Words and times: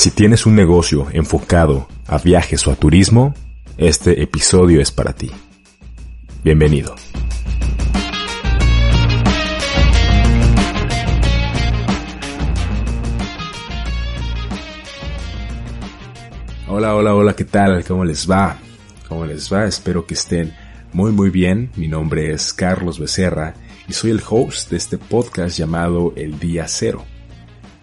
Si 0.00 0.10
tienes 0.10 0.46
un 0.46 0.56
negocio 0.56 1.08
enfocado 1.12 1.86
a 2.06 2.16
viajes 2.16 2.66
o 2.66 2.70
a 2.70 2.74
turismo, 2.74 3.34
este 3.76 4.22
episodio 4.22 4.80
es 4.80 4.90
para 4.90 5.12
ti. 5.12 5.30
Bienvenido. 6.42 6.96
Hola, 16.66 16.94
hola, 16.96 17.14
hola, 17.14 17.36
¿qué 17.36 17.44
tal? 17.44 17.84
¿Cómo 17.84 18.06
les 18.06 18.26
va? 18.26 18.56
¿Cómo 19.06 19.26
les 19.26 19.52
va? 19.52 19.66
Espero 19.66 20.06
que 20.06 20.14
estén 20.14 20.56
muy, 20.94 21.12
muy 21.12 21.28
bien. 21.28 21.72
Mi 21.76 21.88
nombre 21.88 22.32
es 22.32 22.54
Carlos 22.54 22.98
Becerra 22.98 23.52
y 23.86 23.92
soy 23.92 24.12
el 24.12 24.22
host 24.26 24.70
de 24.70 24.78
este 24.78 24.96
podcast 24.96 25.58
llamado 25.58 26.14
El 26.16 26.38
Día 26.38 26.68
Cero. 26.68 27.04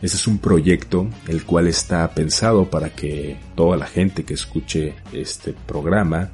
Este 0.01 0.17
es 0.17 0.27
un 0.27 0.37
proyecto 0.37 1.07
el 1.27 1.43
cual 1.43 1.67
está 1.67 2.07
pensado 2.11 2.69
para 2.69 2.91
que 2.91 3.39
toda 3.55 3.77
la 3.77 3.87
gente 3.87 4.23
que 4.23 4.35
escuche 4.35 4.95
este 5.11 5.53
programa 5.53 6.29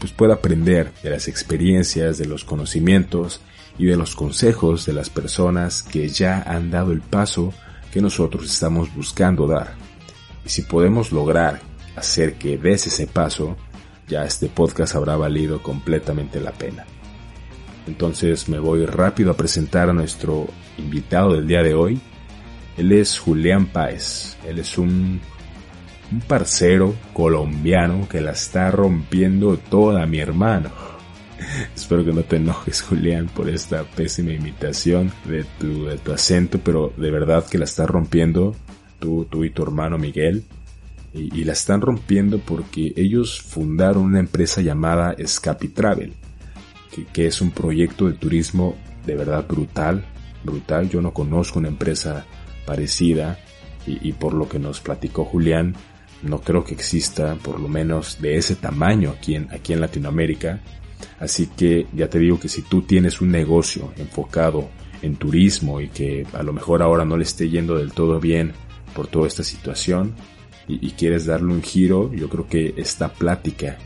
pues 0.00 0.12
pueda 0.12 0.34
aprender 0.34 0.92
de 1.02 1.10
las 1.10 1.28
experiencias, 1.28 2.18
de 2.18 2.26
los 2.26 2.44
conocimientos 2.44 3.40
y 3.78 3.84
de 3.84 3.96
los 3.96 4.16
consejos 4.16 4.86
de 4.86 4.94
las 4.94 5.10
personas 5.10 5.82
que 5.82 6.08
ya 6.08 6.42
han 6.42 6.70
dado 6.70 6.90
el 6.90 7.00
paso 7.00 7.52
que 7.92 8.00
nosotros 8.00 8.50
estamos 8.50 8.92
buscando 8.94 9.46
dar. 9.46 9.74
Y 10.44 10.48
si 10.48 10.62
podemos 10.62 11.12
lograr 11.12 11.60
hacer 11.96 12.34
que 12.34 12.56
des 12.56 12.86
ese 12.86 13.06
paso, 13.06 13.56
ya 14.08 14.24
este 14.24 14.48
podcast 14.48 14.96
habrá 14.96 15.16
valido 15.16 15.62
completamente 15.62 16.40
la 16.40 16.52
pena. 16.52 16.86
Entonces 17.86 18.48
me 18.48 18.58
voy 18.58 18.86
rápido 18.86 19.30
a 19.30 19.36
presentar 19.36 19.90
a 19.90 19.92
nuestro 19.92 20.48
invitado 20.78 21.34
del 21.34 21.46
día 21.46 21.62
de 21.62 21.74
hoy, 21.74 22.00
él 22.76 22.92
es 22.92 23.18
Julián 23.18 23.66
Páez. 23.66 24.36
Él 24.46 24.58
es 24.58 24.78
un, 24.78 25.20
un 26.12 26.20
parcero 26.20 26.94
colombiano 27.12 28.08
que 28.08 28.20
la 28.20 28.32
está 28.32 28.70
rompiendo 28.70 29.56
toda 29.56 30.06
mi 30.06 30.18
hermano. 30.18 30.70
Espero 31.74 32.04
que 32.04 32.12
no 32.12 32.22
te 32.22 32.36
enojes, 32.36 32.82
Julián, 32.82 33.26
por 33.34 33.48
esta 33.48 33.84
pésima 33.84 34.32
imitación 34.32 35.12
de 35.24 35.44
tu, 35.58 35.86
de 35.86 35.98
tu 35.98 36.12
acento, 36.12 36.58
pero 36.62 36.92
de 36.96 37.10
verdad 37.10 37.46
que 37.46 37.58
la 37.58 37.64
está 37.64 37.86
rompiendo 37.86 38.54
tú, 38.98 39.26
tú 39.28 39.44
y 39.44 39.50
tu 39.50 39.62
hermano 39.62 39.98
Miguel. 39.98 40.44
Y, 41.12 41.42
la 41.42 41.54
están 41.54 41.80
rompiendo 41.80 42.38
porque 42.38 42.92
ellos 42.94 43.42
fundaron 43.42 44.04
una 44.04 44.20
empresa 44.20 44.60
llamada 44.60 45.12
Escapi 45.18 45.66
Travel, 45.66 46.12
que, 46.94 47.04
que 47.04 47.26
es 47.26 47.40
un 47.40 47.50
proyecto 47.50 48.06
de 48.06 48.12
turismo 48.12 48.76
de 49.04 49.16
verdad 49.16 49.44
brutal, 49.44 50.04
brutal. 50.44 50.88
Yo 50.88 51.02
no 51.02 51.12
conozco 51.12 51.58
una 51.58 51.66
empresa 51.66 52.26
parecida 52.70 53.36
y, 53.84 54.12
por 54.12 54.32
lo 54.32 54.48
que 54.48 54.60
nos 54.60 54.78
platicó 54.78 55.24
Julián, 55.24 55.74
no 56.22 56.40
creo 56.40 56.62
que 56.62 56.74
exista 56.74 57.34
por 57.34 57.58
lo 57.58 57.66
menos 57.66 58.20
de 58.20 58.36
ese 58.36 58.54
tamaño 58.54 59.10
aquí 59.10 59.34
en, 59.34 59.48
aquí 59.50 59.72
en 59.72 59.80
Latinoamérica. 59.80 60.60
Así 61.18 61.48
que 61.48 61.88
ya 61.92 62.08
te 62.08 62.20
digo 62.20 62.38
que 62.38 62.48
si 62.48 62.62
tú 62.62 62.82
tienes 62.82 63.20
un 63.20 63.32
negocio 63.32 63.92
enfocado 63.96 64.68
en 65.02 65.16
turismo 65.16 65.80
y 65.80 65.88
que 65.88 66.24
a 66.32 66.44
lo 66.44 66.52
mejor 66.52 66.80
ahora 66.80 67.04
no 67.04 67.16
le 67.16 67.24
esté 67.24 67.48
yendo 67.48 67.76
del 67.76 67.90
todo 67.90 68.20
bien 68.20 68.52
por 68.94 69.08
toda 69.08 69.26
esta 69.26 69.42
situación 69.42 70.14
y, 70.68 70.92
quieres 70.92 71.26
darle 71.26 71.52
un 71.52 71.62
giro, 71.62 72.12
yo 72.14 72.28
creo 72.28 72.46
que 72.46 72.74
esta 72.76 73.12
plática, 73.12 73.78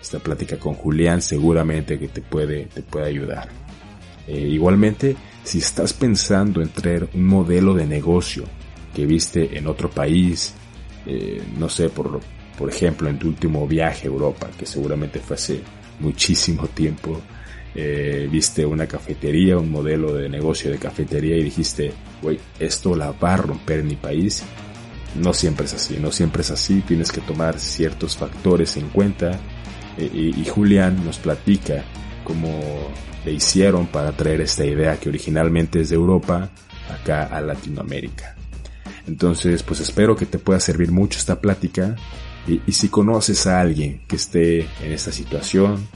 esta 0.00 0.20
plática 0.20 0.56
con 0.56 0.72
Julián 0.72 1.20
seguramente 1.20 1.98
que 1.98 2.08
te 2.08 2.22
puede, 2.22 2.64
te 2.72 2.80
puede 2.80 3.08
ayudar. 3.08 3.50
Eh, 4.26 4.38
igualmente, 4.38 5.16
si 5.44 5.58
estás 5.58 5.92
pensando 5.92 6.62
en 6.62 6.68
traer 6.68 7.08
un 7.14 7.26
modelo 7.26 7.74
de 7.74 7.86
negocio 7.86 8.44
que 8.94 9.06
viste 9.06 9.56
en 9.56 9.66
otro 9.66 9.90
país, 9.90 10.54
eh, 11.06 11.42
no 11.58 11.68
sé, 11.68 11.88
por, 11.88 12.20
por 12.56 12.68
ejemplo, 12.68 13.08
en 13.08 13.18
tu 13.18 13.28
último 13.28 13.66
viaje 13.66 14.06
a 14.06 14.10
Europa, 14.10 14.48
que 14.56 14.66
seguramente 14.66 15.18
fue 15.18 15.34
hace 15.34 15.60
muchísimo 16.00 16.68
tiempo, 16.68 17.20
eh, 17.74 18.28
viste 18.30 18.64
una 18.66 18.86
cafetería, 18.86 19.56
un 19.56 19.70
modelo 19.70 20.14
de 20.14 20.28
negocio 20.28 20.70
de 20.70 20.78
cafetería 20.78 21.36
y 21.36 21.44
dijiste, 21.44 21.92
güey, 22.20 22.38
esto 22.58 22.94
la 22.94 23.12
va 23.12 23.34
a 23.34 23.38
romper 23.38 23.80
en 23.80 23.88
mi 23.88 23.96
país. 23.96 24.44
No 25.20 25.34
siempre 25.34 25.66
es 25.66 25.74
así, 25.74 25.98
no 26.00 26.10
siempre 26.10 26.42
es 26.42 26.50
así, 26.50 26.82
tienes 26.86 27.10
que 27.12 27.20
tomar 27.20 27.58
ciertos 27.58 28.16
factores 28.16 28.76
en 28.76 28.88
cuenta. 28.90 29.38
y, 29.98 30.40
y 30.40 30.44
Julián 30.46 31.04
nos 31.04 31.18
platica 31.18 31.84
cómo 32.32 32.90
le 33.26 33.32
hicieron 33.32 33.86
para 33.86 34.12
traer 34.12 34.40
esta 34.40 34.64
idea 34.64 34.98
que 34.98 35.10
originalmente 35.10 35.82
es 35.82 35.90
de 35.90 35.96
Europa 35.96 36.48
acá 36.90 37.24
a 37.24 37.42
Latinoamérica. 37.42 38.36
Entonces, 39.06 39.62
pues 39.62 39.80
espero 39.80 40.16
que 40.16 40.24
te 40.24 40.38
pueda 40.38 40.58
servir 40.58 40.90
mucho 40.90 41.18
esta 41.18 41.40
plática 41.40 41.94
y, 42.46 42.72
si 42.72 42.88
conoces 42.88 43.46
a 43.46 43.60
alguien 43.60 44.00
que 44.08 44.16
esté 44.16 44.60
en 44.60 44.92
esta 44.92 45.12
situación, 45.12 45.86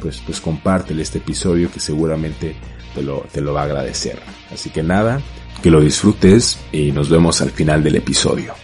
pues, 0.00 0.22
pues 0.24 0.40
compártele 0.40 1.02
este 1.02 1.18
episodio 1.18 1.70
que 1.70 1.78
seguramente 1.78 2.56
te 2.94 3.02
lo, 3.02 3.26
te 3.30 3.42
lo 3.42 3.52
va 3.52 3.62
a 3.62 3.64
agradecer. 3.64 4.18
Así 4.50 4.70
que 4.70 4.82
nada, 4.82 5.20
que 5.62 5.70
lo 5.70 5.80
disfrutes 5.82 6.58
y 6.72 6.90
nos 6.92 7.10
vemos 7.10 7.42
al 7.42 7.50
final 7.50 7.82
del 7.82 7.96
episodio. 7.96 8.54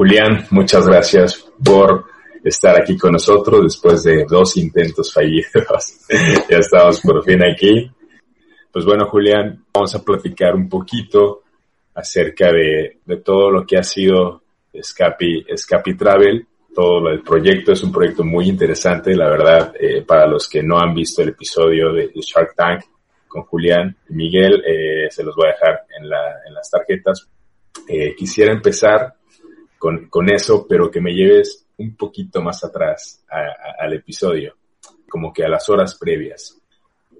Julián, 0.00 0.46
muchas 0.48 0.86
gracias 0.86 1.46
por 1.62 2.06
estar 2.42 2.80
aquí 2.80 2.96
con 2.96 3.12
nosotros 3.12 3.64
después 3.64 4.02
de 4.02 4.24
dos 4.26 4.56
intentos 4.56 5.12
fallidos. 5.12 5.52
ya 6.48 6.56
estamos 6.56 7.02
por 7.02 7.22
fin 7.22 7.42
aquí. 7.44 7.90
Pues 8.72 8.86
bueno, 8.86 9.04
Julián, 9.10 9.62
vamos 9.70 9.94
a 9.94 10.02
platicar 10.02 10.54
un 10.54 10.70
poquito 10.70 11.42
acerca 11.92 12.50
de, 12.50 13.00
de 13.04 13.16
todo 13.18 13.50
lo 13.50 13.66
que 13.66 13.76
ha 13.76 13.82
sido 13.82 14.40
Escapi, 14.72 15.44
Escapi 15.46 15.94
Travel. 15.98 16.46
Todo 16.74 17.10
el 17.10 17.20
proyecto 17.20 17.72
es 17.72 17.82
un 17.82 17.92
proyecto 17.92 18.24
muy 18.24 18.48
interesante, 18.48 19.14
la 19.14 19.28
verdad, 19.28 19.74
eh, 19.78 20.00
para 20.00 20.26
los 20.26 20.48
que 20.48 20.62
no 20.62 20.78
han 20.78 20.94
visto 20.94 21.20
el 21.20 21.28
episodio 21.28 21.92
de, 21.92 22.10
Shark 22.14 22.54
Tank 22.56 22.84
con 23.28 23.42
Julián 23.42 23.94
y 24.08 24.14
Miguel, 24.14 24.62
eh, 24.66 25.10
se 25.10 25.22
los 25.22 25.36
voy 25.36 25.48
a 25.48 25.52
dejar 25.52 25.82
en, 25.98 26.08
la, 26.08 26.40
en 26.48 26.54
las 26.54 26.70
tarjetas. 26.70 27.28
Eh, 27.86 28.14
quisiera 28.16 28.50
empezar 28.50 29.19
con, 29.80 30.10
con 30.10 30.30
eso, 30.30 30.66
pero 30.68 30.90
que 30.90 31.00
me 31.00 31.14
lleves 31.14 31.66
un 31.78 31.96
poquito 31.96 32.42
más 32.42 32.62
atrás 32.62 33.24
al 33.78 33.94
episodio, 33.94 34.54
como 35.08 35.32
que 35.32 35.42
a 35.42 35.48
las 35.48 35.66
horas 35.70 35.96
previas. 35.98 36.60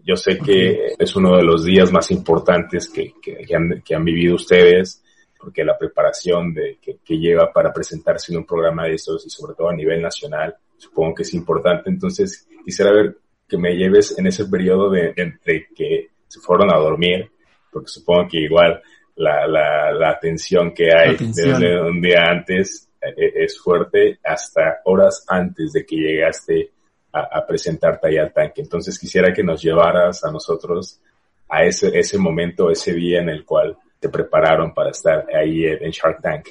Yo 0.04 0.15
sé 0.15 0.37
que 0.38 0.93
es 0.99 1.16
uno 1.16 1.38
de 1.38 1.43
los 1.43 1.65
días 1.65 1.91
más 1.91 2.10
importantes 2.10 2.91
que, 2.91 3.15
han, 3.54 4.04
vivido 4.04 4.34
ustedes, 4.34 5.03
porque 5.38 5.65
la 5.65 5.78
preparación 5.78 6.53
de, 6.53 6.78
que, 6.82 7.19
lleva 7.19 7.50
para 7.50 7.72
presentarse 7.72 8.31
en 8.31 8.41
un 8.41 8.44
programa 8.44 8.84
de 8.84 8.94
estos 8.97 9.26
y 9.26 9.31
sobre 9.31 9.54
todo 9.54 9.70
a 9.70 9.75
nivel 9.75 10.03
nacional, 10.03 10.54
supongo 10.76 11.15
que 11.15 11.22
es 11.22 11.32
importante. 11.32 11.88
Entonces, 11.88 12.47
quisiera 12.62 12.93
ver 12.93 13.16
que 13.49 13.56
me 13.56 13.75
lleves 13.75 14.19
en 14.19 14.26
ese 14.26 14.44
periodo 14.44 14.91
de 14.91 15.15
entre 15.16 15.69
que 15.75 16.10
se 16.28 16.41
fueron 16.41 16.70
a 16.70 16.76
dormir, 16.76 17.31
porque 17.72 17.88
supongo 17.88 18.28
que 18.28 18.41
igual 18.41 18.82
la, 19.16 19.47
la, 19.47 19.93
la 19.93 20.10
atención 20.10 20.72
que 20.72 20.88
hay 20.94 21.16
desde 21.16 21.81
un 21.81 22.00
día 22.00 22.25
antes 22.28 22.91
e-, 23.00 23.44
es 23.44 23.59
fuerte 23.59 24.19
hasta 24.25 24.81
horas 24.84 25.25
antes 25.28 25.72
de 25.72 25.84
que 25.84 25.97
llegaste 25.97 26.71
a, 27.12 27.44
presentarte 27.47 28.09
ahí 28.09 28.19
al 28.19 28.32
tanque. 28.32 28.62
Entonces 28.62 28.99
quisiera 28.99 29.32
que 29.32 29.43
nos 29.43 29.62
llevaras 29.62 30.25
a 30.25 30.31
nosotros 30.31 31.00
a 31.49 31.65
ese, 31.65 31.91
ese 31.99 32.19
momento, 32.19 32.70
ese 32.70 32.94
día 32.94 33.20
en 33.20 33.28
el 33.28 33.44
cual 33.44 33.76
te 33.99 34.09
prepararon 34.09 34.72
para 34.72 34.91
estar 34.91 35.26
ahí 35.34 35.65
en 35.65 35.91
Shark 35.91 36.22
Tank. 36.22 36.49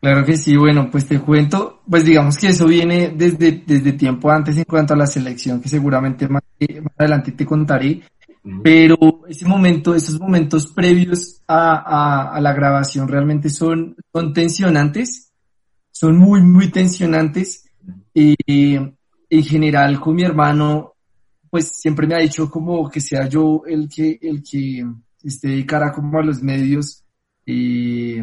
Claro 0.00 0.22
que 0.26 0.36
sí, 0.36 0.54
bueno, 0.54 0.90
pues 0.90 1.08
te 1.08 1.18
cuento, 1.18 1.80
pues 1.88 2.04
digamos 2.04 2.36
que 2.36 2.48
eso 2.48 2.66
viene 2.66 3.14
desde, 3.16 3.62
desde 3.64 3.94
tiempo 3.94 4.30
antes 4.30 4.58
en 4.58 4.64
cuanto 4.64 4.92
a 4.92 4.98
la 4.98 5.06
selección, 5.06 5.62
que 5.62 5.70
seguramente 5.70 6.28
más, 6.28 6.42
más 6.60 6.92
adelante 6.98 7.32
te 7.32 7.46
contaré, 7.46 8.02
pero 8.62 9.22
ese 9.26 9.46
momento, 9.46 9.94
esos 9.94 10.20
momentos 10.20 10.66
previos 10.66 11.42
a, 11.48 12.36
a, 12.36 12.40
la 12.40 12.52
grabación 12.52 13.08
realmente 13.08 13.48
son, 13.48 13.96
son 14.12 14.34
tensionantes, 14.34 15.32
son 15.90 16.18
muy, 16.18 16.42
muy 16.42 16.70
tensionantes. 16.70 17.64
Y 18.12 18.36
en 18.76 19.44
general 19.44 19.98
con 19.98 20.16
mi 20.16 20.24
hermano, 20.24 20.92
pues 21.48 21.68
siempre 21.68 22.06
me 22.06 22.16
ha 22.16 22.18
dicho 22.18 22.50
como 22.50 22.90
que 22.90 23.00
sea 23.00 23.28
yo 23.28 23.62
el 23.66 23.88
que, 23.88 24.18
el 24.20 24.42
que 24.42 24.84
esté 25.22 25.48
de 25.48 25.66
cara 25.66 25.90
como 25.90 26.18
a 26.18 26.24
los 26.24 26.42
medios 26.42 27.02
y, 27.46 28.18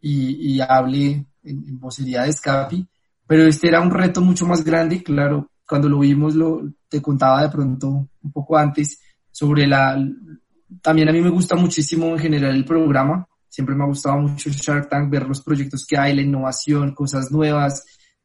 y 0.00 0.60
hable 0.60 1.26
en, 1.42 1.64
en 1.68 1.80
vocería 1.80 2.24
de 2.24 2.32
Scapi, 2.32 2.86
pero 3.26 3.44
este 3.44 3.68
era 3.68 3.80
un 3.80 3.90
reto 3.90 4.20
mucho 4.20 4.46
más 4.46 4.62
grande, 4.62 5.02
claro, 5.02 5.50
cuando 5.66 5.88
lo 5.88 6.00
vimos, 6.00 6.34
lo, 6.34 6.62
te 6.88 7.00
contaba 7.00 7.42
de 7.42 7.48
pronto 7.48 7.88
un 8.22 8.32
poco 8.32 8.56
antes 8.56 9.00
sobre 9.36 9.66
la... 9.66 10.02
También 10.80 11.10
a 11.10 11.12
mí 11.12 11.20
me 11.20 11.28
gusta 11.28 11.56
muchísimo 11.56 12.06
en 12.06 12.18
general 12.18 12.56
el 12.56 12.64
programa, 12.64 13.28
siempre 13.46 13.74
me 13.74 13.84
ha 13.84 13.86
gustado 13.86 14.16
mucho 14.16 14.48
Shark 14.48 14.88
Tank, 14.88 15.10
ver 15.10 15.28
los 15.28 15.42
proyectos 15.42 15.84
que 15.86 15.98
hay, 15.98 16.16
la 16.16 16.22
innovación, 16.22 16.94
cosas 16.94 17.30
nuevas, 17.30 17.84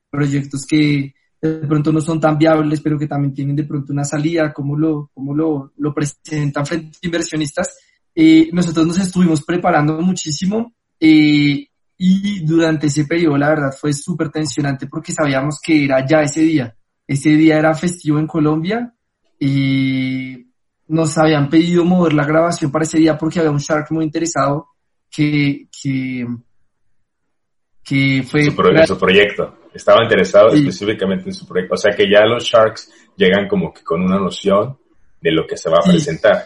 proyectos 0.09 0.65
que, 0.65 1.13
de 1.41 1.67
pronto 1.67 1.91
no 1.91 1.99
son 1.99 2.21
tan 2.21 2.37
viables, 2.37 2.79
pero 2.79 2.97
que 2.97 3.07
también 3.07 3.33
tienen 3.33 3.57
de 3.57 3.65
pronto 3.65 3.91
una 3.91 4.05
salida, 4.05 4.53
cómo 4.53 4.77
lo, 4.77 5.11
cómo 5.13 5.35
lo, 5.35 5.73
lo 5.75 5.93
presentan 5.93 6.65
frente 6.65 6.97
a 7.03 7.05
inversionistas. 7.05 7.77
Eh, 8.15 8.49
nosotros 8.53 8.87
nos 8.87 8.99
estuvimos 8.99 9.43
preparando 9.43 9.99
muchísimo 9.99 10.73
eh, 10.97 11.67
y 11.97 12.45
durante 12.45 12.87
ese 12.87 13.03
periodo 13.03 13.37
la 13.37 13.49
verdad 13.49 13.75
fue 13.77 13.91
súper 13.91 14.29
tensionante 14.29 14.87
porque 14.87 15.11
sabíamos 15.11 15.59
que 15.61 15.83
era 15.83 16.05
ya 16.05 16.21
ese 16.21 16.39
día. 16.41 16.73
Ese 17.05 17.31
día 17.31 17.57
era 17.57 17.73
festivo 17.73 18.17
en 18.17 18.27
Colombia 18.27 18.93
y 19.37 20.50
nos 20.91 21.17
habían 21.17 21.49
pedido 21.49 21.85
mover 21.85 22.11
la 22.11 22.25
grabación 22.25 22.69
para 22.69 22.83
ese 22.83 22.97
día 22.97 23.17
porque 23.17 23.39
había 23.39 23.51
un 23.51 23.59
Shark 23.59 23.87
muy 23.91 24.03
interesado 24.03 24.67
que, 25.09 25.67
que, 25.81 26.27
que 27.81 28.23
fue... 28.29 28.43
Su, 28.43 28.51
su 28.87 28.99
proyecto. 28.99 29.57
Estaba 29.73 30.03
interesado 30.03 30.49
específicamente 30.49 31.29
en 31.29 31.33
su 31.33 31.47
proyecto. 31.47 31.75
O 31.75 31.77
sea 31.77 31.95
que 31.95 32.09
ya 32.11 32.25
los 32.25 32.43
Sharks 32.43 32.91
llegan 33.15 33.47
como 33.47 33.73
que 33.73 33.83
con 33.83 34.01
una 34.01 34.19
noción 34.19 34.77
de 35.21 35.31
lo 35.31 35.47
que 35.47 35.55
se 35.55 35.69
va 35.69 35.77
a 35.77 35.89
presentar. 35.89 36.43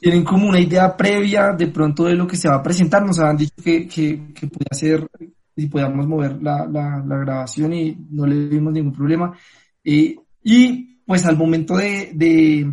Tienen 0.00 0.24
como 0.24 0.48
una 0.48 0.58
idea 0.58 0.96
previa 0.96 1.52
de 1.52 1.66
pronto 1.66 2.04
de 2.04 2.14
lo 2.14 2.26
que 2.26 2.36
se 2.36 2.48
va 2.48 2.56
a 2.56 2.62
presentar. 2.62 3.04
Nos 3.04 3.18
habían 3.18 3.36
dicho 3.36 3.56
que, 3.62 3.86
que, 3.86 4.32
que 4.32 4.46
podía 4.46 4.72
ser, 4.72 5.06
si 5.54 5.66
podíamos 5.66 6.06
mover 6.06 6.42
la, 6.42 6.66
la, 6.66 7.04
la, 7.06 7.18
grabación 7.18 7.74
y 7.74 7.94
no 8.10 8.26
le 8.26 8.36
vimos 8.48 8.72
ningún 8.72 8.94
problema. 8.94 9.38
Eh, 9.84 10.16
y 10.42 10.96
pues 11.04 11.26
al 11.26 11.36
momento 11.36 11.76
de, 11.76 12.12
de, 12.14 12.72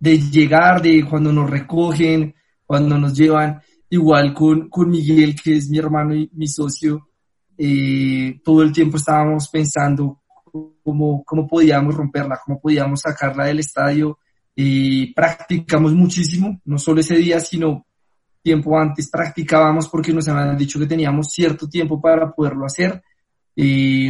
de 0.00 0.18
llegar, 0.18 0.80
de 0.80 1.04
cuando 1.08 1.32
nos 1.32 1.48
recogen, 1.48 2.34
cuando 2.64 2.98
nos 2.98 3.14
llevan, 3.16 3.60
igual 3.90 4.32
con, 4.32 4.68
con 4.68 4.90
Miguel, 4.90 5.36
que 5.40 5.56
es 5.56 5.68
mi 5.68 5.78
hermano 5.78 6.14
y 6.14 6.30
mi 6.32 6.48
socio, 6.48 7.08
eh, 7.58 8.40
todo 8.42 8.62
el 8.62 8.72
tiempo 8.72 8.96
estábamos 8.96 9.48
pensando 9.48 10.22
cómo, 10.82 11.22
cómo 11.24 11.46
podíamos 11.46 11.94
romperla, 11.94 12.40
cómo 12.44 12.58
podíamos 12.58 13.00
sacarla 13.02 13.44
del 13.44 13.60
estadio. 13.60 14.18
y 14.54 15.12
practicamos 15.14 15.92
muchísimo, 15.92 16.60
no 16.64 16.78
solo 16.78 17.00
ese 17.00 17.16
día, 17.16 17.40
sino 17.40 17.86
tiempo 18.42 18.78
antes 18.78 19.10
practicábamos 19.10 19.88
porque 19.88 20.12
nos 20.12 20.28
habían 20.28 20.56
dicho 20.56 20.78
que 20.78 20.86
teníamos 20.86 21.28
cierto 21.28 21.68
tiempo 21.68 22.00
para 22.00 22.32
poderlo 22.32 22.64
hacer. 22.66 23.02
y 23.54 24.08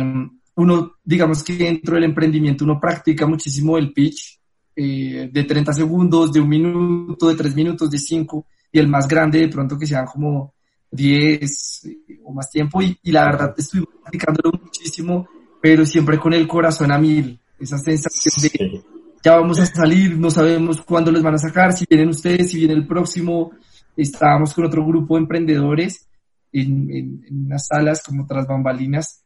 uno, 0.57 0.97
digamos 1.03 1.43
que 1.43 1.55
dentro 1.55 1.95
del 1.95 2.05
emprendimiento, 2.05 2.65
uno 2.65 2.79
practica 2.79 3.27
muchísimo 3.27 3.79
el 3.79 3.93
pitch 3.93 4.40
eh, 4.77 5.29
de 5.33 5.45
30 5.45 5.73
segundos, 5.73 6.33
de 6.33 6.41
un 6.41 6.49
minuto, 6.49 7.29
de 7.29 7.35
tres 7.35 7.55
minutos, 7.55 7.91
de 7.91 7.99
cinco, 7.99 8.47
y 8.73 8.79
el 8.79 8.89
más 8.89 9.09
grande 9.09 9.41
de 9.41 9.49
pronto 9.49 9.79
que 9.79 9.87
sean 9.87 10.07
como 10.07 10.55
10 10.91 11.83
o 12.25 12.33
más 12.33 12.51
tiempo 12.51 12.81
y, 12.83 12.99
la 13.05 13.25
verdad 13.25 13.55
estoy 13.57 13.85
practicándolo 14.03 14.59
muchísimo, 14.63 15.29
pero 15.61 15.85
siempre 15.87 16.19
con 16.19 16.33
el 16.33 16.47
corazón 16.49 16.93
a 16.93 16.99
mil, 16.99 17.41
esa 17.59 17.79
sensación 17.79 18.33
de 18.43 18.83
ya 19.23 19.37
vamos 19.37 19.61
a 19.61 19.67
salir, 19.67 20.17
no 20.17 20.31
sabemos 20.31 20.81
cuándo 20.81 21.13
les 21.13 21.23
van 21.23 21.35
a 21.35 21.39
sacar, 21.39 21.75
si 21.75 21.85
vienen 21.89 22.09
ustedes, 22.09 22.51
si 22.51 22.59
viene 22.59 22.73
el 22.73 22.87
próximo, 22.87 23.53
estábamos 23.95 24.55
con 24.55 24.65
otro 24.65 24.85
grupo 24.87 25.15
de 25.15 25.23
emprendedores 25.23 26.09
en, 26.53 26.91
en, 26.91 27.45
unas 27.47 27.67
salas 27.67 28.03
como 28.03 28.27
tras 28.27 28.47
bambalinas 28.47 29.23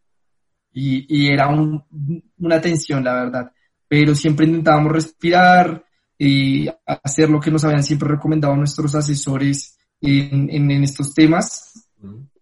y, 0.72 1.06
y 1.08 1.28
era 1.28 1.48
una 1.48 2.60
tensión, 2.60 3.04
la 3.04 3.14
verdad, 3.14 3.52
pero 3.94 4.12
siempre 4.16 4.44
intentábamos 4.44 4.90
respirar 4.90 5.84
y 6.18 6.66
hacer 6.84 7.30
lo 7.30 7.38
que 7.38 7.52
nos 7.52 7.62
habían 7.62 7.84
siempre 7.84 8.08
recomendado 8.08 8.56
nuestros 8.56 8.92
asesores 8.96 9.78
en, 10.00 10.50
en, 10.50 10.82
estos 10.82 11.14
temas 11.14 11.88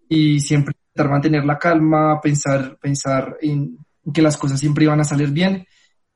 y 0.09 0.41
siempre 0.41 0.75
intentar 0.75 1.11
mantener 1.11 1.45
la 1.45 1.59
calma, 1.59 2.19
pensar, 2.23 2.79
pensar 2.81 3.37
en 3.43 3.77
que 4.15 4.23
las 4.23 4.39
cosas 4.39 4.59
siempre 4.59 4.85
iban 4.85 5.01
a 5.01 5.05
salir 5.05 5.29
bien 5.29 5.67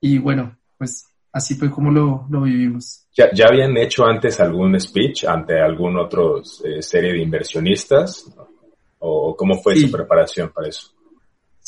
y 0.00 0.16
bueno, 0.16 0.56
pues 0.78 1.04
así 1.30 1.54
fue 1.54 1.70
como 1.70 1.90
lo, 1.90 2.26
lo 2.30 2.40
vivimos. 2.40 3.06
¿Ya, 3.14 3.30
¿Ya, 3.34 3.48
habían 3.48 3.76
hecho 3.76 4.06
antes 4.06 4.40
algún 4.40 4.80
speech 4.80 5.26
ante 5.26 5.60
algún 5.60 5.98
otro 5.98 6.38
eh, 6.64 6.80
serie 6.80 7.12
de 7.12 7.20
inversionistas? 7.20 8.24
¿O 9.00 9.36
cómo 9.36 9.60
fue 9.62 9.76
su 9.76 9.90
preparación 9.90 10.50
para 10.50 10.68
eso? 10.68 10.92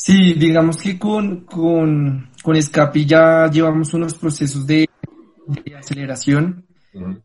Sí, 0.01 0.33
digamos 0.33 0.77
que 0.77 0.97
con, 0.97 1.41
con, 1.41 2.29
con 2.41 2.61
Scapi 2.61 3.05
ya 3.05 3.51
llevamos 3.51 3.93
unos 3.93 4.13
procesos 4.13 4.65
de, 4.65 4.87
de 5.45 5.75
aceleración 5.75 6.65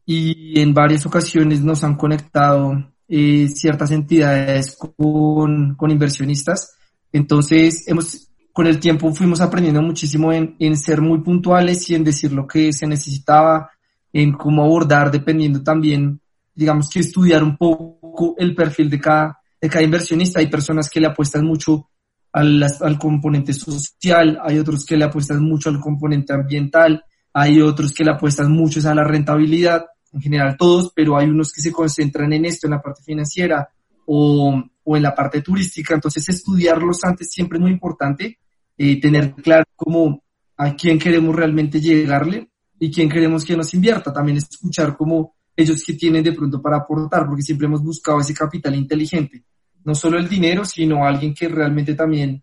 y 0.05 0.61
en 0.61 0.75
varias 0.75 1.07
ocasiones 1.07 1.63
nos 1.63 1.85
han 1.85 1.95
conectado 1.95 2.93
eh, 3.07 3.47
ciertas 3.47 3.93
entidades 3.93 4.77
con, 4.77 5.77
con, 5.77 5.91
inversionistas. 5.93 6.77
Entonces, 7.13 7.87
hemos, 7.87 8.29
con 8.53 8.67
el 8.67 8.81
tiempo 8.81 9.15
fuimos 9.15 9.41
aprendiendo 9.41 9.81
muchísimo 9.81 10.33
en, 10.33 10.57
en, 10.59 10.77
ser 10.77 11.01
muy 11.01 11.21
puntuales 11.21 11.89
y 11.91 11.95
en 11.95 12.03
decir 12.03 12.33
lo 12.33 12.45
que 12.45 12.73
se 12.73 12.89
necesitaba, 12.89 13.71
en 14.13 14.33
cómo 14.33 14.65
abordar, 14.65 15.13
dependiendo 15.13 15.63
también, 15.63 16.21
digamos 16.53 16.91
que 16.91 16.99
estudiar 16.99 17.45
un 17.45 17.57
poco 17.57 18.35
el 18.37 18.53
perfil 18.53 18.91
de 18.91 18.99
cada, 18.99 19.39
de 19.61 19.69
cada 19.69 19.85
inversionista. 19.85 20.41
Hay 20.41 20.49
personas 20.49 20.91
que 20.91 20.99
le 20.99 21.07
apuestan 21.07 21.47
mucho 21.47 21.89
al, 22.35 22.65
al 22.81 22.99
componente 22.99 23.53
social, 23.53 24.41
hay 24.43 24.59
otros 24.59 24.85
que 24.85 24.97
le 24.97 25.05
apuestan 25.05 25.41
mucho 25.41 25.71
al 25.71 25.79
componente 25.79 26.33
ambiental, 26.33 27.05
hay 27.33 27.61
otros 27.61 27.95
que 27.95 28.05
le 28.05 28.11
apuestan 28.11 28.51
mucho 28.51 28.87
a 28.89 28.95
la 28.95 29.05
rentabilidad, 29.05 29.85
en 30.13 30.21
general 30.21 30.57
todos, 30.57 30.93
pero 30.95 31.17
hay 31.17 31.29
unos 31.29 31.53
que 31.53 31.63
se 31.63 31.71
concentran 31.71 32.33
en 32.33 32.45
esto, 32.45 32.67
en 32.67 32.73
la 32.73 32.83
parte 32.83 33.03
financiera 33.05 33.69
o, 34.07 34.61
o 34.83 34.97
en 34.97 35.03
la 35.03 35.15
parte 35.15 35.43
turística. 35.43 35.95
Entonces, 35.95 36.29
estudiarlos 36.29 37.05
antes 37.05 37.31
siempre 37.31 37.59
es 37.59 37.63
muy 37.63 37.71
importante, 37.71 38.39
eh, 38.77 39.01
tener 39.01 39.35
claro 39.35 39.65
cómo 39.77 40.25
a 40.57 40.75
quién 40.75 40.99
queremos 40.99 41.37
realmente 41.37 41.81
llegarle 41.81 42.51
y 42.81 42.91
quién 42.91 43.09
queremos 43.09 43.45
que 43.45 43.57
nos 43.57 43.73
invierta. 43.75 44.13
También 44.13 44.39
escuchar 44.39 44.97
cómo 44.97 45.37
ellos 45.57 45.85
que 45.85 45.95
tienen 45.95 46.25
de 46.25 46.33
pronto 46.33 46.61
para 46.61 46.79
aportar, 46.79 47.27
porque 47.27 47.43
siempre 47.43 47.69
hemos 47.69 47.83
buscado 47.83 48.19
ese 48.19 48.35
capital 48.35 48.75
inteligente. 48.75 49.45
No 49.85 49.95
solo 49.95 50.19
el 50.19 50.29
dinero, 50.29 50.65
sino 50.65 51.05
alguien 51.05 51.35
que 51.35 51.49
realmente 51.49 51.95
también 51.95 52.43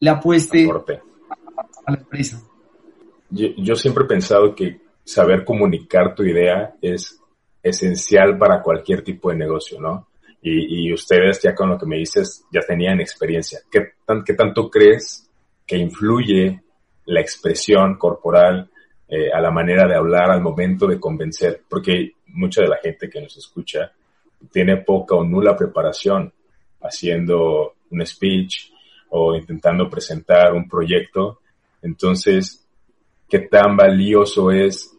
le 0.00 0.10
apueste 0.10 0.68
a 1.86 1.92
la 1.92 1.98
empresa 1.98 2.42
yo, 3.34 3.74
siempre 3.74 4.04
he 4.04 4.08
pensado 4.08 4.54
que 4.54 4.80
saber 5.04 5.44
comunicar 5.44 6.14
tu 6.14 6.22
idea 6.22 6.74
es 6.80 7.20
esencial 7.62 8.38
para 8.38 8.62
cualquier 8.62 9.02
tipo 9.02 9.30
de 9.30 9.36
negocio, 9.36 9.80
¿no? 9.80 10.08
Y, 10.46 10.92
ustedes 10.92 11.40
ya 11.42 11.54
con 11.54 11.70
lo 11.70 11.78
que 11.78 11.86
me 11.86 11.96
dices 11.96 12.44
ya 12.52 12.60
tenían 12.60 13.00
experiencia. 13.00 13.60
¿Qué, 13.72 13.94
qué 14.26 14.34
tanto 14.34 14.68
crees 14.68 15.26
que 15.66 15.78
influye 15.78 16.62
la 17.06 17.20
expresión 17.22 17.96
corporal 17.96 18.68
eh, 19.08 19.32
a 19.32 19.40
la 19.40 19.50
manera 19.50 19.88
de 19.88 19.96
hablar 19.96 20.30
al 20.30 20.42
momento 20.42 20.86
de 20.86 21.00
convencer? 21.00 21.62
Porque 21.66 22.12
mucha 22.26 22.60
de 22.60 22.68
la 22.68 22.76
gente 22.76 23.08
que 23.08 23.22
nos 23.22 23.34
escucha 23.38 23.90
tiene 24.52 24.76
poca 24.82 25.14
o 25.14 25.24
nula 25.24 25.56
preparación 25.56 26.30
haciendo 26.84 27.74
un 27.90 28.06
speech 28.06 28.70
o 29.10 29.34
intentando 29.34 29.88
presentar 29.88 30.52
un 30.52 30.68
proyecto. 30.68 31.40
Entonces, 31.82 32.66
qué 33.28 33.40
tan 33.40 33.76
valioso 33.76 34.50
es, 34.50 34.96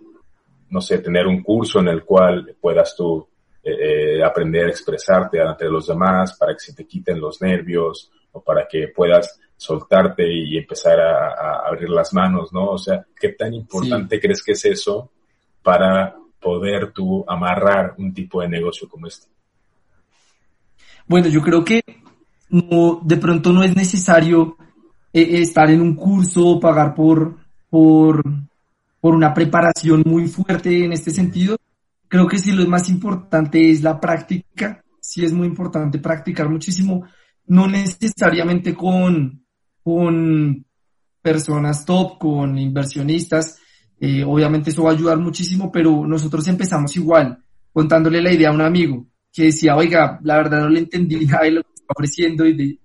no 0.69 0.81
sé, 0.81 0.97
tener 0.99 1.27
un 1.27 1.43
curso 1.43 1.79
en 1.79 1.87
el 1.87 2.03
cual 2.03 2.55
puedas 2.59 2.95
tú 2.95 3.27
eh, 3.63 4.17
eh, 4.17 4.23
aprender 4.23 4.65
a 4.65 4.69
expresarte 4.69 5.41
ante 5.41 5.65
los 5.65 5.87
demás 5.87 6.37
para 6.37 6.53
que 6.53 6.59
se 6.59 6.73
te 6.73 6.85
quiten 6.85 7.19
los 7.19 7.41
nervios 7.41 8.11
o 8.31 8.41
para 8.41 8.67
que 8.67 8.89
puedas 8.89 9.39
soltarte 9.57 10.23
y 10.27 10.57
empezar 10.57 10.99
a, 10.99 11.67
abrir 11.67 11.89
las 11.89 12.13
manos, 12.13 12.51
¿no? 12.51 12.71
O 12.71 12.77
sea, 12.77 13.05
¿qué 13.19 13.29
tan 13.29 13.53
importante 13.53 14.19
crees 14.19 14.43
que 14.43 14.51
es 14.51 14.65
eso 14.65 15.11
para 15.63 16.15
poder 16.39 16.91
tú 16.91 17.23
amarrar 17.27 17.95
un 17.97 18.13
tipo 18.13 18.41
de 18.41 18.49
negocio 18.49 18.87
como 18.89 19.07
este? 19.07 19.34
Bueno, 21.07 21.27
yo 21.27 21.41
creo 21.41 21.63
que 21.63 21.83
no, 22.49 22.99
de 23.03 23.17
pronto 23.17 23.53
no 23.53 23.63
es 23.63 23.75
necesario 23.75 24.57
eh, 25.13 25.41
estar 25.41 25.69
en 25.69 25.81
un 25.81 25.95
curso 25.95 26.45
o 26.47 26.59
pagar 26.59 26.95
por, 26.95 27.37
por, 27.69 28.23
por 28.99 29.13
una 29.13 29.33
preparación 29.33 30.03
muy 30.05 30.27
fuerte 30.27 30.83
en 30.83 30.93
este 30.93 31.11
sentido. 31.11 31.57
Creo 32.07 32.27
que 32.27 32.39
sí 32.39 32.51
lo 32.51 32.65
más 32.67 32.89
importante 32.89 33.69
es 33.69 33.83
la 33.83 33.99
práctica, 33.99 34.83
sí 34.99 35.23
es 35.23 35.31
muy 35.31 35.47
importante 35.47 35.99
practicar 35.99 36.49
muchísimo, 36.49 37.05
no 37.47 37.67
necesariamente 37.67 38.73
con, 38.73 39.45
con 39.83 40.65
personas 41.21 41.85
top, 41.85 42.17
con 42.17 42.57
inversionistas, 42.57 43.59
eh, 43.99 44.23
obviamente 44.23 44.71
eso 44.71 44.83
va 44.83 44.91
a 44.91 44.93
ayudar 44.93 45.19
muchísimo, 45.19 45.71
pero 45.71 46.05
nosotros 46.07 46.47
empezamos 46.47 46.95
igual, 46.95 47.43
contándole 47.71 48.21
la 48.21 48.33
idea 48.33 48.49
a 48.49 48.53
un 48.53 48.61
amigo 48.61 49.05
que 49.35 49.43
decía, 49.45 49.75
oiga, 49.75 50.19
la 50.23 50.37
verdad 50.37 50.61
no 50.61 50.69
le 50.69 50.79
entendí 50.79 51.25
nada 51.25 51.49
lo 51.49 51.61
que 51.63 51.73
está 51.75 51.93
ofreciendo 51.95 52.45
y 52.45 52.55
de 52.55 52.79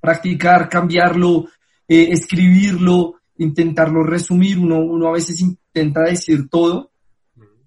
practicar, 0.00 0.68
cambiarlo, 0.68 1.48
eh, 1.88 2.08
escribirlo, 2.12 3.16
intentarlo 3.38 4.04
resumir, 4.04 4.58
uno, 4.58 4.78
uno 4.78 5.08
a 5.08 5.12
veces 5.12 5.40
intenta 5.40 6.02
decir 6.02 6.48
todo 6.48 6.92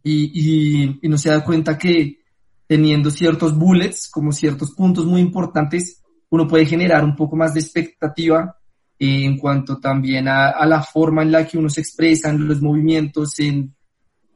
y, 0.04 1.00
y, 1.02 1.08
no 1.10 1.18
se 1.18 1.30
da 1.30 1.44
cuenta 1.44 1.78
que 1.78 2.20
teniendo 2.68 3.12
ciertos 3.12 3.58
bullets, 3.58 4.10
como 4.10 4.32
ciertos 4.32 4.72
puntos 4.72 5.06
muy 5.06 5.22
importantes, 5.22 6.02
uno 6.30 6.48
puede 6.48 6.66
generar 6.66 7.04
un 7.04 7.16
poco 7.16 7.36
más 7.36 7.54
de 7.54 7.60
expectativa 7.60 8.58
en 9.00 9.38
cuanto 9.38 9.80
también 9.80 10.28
a, 10.28 10.66
la 10.66 10.82
forma 10.82 11.24
en 11.24 11.32
la 11.32 11.46
que 11.46 11.58
uno 11.58 11.70
se 11.70 11.82
expresa, 11.82 12.30
en 12.30 12.48
los 12.48 12.62
movimientos, 12.62 13.40
en, 13.40 13.76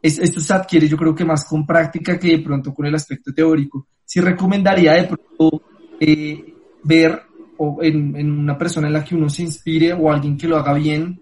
esto 0.02 0.40
se 0.40 0.54
adquiere 0.54 0.88
yo 0.88 0.98
creo 0.98 1.16
que 1.16 1.26
más 1.26 1.46
con 1.46 1.66
práctica 1.66 2.20
que 2.20 2.38
de 2.38 2.40
pronto 2.40 2.74
con 2.74 2.86
el 2.86 2.96
aspecto 2.96 3.34
teórico. 3.34 3.88
Sí 4.06 4.22
recomendaría 4.22 4.94
de 4.94 5.04
pronto 5.04 5.62
eh, 6.00 6.54
ver 6.84 7.24
o 7.58 7.80
en, 7.82 8.32
una 8.32 8.58
persona 8.58 8.88
en 8.88 8.94
la 8.94 9.04
que 9.04 9.16
uno 9.16 9.30
se 9.30 9.44
inspire 9.44 9.94
o 9.94 10.12
alguien 10.12 10.38
que 10.38 10.48
lo 10.48 10.58
haga 10.58 10.74
bien, 10.74 11.20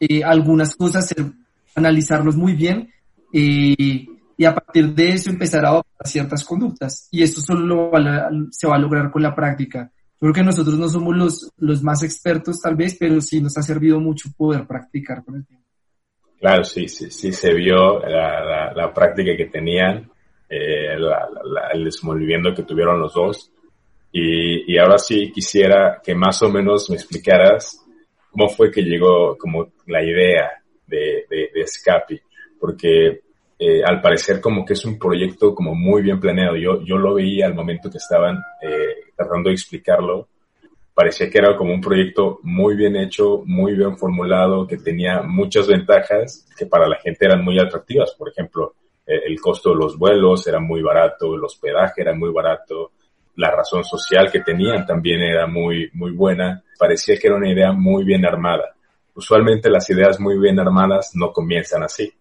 eh, 0.00 0.24
algunas 0.24 0.74
cosas, 0.76 1.14
analizarlos 1.74 2.36
muy 2.36 2.54
bien 2.54 2.90
eh, 3.32 4.06
y 4.36 4.44
a 4.44 4.54
partir 4.54 4.94
de 4.94 5.12
eso 5.12 5.30
empezar 5.30 5.64
a 5.64 5.68
adoptar 5.68 6.08
ciertas 6.08 6.44
conductas. 6.44 7.08
Y 7.10 7.22
esto 7.22 7.40
solo 7.40 7.90
se 8.50 8.66
va 8.66 8.76
a 8.76 8.78
lograr 8.78 9.10
con 9.10 9.22
la 9.22 9.34
práctica. 9.34 9.90
Creo 10.18 10.32
que 10.32 10.42
nosotros 10.42 10.78
no 10.78 10.88
somos 10.88 11.16
los, 11.16 11.50
los 11.58 11.82
más 11.82 12.02
expertos 12.02 12.60
tal 12.60 12.74
vez, 12.76 12.96
pero 12.98 13.20
sí 13.20 13.40
nos 13.40 13.56
ha 13.58 13.62
servido 13.62 14.00
mucho 14.00 14.30
poder 14.36 14.66
practicar 14.66 15.22
con 15.24 15.36
el 15.36 15.46
tiempo. 15.46 15.63
Claro, 16.44 16.62
sí, 16.62 16.88
sí, 16.88 17.10
sí 17.10 17.32
se 17.32 17.54
vio 17.54 18.00
la, 18.00 18.70
la, 18.76 18.92
práctica 18.92 19.34
que 19.34 19.46
tenían, 19.46 20.10
eh, 20.46 20.94
el 21.72 21.84
desenvolvimiento 21.84 22.52
que 22.54 22.64
tuvieron 22.64 23.00
los 23.00 23.14
dos. 23.14 23.50
Y, 24.12 24.70
y, 24.70 24.76
ahora 24.76 24.98
sí 24.98 25.32
quisiera 25.32 26.02
que 26.04 26.14
más 26.14 26.42
o 26.42 26.50
menos 26.50 26.90
me 26.90 26.96
explicaras 26.96 27.82
cómo 28.30 28.50
fue 28.50 28.70
que 28.70 28.82
llegó 28.82 29.38
como 29.38 29.68
la 29.86 30.02
idea 30.04 30.62
de, 30.86 31.24
de, 31.30 31.48
de 31.54 31.66
Scapi, 31.66 32.20
porque 32.60 33.22
eh, 33.58 33.82
al 33.82 34.02
parecer 34.02 34.38
como 34.38 34.66
que 34.66 34.74
es 34.74 34.84
un 34.84 34.98
proyecto 34.98 35.54
como 35.54 35.74
muy 35.74 36.02
bien 36.02 36.20
planeado. 36.20 36.56
Yo, 36.56 36.82
yo 36.84 36.98
lo 36.98 37.14
veía 37.14 37.46
al 37.46 37.54
momento 37.54 37.88
que 37.88 37.96
estaban 37.96 38.36
eh, 38.60 39.12
tratando 39.16 39.48
de 39.48 39.54
explicarlo. 39.54 40.28
Parecía 40.94 41.28
que 41.28 41.38
era 41.38 41.56
como 41.56 41.74
un 41.74 41.80
proyecto 41.80 42.38
muy 42.42 42.76
bien 42.76 42.96
hecho, 42.96 43.42
muy 43.44 43.74
bien 43.74 43.96
formulado, 43.96 44.66
que 44.66 44.76
tenía 44.78 45.22
muchas 45.22 45.66
ventajas 45.66 46.46
que 46.56 46.66
para 46.66 46.88
la 46.88 46.96
gente 46.96 47.26
eran 47.26 47.44
muy 47.44 47.58
atractivas. 47.58 48.14
Por 48.16 48.28
ejemplo, 48.28 48.74
eh, 49.06 49.22
el 49.26 49.40
costo 49.40 49.70
de 49.70 49.76
los 49.76 49.98
vuelos 49.98 50.46
era 50.46 50.60
muy 50.60 50.82
barato, 50.82 51.34
el 51.34 51.44
hospedaje 51.44 52.02
era 52.02 52.14
muy 52.14 52.30
barato, 52.30 52.92
la 53.36 53.50
razón 53.50 53.82
social 53.84 54.30
que 54.30 54.40
tenían 54.40 54.86
también 54.86 55.20
era 55.20 55.46
muy, 55.46 55.90
muy 55.94 56.12
buena. 56.12 56.62
Parecía 56.78 57.16
que 57.18 57.26
era 57.26 57.36
una 57.36 57.50
idea 57.50 57.72
muy 57.72 58.04
bien 58.04 58.24
armada. 58.24 58.74
Usualmente 59.14 59.68
las 59.68 59.90
ideas 59.90 60.20
muy 60.20 60.38
bien 60.38 60.60
armadas 60.60 61.10
no 61.14 61.32
comienzan 61.32 61.82
así 61.82 62.12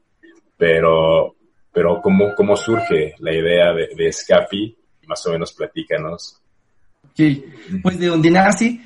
pero, 0.57 1.35
pero 1.73 2.01
¿cómo, 2.01 2.33
cómo 2.35 2.55
surge 2.55 3.15
la 3.19 3.33
idea 3.33 3.73
de, 3.73 3.89
de 3.95 4.11
Scapi? 4.13 4.77
Más 5.07 5.25
o 5.27 5.31
menos 5.31 5.51
platícanos. 5.53 6.41
Ok, 7.13 7.81
pues 7.83 7.99
de 7.99 8.07
dónde 8.07 8.31
nace. 8.31 8.81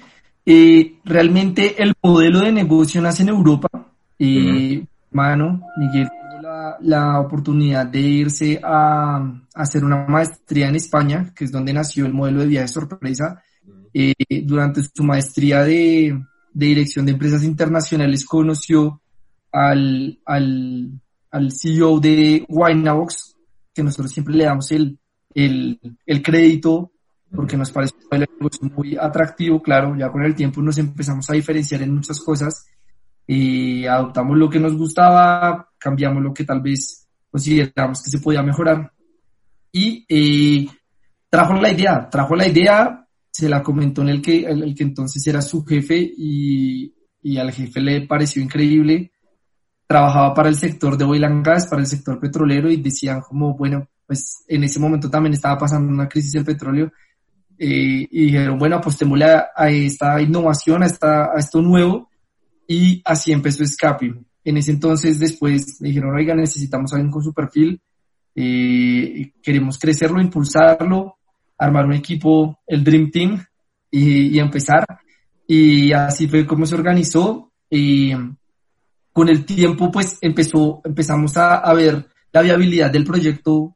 Eh, 0.46 0.96
realmente 1.06 1.82
el 1.82 1.94
modelo 2.04 2.42
de 2.42 2.52
negocio 2.52 3.02
nace 3.02 3.24
en 3.24 3.30
Europa. 3.30 3.70
Eh, 4.20 4.86
Mano, 5.12 5.62
Miguel 5.78 6.10
tuvo 6.10 6.42
la, 6.42 6.78
la, 6.82 7.20
oportunidad 7.22 7.86
de 7.88 8.00
irse 8.00 8.60
a, 8.62 9.18
a, 9.18 9.42
hacer 9.56 9.86
una 9.86 10.06
maestría 10.08 10.68
en 10.68 10.76
España, 10.76 11.34
que 11.34 11.46
es 11.46 11.52
donde 11.52 11.74
nació 11.74 12.06
el 12.06 12.14
modelo 12.14 12.42
de 12.42 12.48
viaje 12.48 12.68
sorpresa. 12.68 13.42
Eh, 13.94 14.14
durante 14.44 14.82
su 14.84 15.04
maestría 15.04 15.64
de, 15.64 16.22
de 16.54 16.66
dirección 16.66 17.06
de 17.06 17.14
empresas 17.14 17.44
internacionales 17.44 18.26
conoció 18.26 19.02
al, 19.52 20.20
al, 20.26 20.92
al 21.32 21.52
CEO 21.52 22.00
de 22.00 22.46
Winebox, 22.50 23.36
que 23.74 23.84
nosotros 23.84 24.12
siempre 24.12 24.36
le 24.36 24.44
damos 24.44 24.72
el, 24.72 25.00
el, 25.34 25.80
el 26.06 26.22
crédito 26.22 26.92
porque 27.34 27.58
nos 27.58 27.72
parece 27.72 27.94
un 28.12 28.20
negocio 28.20 28.72
muy 28.76 28.98
atractivo, 28.98 29.62
claro, 29.62 29.96
ya 29.96 30.12
con 30.12 30.24
el 30.24 30.36
tiempo 30.36 30.62
nos 30.62 30.78
empezamos 30.78 31.30
a 31.30 31.34
diferenciar 31.34 31.82
en 31.82 31.96
muchas 31.96 32.20
cosas 32.20 32.68
y 33.26 33.86
adoptamos 33.86 34.38
lo 34.38 34.50
que 34.50 34.60
nos 34.60 34.76
gustaba, 34.78 35.70
cambiamos 35.78 36.24
lo 36.24 36.34
que 36.34 36.46
tal 36.46 36.62
vez 36.62 37.08
consideramos 37.30 38.02
que 38.02 38.10
se 38.10 38.20
podía 38.20 38.42
mejorar. 38.42 38.92
Y 39.72 40.06
eh, 40.08 40.68
trajo 41.30 41.54
la 41.56 41.72
idea, 41.72 42.10
trajo 42.10 42.36
la 42.36 42.48
idea, 42.48 43.06
se 43.30 43.50
la 43.50 43.62
comentó 43.62 44.02
en 44.02 44.10
el 44.10 44.22
que, 44.22 44.46
el, 44.46 44.74
que 44.74 44.84
entonces 44.84 45.26
era 45.28 45.42
su 45.42 45.64
jefe 45.66 45.98
y, 46.18 46.94
y 47.22 47.38
al 47.38 47.52
jefe 47.52 47.82
le 47.82 48.08
pareció 48.08 48.42
increíble. 48.42 49.12
Trabajaba 49.86 50.34
para 50.34 50.50
el 50.50 50.56
sector 50.56 50.98
de 50.98 51.06
oil 51.06 51.26
and 51.26 51.46
gas, 51.46 51.68
para 51.68 51.82
el 51.82 51.88
sector 51.88 52.20
petrolero 52.20 52.72
y 52.72 52.78
decían 52.78 53.22
como, 53.22 53.56
bueno, 53.58 53.90
pues 54.06 54.46
en 54.48 54.64
ese 54.64 54.80
momento 54.80 55.10
también 55.10 55.34
estaba 55.34 55.58
pasando 55.58 55.92
una 55.92 56.08
crisis 56.08 56.32
del 56.32 56.46
petróleo 56.46 56.92
eh, 57.60 58.08
y 58.10 58.26
dijeron, 58.26 58.58
bueno, 58.58 58.78
apostémosle 58.78 59.26
a, 59.26 59.48
a, 59.56 59.70
esta 59.70 60.22
innovación, 60.22 60.84
a, 60.84 60.86
esta, 60.86 61.26
a 61.26 61.40
esto 61.40 61.62
nuevo 61.62 62.10
y 62.68 63.02
así 63.06 63.32
empezó 63.32 63.64
Escape. 63.64 64.14
En 64.44 64.58
ese 64.58 64.72
entonces 64.72 65.20
después 65.20 65.80
dijeron, 65.80 66.16
oiga, 66.16 66.36
necesitamos 66.36 66.94
alguien 66.94 67.12
con 67.12 67.24
su 67.24 67.34
perfil, 67.34 67.82
eh, 68.36 69.32
queremos 69.42 69.78
crecerlo, 69.78 70.22
impulsarlo, 70.22 71.18
armar 71.58 71.86
un 71.86 71.94
equipo, 71.94 72.60
el 72.68 72.84
Dream 72.84 73.10
Team 73.12 73.44
y, 73.92 74.36
y 74.36 74.40
empezar. 74.40 74.86
Y 75.48 75.92
así 75.92 76.28
fue 76.28 76.46
como 76.46 76.66
se 76.66 76.76
organizó. 76.76 77.52
Y 77.70 78.14
con 79.12 79.30
el 79.30 79.46
tiempo, 79.46 79.92
pues 79.92 80.20
empezó, 80.22 80.82
empezamos 80.86 81.36
a, 81.38 81.56
a 81.56 81.74
ver 81.74 82.08
la 82.32 82.42
viabilidad 82.42 82.92
del 82.92 83.04
proyecto, 83.04 83.76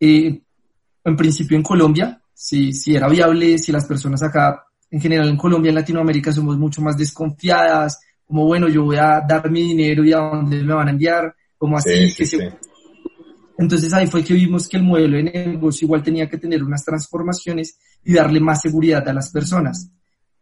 eh, 0.00 0.40
en 1.04 1.16
principio 1.16 1.56
en 1.56 1.62
Colombia, 1.62 2.19
si, 2.42 2.72
si 2.72 2.96
era 2.96 3.06
viable, 3.06 3.58
si 3.58 3.70
las 3.70 3.84
personas 3.84 4.22
acá, 4.22 4.64
en 4.90 4.98
general 4.98 5.28
en 5.28 5.36
Colombia, 5.36 5.68
en 5.68 5.74
Latinoamérica, 5.74 6.32
somos 6.32 6.56
mucho 6.56 6.80
más 6.80 6.96
desconfiadas, 6.96 8.00
como 8.24 8.46
bueno, 8.46 8.66
yo 8.66 8.84
voy 8.84 8.96
a 8.96 9.20
dar 9.28 9.50
mi 9.50 9.60
dinero 9.60 10.02
y 10.02 10.14
a 10.14 10.20
dónde 10.20 10.64
me 10.64 10.72
van 10.72 10.88
a 10.88 10.92
enviar, 10.92 11.34
como 11.58 11.76
así. 11.76 12.14
que 12.16 12.24
Se... 12.24 12.50
Entonces 13.58 13.92
ahí 13.92 14.06
fue 14.06 14.24
que 14.24 14.32
vimos 14.32 14.66
que 14.68 14.78
el 14.78 14.84
modelo 14.84 15.18
de 15.18 15.24
negocio 15.24 15.84
igual 15.84 16.02
tenía 16.02 16.30
que 16.30 16.38
tener 16.38 16.64
unas 16.64 16.82
transformaciones 16.82 17.78
y 18.02 18.14
darle 18.14 18.40
más 18.40 18.62
seguridad 18.62 19.06
a 19.06 19.12
las 19.12 19.30
personas. 19.30 19.90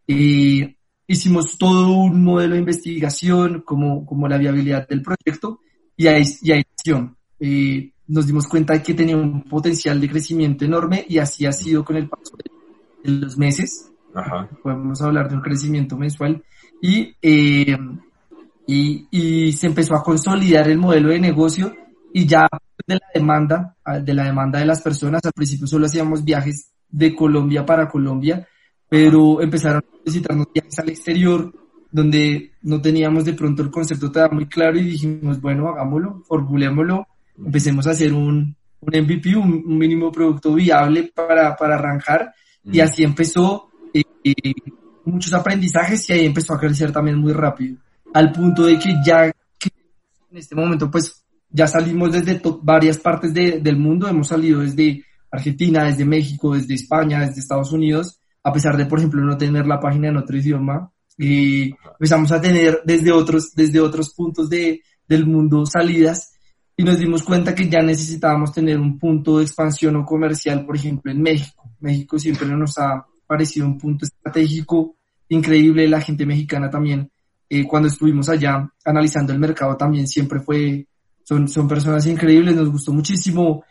Eh, 0.07 0.77
hicimos 1.05 1.57
todo 1.57 1.97
un 1.97 2.23
modelo 2.23 2.53
de 2.53 2.61
investigación 2.61 3.61
como, 3.65 4.05
como 4.05 4.25
la 4.29 4.37
viabilidad 4.37 4.87
del 4.87 5.01
proyecto 5.01 5.59
y 5.97 6.07
ahí, 6.07 6.23
y 6.43 6.51
ahí 6.53 6.63
eh, 7.41 7.91
nos 8.09 8.27
dimos 8.27 8.47
cuenta 8.47 8.73
de 8.73 8.83
que 8.83 8.93
tenía 8.93 9.15
un 9.15 9.43
potencial 9.43 10.01
de 10.01 10.09
crecimiento 10.09 10.65
enorme 10.65 11.05
y 11.07 11.19
así 11.19 11.45
ha 11.45 11.51
sido 11.51 11.85
con 11.85 11.95
el 11.95 12.09
paso 12.09 12.35
de 12.37 13.11
los 13.11 13.37
meses. 13.37 13.91
Podemos 14.63 15.01
hablar 15.01 15.29
de 15.29 15.35
un 15.35 15.41
crecimiento 15.41 15.95
mensual 15.95 16.43
y, 16.81 17.15
eh, 17.21 17.77
y, 18.65 19.07
y 19.11 19.51
se 19.53 19.67
empezó 19.67 19.95
a 19.95 20.03
consolidar 20.03 20.67
el 20.67 20.79
modelo 20.79 21.09
de 21.09 21.19
negocio 21.19 21.73
y 22.11 22.25
ya 22.25 22.47
de 22.87 22.95
la 22.95 23.07
demanda, 23.13 23.75
de 24.03 24.13
la 24.13 24.25
demanda 24.25 24.59
de 24.59 24.65
las 24.65 24.81
personas, 24.81 25.23
al 25.23 25.33
principio 25.33 25.67
solo 25.67 25.85
hacíamos 25.85 26.23
viajes 26.25 26.71
de 26.89 27.15
Colombia 27.15 27.63
para 27.63 27.87
Colombia, 27.87 28.47
pero 28.89 29.39
empezaron 29.41 29.83
a 29.83 30.03
visitarnos 30.03 30.47
viajes 30.51 30.79
al 30.79 30.89
exterior, 30.89 31.53
donde 31.91 32.53
no 32.63 32.81
teníamos 32.81 33.25
de 33.25 33.33
pronto 33.33 33.61
el 33.61 33.69
concepto 33.69 34.11
todavía 34.11 34.35
muy 34.35 34.47
claro 34.47 34.79
y 34.79 34.85
dijimos, 34.85 35.39
bueno, 35.39 35.67
hagámoslo, 35.69 36.23
formulémoslo, 36.27 37.05
empecemos 37.45 37.87
a 37.87 37.91
hacer 37.91 38.13
un, 38.13 38.55
un 38.81 39.01
MVP, 39.01 39.35
un, 39.35 39.77
mínimo 39.77 40.11
producto 40.11 40.53
viable 40.53 41.11
para, 41.13 41.55
para 41.55 41.75
arrancar, 41.75 42.33
y 42.63 42.79
así 42.79 43.03
empezó 43.03 43.69
eh, 43.93 44.03
eh, 44.23 44.53
muchos 45.05 45.33
aprendizajes 45.33 46.09
y 46.09 46.13
ahí 46.13 46.25
empezó 46.25 46.53
a 46.53 46.59
crecer 46.59 46.91
también 46.91 47.17
muy 47.17 47.33
rápido, 47.33 47.77
al 48.13 48.31
punto 48.31 48.65
de 48.65 48.77
que 48.77 48.95
ya 49.05 49.25
en 49.25 50.37
este 50.37 50.55
momento 50.55 50.91
pues 50.91 51.23
ya 51.49 51.67
salimos 51.67 52.11
desde 52.11 52.39
varias 52.61 52.97
partes 52.99 53.33
de, 53.33 53.59
del 53.59 53.77
mundo, 53.77 54.07
hemos 54.07 54.27
salido 54.27 54.61
desde 54.61 55.03
Argentina, 55.31 55.85
desde 55.85 56.05
México, 56.05 56.53
desde 56.53 56.75
España, 56.75 57.21
desde 57.21 57.39
Estados 57.39 57.71
Unidos, 57.71 58.19
a 58.43 58.53
pesar 58.53 58.77
de, 58.77 58.85
por 58.85 58.99
ejemplo, 58.99 59.21
no 59.21 59.37
tener 59.37 59.65
la 59.65 59.79
página 59.79 60.09
en 60.09 60.17
otro 60.17 60.37
idioma, 60.37 60.91
y 61.17 61.73
empezamos 61.93 62.31
a 62.31 62.39
tener 62.39 62.81
desde 62.85 63.11
otros, 63.11 63.53
desde 63.53 63.79
otros 63.79 64.13
puntos 64.13 64.49
de, 64.49 64.81
del 65.07 65.25
mundo 65.25 65.65
salidas 65.65 66.38
y 66.79 66.83
nos 66.83 66.97
dimos 66.97 67.23
cuenta 67.23 67.53
que 67.53 67.67
ya 67.67 67.81
necesitábamos 67.81 68.53
tener 68.53 68.79
un 68.79 68.97
punto 68.97 69.37
de 69.37 69.43
expansión 69.43 69.97
o 69.97 70.05
comercial, 70.05 70.65
por 70.65 70.77
ejemplo, 70.77 71.11
en 71.11 71.21
México. 71.21 71.69
México 71.81 72.17
siempre 72.17 72.47
nos 72.47 72.77
ha 72.77 73.05
parecido 73.27 73.65
un 73.65 73.77
punto 73.77 74.05
estratégico 74.05 74.95
increíble, 75.27 75.89
la 75.89 75.99
gente 75.99 76.25
mexicana 76.25 76.69
también, 76.69 77.11
eh, 77.49 77.67
cuando 77.67 77.89
estuvimos 77.89 78.29
allá 78.29 78.65
analizando 78.85 79.33
el 79.33 79.39
mercado 79.39 79.75
también 79.75 80.07
siempre 80.07 80.39
fue, 80.39 80.87
son, 81.21 81.49
son 81.49 81.67
personas 81.67 82.05
increíbles, 82.05 82.55
nos 82.55 82.71
gustó 82.71 82.93
muchísimo. 82.93 83.65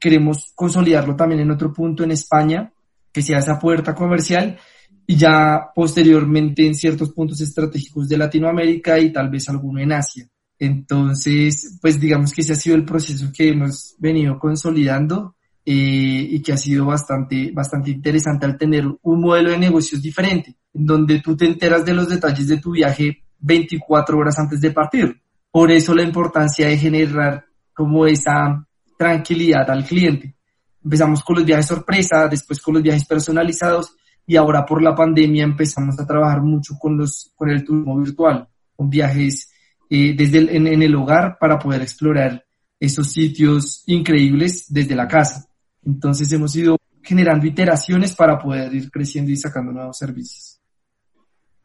queremos 0.00 0.50
consolidarlo 0.56 1.14
también 1.14 1.42
en 1.42 1.52
otro 1.52 1.72
punto 1.72 2.02
en 2.02 2.10
España, 2.10 2.72
que 3.12 3.22
sea 3.22 3.38
esa 3.38 3.56
puerta 3.56 3.94
comercial 3.94 4.58
y 5.06 5.14
ya 5.14 5.70
posteriormente 5.72 6.66
en 6.66 6.74
ciertos 6.74 7.12
puntos 7.12 7.40
estratégicos 7.40 8.08
de 8.08 8.18
Latinoamérica 8.18 8.98
y 8.98 9.12
tal 9.12 9.30
vez 9.30 9.48
alguno 9.48 9.78
en 9.78 9.92
Asia. 9.92 10.28
Entonces, 10.58 11.78
pues 11.80 12.00
digamos 12.00 12.32
que 12.32 12.40
ese 12.40 12.54
ha 12.54 12.56
sido 12.56 12.76
el 12.76 12.84
proceso 12.84 13.30
que 13.32 13.50
hemos 13.50 13.94
venido 13.98 14.38
consolidando 14.38 15.36
y 15.70 16.40
que 16.40 16.54
ha 16.54 16.56
sido 16.56 16.86
bastante, 16.86 17.50
bastante 17.52 17.90
interesante 17.90 18.46
al 18.46 18.56
tener 18.56 18.86
un 19.02 19.20
modelo 19.20 19.50
de 19.50 19.58
negocios 19.58 20.00
diferente, 20.00 20.56
en 20.72 20.86
donde 20.86 21.20
tú 21.20 21.36
te 21.36 21.44
enteras 21.44 21.84
de 21.84 21.92
los 21.92 22.08
detalles 22.08 22.48
de 22.48 22.56
tu 22.56 22.70
viaje 22.70 23.22
24 23.40 24.16
horas 24.16 24.38
antes 24.38 24.60
de 24.62 24.70
partir. 24.70 25.20
Por 25.50 25.70
eso 25.70 25.94
la 25.94 26.02
importancia 26.02 26.68
de 26.68 26.78
generar 26.78 27.44
como 27.74 28.06
esa 28.06 28.66
tranquilidad 28.98 29.70
al 29.70 29.84
cliente. 29.84 30.34
Empezamos 30.82 31.22
con 31.22 31.36
los 31.36 31.44
viajes 31.44 31.66
sorpresa, 31.66 32.28
después 32.28 32.60
con 32.60 32.74
los 32.74 32.82
viajes 32.82 33.06
personalizados 33.06 33.94
y 34.26 34.36
ahora 34.36 34.64
por 34.64 34.82
la 34.82 34.94
pandemia 34.94 35.44
empezamos 35.44 35.98
a 35.98 36.06
trabajar 36.06 36.42
mucho 36.42 36.74
con, 36.78 36.96
los, 36.98 37.32
con 37.34 37.50
el 37.50 37.64
turismo 37.64 37.98
virtual, 37.98 38.48
con 38.74 38.90
viajes 38.90 39.50
eh, 39.90 40.14
desde 40.16 40.38
en, 40.56 40.66
en 40.66 40.82
el 40.82 40.94
hogar 40.94 41.38
para 41.38 41.58
poder 41.58 41.82
explorar 41.82 42.44
esos 42.80 43.12
sitios 43.12 43.82
increíbles 43.86 44.66
desde 44.72 44.94
la 44.94 45.08
casa. 45.08 45.48
Entonces 45.84 46.32
hemos 46.32 46.54
ido 46.54 46.76
generando 47.02 47.46
iteraciones 47.46 48.14
para 48.14 48.38
poder 48.38 48.74
ir 48.74 48.90
creciendo 48.90 49.30
y 49.30 49.36
sacando 49.36 49.72
nuevos 49.72 49.96
servicios. 49.96 50.60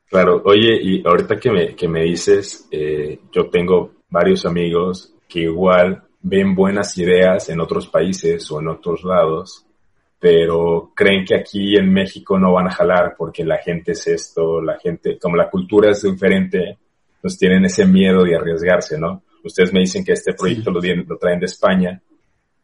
Claro, 0.09 0.41
oye, 0.45 0.79
y 0.81 1.03
ahorita 1.05 1.37
que 1.37 1.51
me, 1.51 1.75
que 1.75 1.87
me 1.87 2.03
dices, 2.03 2.67
eh, 2.71 3.19
yo 3.31 3.49
tengo 3.49 3.95
varios 4.09 4.45
amigos 4.45 5.13
que 5.27 5.41
igual 5.41 6.03
ven 6.21 6.53
buenas 6.55 6.97
ideas 6.97 7.49
en 7.49 7.59
otros 7.59 7.87
países 7.87 8.49
o 8.51 8.61
en 8.61 8.67
otros 8.67 9.03
lados, 9.03 9.65
pero 10.19 10.91
creen 10.95 11.25
que 11.25 11.35
aquí 11.35 11.75
en 11.75 11.91
México 11.91 12.39
no 12.39 12.53
van 12.53 12.67
a 12.67 12.71
jalar 12.71 13.15
porque 13.17 13.43
la 13.43 13.57
gente 13.57 13.91
es 13.93 14.07
esto, 14.07 14.61
la 14.61 14.79
gente, 14.79 15.17
como 15.19 15.35
la 15.35 15.49
cultura 15.49 15.91
es 15.91 16.03
diferente, 16.03 16.77
pues 17.23 17.37
tienen 17.37 17.63
ese 17.63 17.85
miedo 17.85 18.25
de 18.25 18.35
arriesgarse, 18.35 18.99
¿no? 18.99 19.23
Ustedes 19.45 19.71
me 19.71 19.79
dicen 19.79 20.03
que 20.03 20.11
este 20.11 20.33
proyecto 20.33 20.71
lo, 20.71 20.81
lo, 20.81 21.17
traen 21.17 21.39
de 21.39 21.45
España 21.45 22.01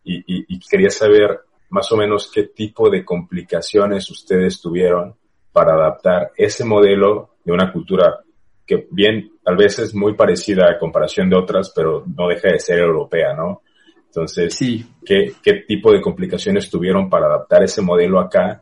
y, 0.04 0.22
y, 0.28 0.60
quería 0.60 0.90
saber 0.90 1.40
más 1.70 1.90
o 1.94 1.96
menos 1.96 2.30
qué 2.30 2.44
tipo 2.44 2.90
de 2.90 3.06
complicaciones 3.06 4.12
ustedes 4.12 4.60
tuvieron 4.60 5.16
para 5.54 5.76
adaptar 5.76 6.34
ese 6.36 6.66
modelo 6.66 7.38
de 7.46 7.54
una 7.54 7.72
cultura 7.72 8.20
que 8.68 8.86
bien 8.92 9.32
tal 9.42 9.56
vez 9.56 9.80
es 9.80 9.96
muy 9.96 10.16
parecida 10.16 10.70
a 10.70 10.78
comparación 10.78 11.30
de 11.30 11.38
otras, 11.38 11.72
pero 11.74 12.04
no 12.06 12.28
deja 12.28 12.50
de 12.50 12.60
ser 12.60 12.80
europea, 12.80 13.34
¿no? 13.34 13.62
Entonces, 14.08 14.60
¿qué, 15.06 15.36
¿qué 15.42 15.54
tipo 15.66 15.94
de 15.94 16.02
complicaciones 16.02 16.70
tuvieron 16.70 17.10
para 17.10 17.28
adaptar 17.28 17.64
ese 17.64 17.82
modelo 17.82 18.20
acá 18.20 18.62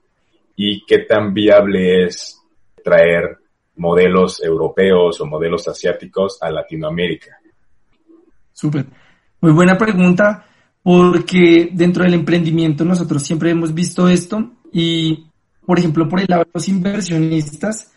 y 0.56 0.86
qué 0.86 1.00
tan 1.00 1.34
viable 1.34 2.06
es 2.06 2.40
traer 2.84 3.40
modelos 3.78 4.44
europeos 4.44 5.20
o 5.22 5.26
modelos 5.26 5.68
asiáticos 5.68 6.38
a 6.42 6.50
Latinoamérica? 6.50 7.38
Súper. 8.54 8.86
Muy 9.40 9.52
buena 9.52 9.78
pregunta, 9.78 10.46
porque 10.82 11.70
dentro 11.74 12.04
del 12.04 12.16
emprendimiento 12.16 12.84
nosotros 12.84 13.22
siempre 13.22 13.52
hemos 13.52 13.74
visto 13.74 14.08
esto 14.10 14.54
y, 14.72 15.28
por 15.66 15.78
ejemplo, 15.78 16.08
por 16.08 16.20
el 16.20 16.28
lado 16.28 16.44
de 16.46 16.52
los 16.54 16.68
inversionistas, 16.68 17.92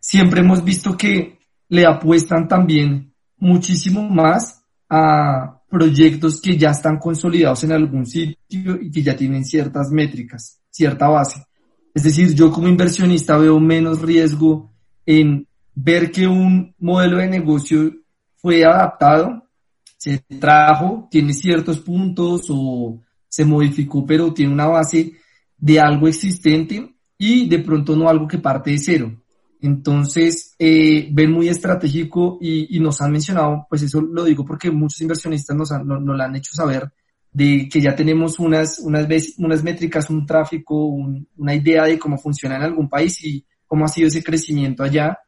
siempre 0.00 0.40
hemos 0.40 0.64
visto 0.64 0.96
que 0.96 1.38
le 1.68 1.86
apuestan 1.86 2.48
también 2.48 3.14
muchísimo 3.38 4.08
más 4.08 4.64
a 4.88 5.62
proyectos 5.68 6.40
que 6.40 6.58
ya 6.58 6.70
están 6.70 6.98
consolidados 6.98 7.64
en 7.64 7.72
algún 7.72 8.04
sitio 8.04 8.78
y 8.80 8.90
que 8.90 9.02
ya 9.02 9.16
tienen 9.16 9.44
ciertas 9.44 9.90
métricas, 9.90 10.60
cierta 10.70 11.08
base. 11.08 11.44
Es 11.94 12.02
decir, 12.02 12.34
yo 12.34 12.50
como 12.50 12.68
inversionista 12.68 13.36
veo 13.38 13.60
menos 13.60 14.02
riesgo 14.02 14.71
en 15.06 15.46
ver 15.74 16.10
que 16.10 16.26
un 16.26 16.74
modelo 16.78 17.18
de 17.18 17.28
negocio 17.28 17.92
fue 18.36 18.64
adaptado, 18.64 19.48
se 19.96 20.18
trajo, 20.38 21.08
tiene 21.10 21.32
ciertos 21.32 21.78
puntos 21.80 22.46
o 22.50 23.00
se 23.28 23.44
modificó, 23.44 24.04
pero 24.04 24.34
tiene 24.34 24.52
una 24.52 24.66
base 24.66 25.12
de 25.56 25.80
algo 25.80 26.08
existente 26.08 26.96
y 27.16 27.48
de 27.48 27.60
pronto 27.60 27.94
no 27.94 28.08
algo 28.08 28.26
que 28.26 28.38
parte 28.38 28.72
de 28.72 28.78
cero. 28.78 29.22
Entonces, 29.60 30.56
eh, 30.58 31.08
ven 31.12 31.30
muy 31.30 31.48
estratégico 31.48 32.36
y, 32.40 32.80
nos 32.80 33.00
han 33.00 33.12
mencionado, 33.12 33.64
pues 33.70 33.82
eso 33.82 34.00
lo 34.00 34.24
digo 34.24 34.44
porque 34.44 34.72
muchos 34.72 35.00
inversionistas 35.02 35.56
nos, 35.56 35.70
han, 35.70 35.86
lo 35.86 36.20
han 36.20 36.34
hecho 36.34 36.52
saber 36.52 36.92
de 37.32 37.68
que 37.70 37.80
ya 37.80 37.94
tenemos 37.94 38.40
unas, 38.40 38.80
unas, 38.80 39.06
unas 39.38 39.62
métricas, 39.62 40.10
un 40.10 40.26
tráfico, 40.26 40.86
una 41.36 41.54
idea 41.54 41.84
de 41.84 41.98
cómo 41.98 42.18
funciona 42.18 42.56
en 42.56 42.62
algún 42.62 42.88
país 42.88 43.24
y 43.24 43.46
cómo 43.72 43.86
ha 43.86 43.88
sido 43.88 44.08
ese 44.08 44.22
crecimiento 44.22 44.82
allá 44.82 45.18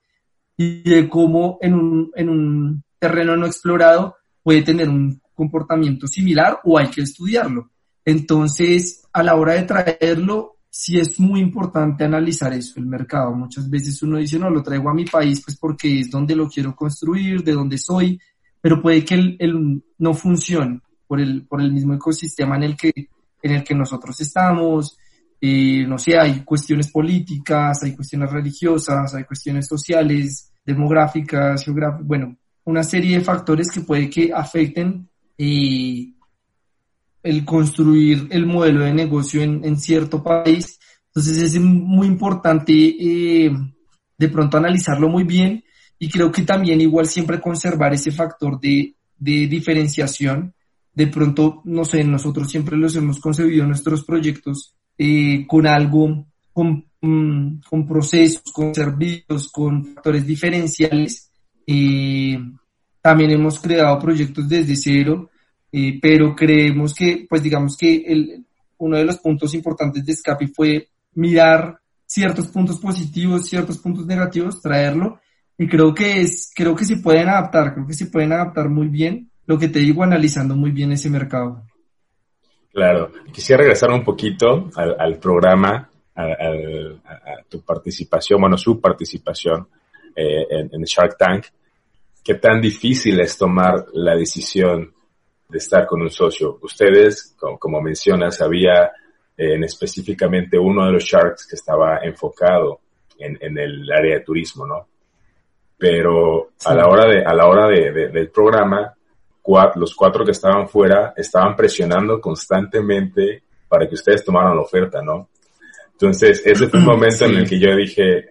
y 0.55 0.83
de 0.83 1.09
cómo 1.09 1.57
en 1.63 1.73
un, 1.73 2.11
en 2.15 2.29
un 2.29 2.85
terreno 2.99 3.39
no 3.39 3.47
explorado 3.47 4.17
puede 4.43 4.61
tener 4.61 4.91
un 4.91 5.19
comportamiento 5.33 6.07
similar 6.07 6.61
o 6.63 6.77
hay 6.77 6.89
que 6.89 7.01
estudiarlo. 7.01 7.71
Entonces, 8.05 9.03
a 9.15 9.23
la 9.23 9.35
hora 9.37 9.55
de 9.55 9.63
traerlo, 9.63 10.59
sí 10.69 10.99
es 10.99 11.19
muy 11.19 11.41
importante 11.41 12.05
analizar 12.05 12.53
eso, 12.53 12.75
el 12.77 12.85
mercado. 12.85 13.33
Muchas 13.33 13.71
veces 13.71 14.03
uno 14.03 14.19
dice, 14.19 14.39
no, 14.39 14.51
lo 14.51 14.63
traigo 14.63 14.91
a 14.91 14.95
mi 14.95 15.07
país 15.07 15.41
pues 15.43 15.57
porque 15.57 16.01
es 16.01 16.11
donde 16.11 16.37
lo 16.37 16.47
quiero 16.47 16.77
construir, 16.77 17.43
de 17.43 17.53
donde 17.53 17.79
soy, 17.79 18.21
pero 18.61 18.83
puede 18.83 19.07
que 19.07 19.15
el, 19.39 19.83
no 19.97 20.13
funcione 20.13 20.83
por 21.07 21.19
el, 21.19 21.47
por 21.47 21.63
el 21.63 21.73
mismo 21.73 21.95
ecosistema 21.95 22.57
en 22.57 22.65
el 22.65 22.77
que, 22.77 22.93
en 23.41 23.53
el 23.53 23.65
que 23.65 23.75
nosotros 23.75 24.21
estamos. 24.21 24.99
Eh, 25.47 25.85
no 25.87 25.99
sé, 25.99 26.19
hay 26.19 26.41
cuestiones 26.41 26.91
políticas, 26.91 27.83
hay 27.83 27.95
cuestiones 27.95 28.33
religiosas, 28.33 29.15
hay 29.15 29.25
cuestiones 29.25 29.67
sociales, 29.67 30.51
demográficas, 30.65 31.63
geográficas, 31.63 32.07
bueno, 32.07 32.39
una 32.65 32.83
serie 32.83 33.19
de 33.19 33.25
factores 33.25 33.71
que 33.71 33.83
puede 33.83 34.09
que 34.09 34.33
afecten 34.33 35.07
eh, 35.37 36.15
el 37.23 37.45
construir 37.45 38.27
el 38.31 38.47
modelo 38.47 38.87
de 38.87 38.95
negocio 38.95 39.43
en, 39.43 39.77
cierto 39.79 40.23
país. 40.23 40.79
Entonces 41.09 41.43
es 41.43 41.61
muy 41.61 42.07
importante 42.07 42.73
eh, 42.73 43.51
de 44.17 44.29
pronto 44.31 44.57
analizarlo 44.57 45.11
muy 45.11 45.25
bien 45.25 45.63
y 45.99 46.09
creo 46.09 46.33
que 46.33 46.45
también 46.45 46.81
igual 46.81 47.07
siempre 47.07 47.39
conservar 47.39 47.93
ese 47.93 48.13
factor 48.13 48.59
de, 48.59 48.95
diferenciación. 49.19 50.55
De 50.95 51.07
pronto, 51.09 51.61
no 51.67 51.85
sé, 51.85 52.03
nosotros 52.03 52.51
siempre 52.51 52.79
los 52.79 52.97
hemos 52.97 53.21
concebido 53.21 53.67
nuestros 53.67 54.07
proyectos 54.07 54.75
eh, 54.99 55.47
con 55.47 55.67
algo, 55.67 56.27
con, 56.53 56.85
mm, 57.01 57.61
con, 57.69 57.87
procesos, 57.87 58.43
con 58.53 58.75
servicios, 58.75 59.51
con 59.51 59.95
factores 59.95 60.27
diferenciales. 60.27 61.31
Eh, 61.67 62.39
también 63.01 63.31
hemos 63.33 63.59
creado 63.59 63.99
proyectos 63.99 64.49
desde 64.49 64.77
cero 64.77 65.31
pero 66.01 66.37
creemos 66.37 66.95
que, 66.95 67.27
pues 67.29 67.43
digamos 67.43 67.77
que 67.77 67.97
el, 68.07 68.47
uno 68.79 68.97
de 68.97 69.05
los 69.05 69.19
puntos 69.19 69.55
importantes 69.55 70.05
de 70.05 70.15
Scapi 70.15 70.47
fue 70.47 70.89
mirar 71.15 71.81
ciertos 72.07 72.47
puntos 72.49 72.79
positivos, 72.79 73.49
ciertos 73.49 73.79
puntos 73.79 74.07
negativos, 74.07 74.61
traerlo, 74.61 75.21
y 75.59 75.67
creo 75.67 75.95
que 75.95 76.21
es, 76.21 76.51
creo 76.55 76.77
que 76.77 76.85
se 76.85 76.99
pueden 76.99 77.29
adaptar, 77.29 77.75
creo 77.75 77.87
que 77.87 77.95
se 77.95 78.07
pueden 78.07 78.33
adaptar 78.33 78.69
muy 78.69 78.89
bien, 78.89 79.31
lo 79.47 79.59
que 79.59 79.69
te 79.69 79.81
digo, 79.81 80.03
analizando 80.05 80.55
muy 80.55 80.71
bien 80.71 80.93
ese 80.93 81.11
mercado. 81.11 81.65
Claro, 82.75 83.13
quisiera 83.33 83.63
regresar 83.63 83.91
un 83.91 84.05
poquito 84.05 84.69
al, 84.75 85.19
programa, 85.19 85.89
a, 86.15 86.25
tu 87.49 87.63
participación, 87.63 88.41
bueno, 88.41 88.59
su 88.59 88.81
participación 88.81 89.69
eh, 90.15 90.47
en, 90.51 90.71
en 90.73 90.83
Shark 90.83 91.17
Tank. 91.17 91.47
¿Qué 92.23 92.35
tan 92.35 92.61
difícil 92.61 93.21
es 93.21 93.39
tomar 93.39 93.87
la 93.93 94.17
decisión 94.17 94.93
de 95.49 95.59
estar 95.59 95.87
con 95.87 96.03
un 96.03 96.11
socio. 96.11 96.59
Ustedes, 96.63 97.37
como, 97.39 97.81
mencionas, 97.81 98.41
había 98.41 98.91
en 99.37 99.65
específicamente 99.65 100.59
uno 100.59 100.87
de 100.87 100.93
los 100.93 101.05
Sharks 101.05 101.47
que 101.47 101.57
estaba 101.57 101.99
enfocado 102.03 102.81
en, 103.19 103.59
el 103.59 103.91
área 103.93 104.15
de 104.17 104.25
turismo, 104.25 104.67
¿no? 104.67 104.89
Pero 105.79 106.51
a 106.65 106.75
la 106.75 106.89
hora 106.89 107.09
de, 107.09 107.25
a 107.25 107.35
la 107.35 107.47
hora 107.47 107.69
de, 107.69 108.09
del 108.09 108.31
programa, 108.31 108.95
los 109.77 109.95
cuatro 109.95 110.25
que 110.25 110.31
estaban 110.31 110.69
fuera 110.69 111.13
estaban 111.17 111.55
presionando 111.55 112.21
constantemente 112.21 113.43
para 113.69 113.87
que 113.87 113.95
ustedes 113.95 114.25
tomaran 114.25 114.57
la 114.57 114.63
oferta, 114.63 115.03
¿no? 115.03 115.29
Entonces, 115.93 116.43
ese 116.45 116.69
fue 116.69 116.81
un 116.81 116.87
momento 116.87 117.25
en 117.27 117.37
el 117.37 117.49
que 117.49 117.59
yo 117.59 117.75
dije, 117.77 118.31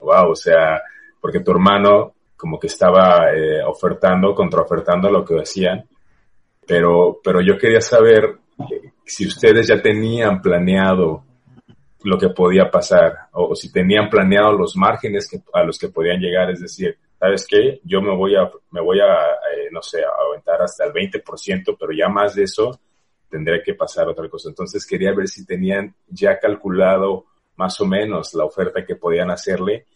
wow, 0.00 0.30
o 0.30 0.36
sea, 0.36 0.80
porque 1.20 1.40
tu 1.40 1.52
hermano 1.52 2.14
como 2.36 2.58
que 2.58 2.68
estaba 2.68 3.32
eh, 3.34 3.62
ofertando, 3.64 4.34
contraofertando 4.34 5.10
lo 5.10 5.24
que 5.24 5.34
decían, 5.34 5.84
pero, 6.66 7.18
pero 7.22 7.40
yo 7.40 7.58
quería 7.58 7.80
saber 7.80 8.36
si 9.04 9.26
ustedes 9.26 9.66
ya 9.66 9.80
tenían 9.82 10.40
planeado 10.40 11.24
lo 12.04 12.18
que 12.18 12.28
podía 12.28 12.70
pasar 12.70 13.28
o, 13.32 13.54
si 13.56 13.72
tenían 13.72 14.08
planeado 14.08 14.52
los 14.52 14.76
márgenes 14.76 15.28
que, 15.28 15.40
a 15.52 15.64
los 15.64 15.78
que 15.78 15.88
podían 15.88 16.20
llegar, 16.20 16.50
es 16.50 16.60
decir, 16.60 16.96
¿sabes 17.18 17.46
qué? 17.48 17.80
Yo 17.84 18.00
me 18.00 18.14
voy 18.14 18.36
a, 18.36 18.50
me 18.70 18.80
voy 18.80 19.00
a, 19.00 19.14
eh, 19.54 19.68
no 19.70 19.82
sé, 19.82 20.02
a 20.02 20.08
aventar 20.28 20.62
hasta 20.62 20.84
el 20.84 20.92
20%, 20.92 21.76
pero 21.78 21.92
ya 21.92 22.08
más 22.08 22.34
de 22.34 22.44
eso 22.44 22.80
tendría 23.28 23.62
que 23.62 23.74
pasar 23.74 24.08
otra 24.08 24.28
cosa. 24.28 24.48
Entonces 24.48 24.86
quería 24.86 25.12
ver 25.12 25.28
si 25.28 25.44
tenían 25.44 25.94
ya 26.08 26.38
calculado 26.38 27.26
más 27.56 27.80
o 27.80 27.86
menos 27.86 28.34
la 28.34 28.44
oferta 28.44 28.84
que 28.84 28.96
podían 28.96 29.30
hacerle 29.30 29.86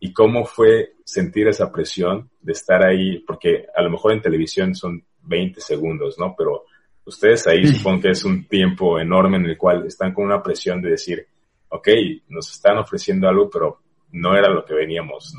y 0.00 0.12
cómo 0.12 0.44
fue 0.44 0.94
sentir 1.04 1.48
esa 1.48 1.70
presión 1.70 2.30
de 2.40 2.52
estar 2.52 2.84
ahí, 2.84 3.20
porque 3.20 3.66
a 3.74 3.82
lo 3.82 3.90
mejor 3.90 4.12
en 4.12 4.20
televisión 4.20 4.74
son 4.74 5.04
20 5.22 5.60
segundos, 5.60 6.18
¿no? 6.18 6.34
Pero 6.36 6.64
Ustedes 7.06 7.46
ahí 7.46 7.66
supongo 7.66 8.02
que 8.02 8.10
es 8.10 8.24
un 8.24 8.48
tiempo 8.48 8.98
enorme 8.98 9.36
en 9.36 9.46
el 9.46 9.58
cual 9.58 9.86
están 9.86 10.14
con 10.14 10.24
una 10.24 10.42
presión 10.42 10.80
de 10.80 10.90
decir, 10.90 11.26
ok, 11.68 11.88
nos 12.28 12.50
están 12.50 12.78
ofreciendo 12.78 13.28
algo, 13.28 13.50
pero 13.50 13.80
no 14.12 14.34
era 14.34 14.48
lo 14.48 14.64
que 14.64 14.74
veníamos. 14.74 15.34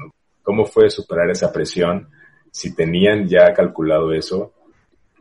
¿Cómo 0.45 0.65
fue 0.65 0.89
superar 0.91 1.29
esa 1.31 1.51
presión? 1.51 2.07
Si 2.51 2.75
tenían 2.75 3.27
ya 3.27 3.51
calculado 3.51 4.13
eso. 4.13 4.53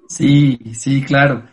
Sí, 0.06 0.58
sí, 0.74 1.02
claro. 1.02 1.44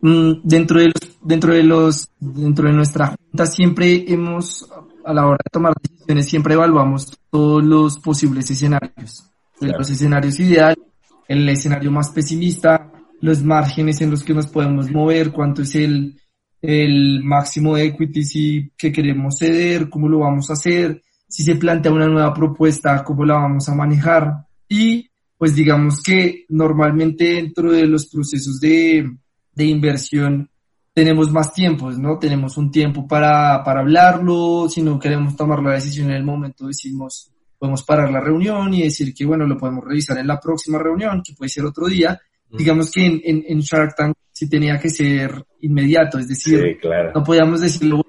Mm, 0.00 0.40
dentro 0.42 0.80
de 0.80 0.86
los, 0.86 1.18
dentro 1.22 1.54
de 1.54 1.62
los, 1.62 2.10
dentro 2.18 2.66
de 2.66 2.74
nuestra 2.74 3.16
junta 3.16 3.46
siempre 3.46 4.04
hemos, 4.08 4.68
a 5.04 5.14
la 5.14 5.26
hora 5.26 5.38
de 5.44 5.50
tomar 5.50 5.74
decisiones, 5.80 6.26
siempre 6.26 6.54
evaluamos 6.54 7.16
todos 7.30 7.64
los 7.64 7.98
posibles 8.00 8.50
escenarios. 8.50 9.30
Los 9.60 9.90
escenarios 9.90 10.40
ideales, 10.40 10.84
el 11.28 11.48
escenario 11.48 11.92
más 11.92 12.10
pesimista, 12.10 12.90
los 13.20 13.44
márgenes 13.44 14.00
en 14.00 14.10
los 14.10 14.24
que 14.24 14.34
nos 14.34 14.48
podemos 14.48 14.90
mover, 14.90 15.30
cuánto 15.30 15.62
es 15.62 15.76
el, 15.76 16.18
el 16.60 17.22
máximo 17.22 17.76
de 17.76 17.84
equity 17.84 18.24
si, 18.24 18.70
que 18.76 18.90
queremos 18.90 19.36
ceder, 19.38 19.88
cómo 19.88 20.08
lo 20.08 20.20
vamos 20.20 20.50
a 20.50 20.54
hacer, 20.54 21.02
si 21.30 21.44
se 21.44 21.54
plantea 21.54 21.92
una 21.92 22.08
nueva 22.08 22.34
propuesta, 22.34 23.04
cómo 23.04 23.24
la 23.24 23.34
vamos 23.34 23.68
a 23.68 23.74
manejar. 23.74 24.46
Y 24.68 25.08
pues 25.38 25.54
digamos 25.54 26.02
que 26.02 26.44
normalmente 26.48 27.24
dentro 27.34 27.70
de 27.70 27.86
los 27.86 28.06
procesos 28.06 28.60
de, 28.60 29.08
de 29.54 29.64
inversión 29.64 30.50
tenemos 30.92 31.30
más 31.30 31.54
tiempos, 31.54 31.98
¿no? 31.98 32.18
Tenemos 32.18 32.56
un 32.56 32.70
tiempo 32.70 33.06
para, 33.06 33.62
para 33.64 33.80
hablarlo, 33.80 34.68
si 34.68 34.82
no 34.82 34.98
queremos 34.98 35.36
tomar 35.36 35.62
la 35.62 35.74
decisión 35.74 36.10
en 36.10 36.16
el 36.16 36.24
momento, 36.24 36.66
decimos, 36.66 37.30
podemos 37.56 37.84
parar 37.84 38.10
la 38.10 38.20
reunión 38.20 38.74
y 38.74 38.82
decir 38.82 39.14
que, 39.14 39.24
bueno, 39.24 39.46
lo 39.46 39.56
podemos 39.56 39.84
revisar 39.84 40.18
en 40.18 40.26
la 40.26 40.40
próxima 40.40 40.78
reunión, 40.78 41.22
que 41.24 41.34
puede 41.34 41.48
ser 41.48 41.64
otro 41.64 41.86
día. 41.86 42.20
Digamos 42.50 42.90
que 42.90 43.06
en, 43.06 43.20
en, 43.22 43.44
en, 43.46 43.60
Shark 43.60 43.94
Tank 43.94 44.16
sí 44.32 44.48
tenía 44.48 44.78
que 44.80 44.90
ser 44.90 45.44
inmediato, 45.60 46.18
es 46.18 46.26
decir, 46.26 46.80
no 47.14 47.22
podíamos 47.22 47.60
decirlo, 47.60 48.04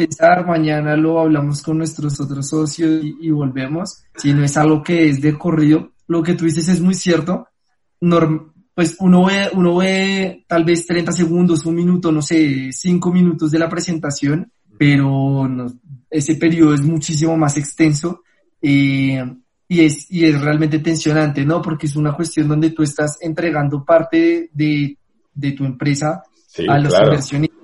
pensar, 0.00 0.46
mañana 0.46 0.96
lo 0.96 1.20
hablamos 1.20 1.62
con 1.62 1.78
nuestros 1.78 2.18
otros 2.20 2.48
socios 2.48 3.04
y, 3.04 3.16
y 3.20 3.30
volvemos, 3.30 4.02
si 4.16 4.32
no 4.32 4.44
es 4.44 4.56
algo 4.56 4.82
que 4.82 5.08
es 5.08 5.20
de 5.20 5.36
corrido. 5.36 5.92
Lo 6.06 6.22
que 6.22 6.34
tú 6.34 6.44
dices 6.44 6.68
es 6.68 6.80
muy 6.80 6.94
cierto. 6.94 7.48
Norm 8.00 8.50
pues 8.74 8.96
uno 9.00 9.26
ve, 9.26 9.50
uno 9.52 9.76
ve 9.76 10.44
tal 10.48 10.64
vez 10.64 10.86
30 10.86 11.12
segundos, 11.12 11.66
un 11.66 11.74
minuto, 11.74 12.10
no 12.10 12.22
sé, 12.22 12.70
5 12.72 13.12
minutos 13.12 13.50
de 13.50 13.58
la 13.58 13.68
presentación, 13.68 14.50
pero 14.78 15.46
ese 16.08 16.36
periodo 16.36 16.72
es 16.72 16.80
muchísimo 16.80 17.36
más 17.36 17.58
extenso 17.58 18.22
eh, 18.62 19.22
y, 19.68 19.80
es, 19.80 20.10
y 20.10 20.24
es 20.24 20.40
realmente 20.40 20.78
tensionante, 20.78 21.44
¿no? 21.44 21.60
Porque 21.60 21.88
es 21.88 21.96
una 21.96 22.16
cuestión 22.16 22.48
donde 22.48 22.70
tú 22.70 22.82
estás 22.82 23.18
entregando 23.20 23.84
parte 23.84 24.48
de, 24.50 24.96
de 25.34 25.52
tu 25.52 25.66
empresa 25.66 26.22
a 26.66 26.78
los 26.78 26.94
inversionistas. 26.94 27.59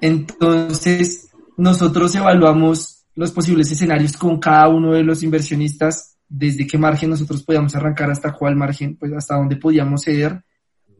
Entonces, 0.00 1.30
nosotros 1.56 2.14
evaluamos 2.14 3.04
los 3.14 3.30
posibles 3.30 3.70
escenarios 3.72 4.16
con 4.16 4.38
cada 4.38 4.68
uno 4.68 4.92
de 4.92 5.02
los 5.02 5.22
inversionistas 5.22 6.16
desde 6.28 6.66
qué 6.66 6.76
margen 6.76 7.10
nosotros 7.10 7.42
podíamos 7.42 7.74
arrancar 7.74 8.10
hasta 8.10 8.32
cuál 8.32 8.56
margen, 8.56 8.96
pues 8.96 9.12
hasta 9.12 9.36
dónde 9.36 9.56
podíamos 9.56 10.02
ceder. 10.02 10.44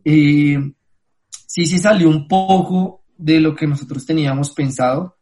Eh, 0.05 0.59
sí, 1.47 1.67
sí 1.67 1.79
salió 1.79 2.09
un 2.09 2.29
poco 2.29 3.03
de 3.17 3.41
lo 3.41 3.55
que 3.55 3.67
nosotros 3.67 4.05
teníamos 4.07 4.51
pensado, 4.51 5.17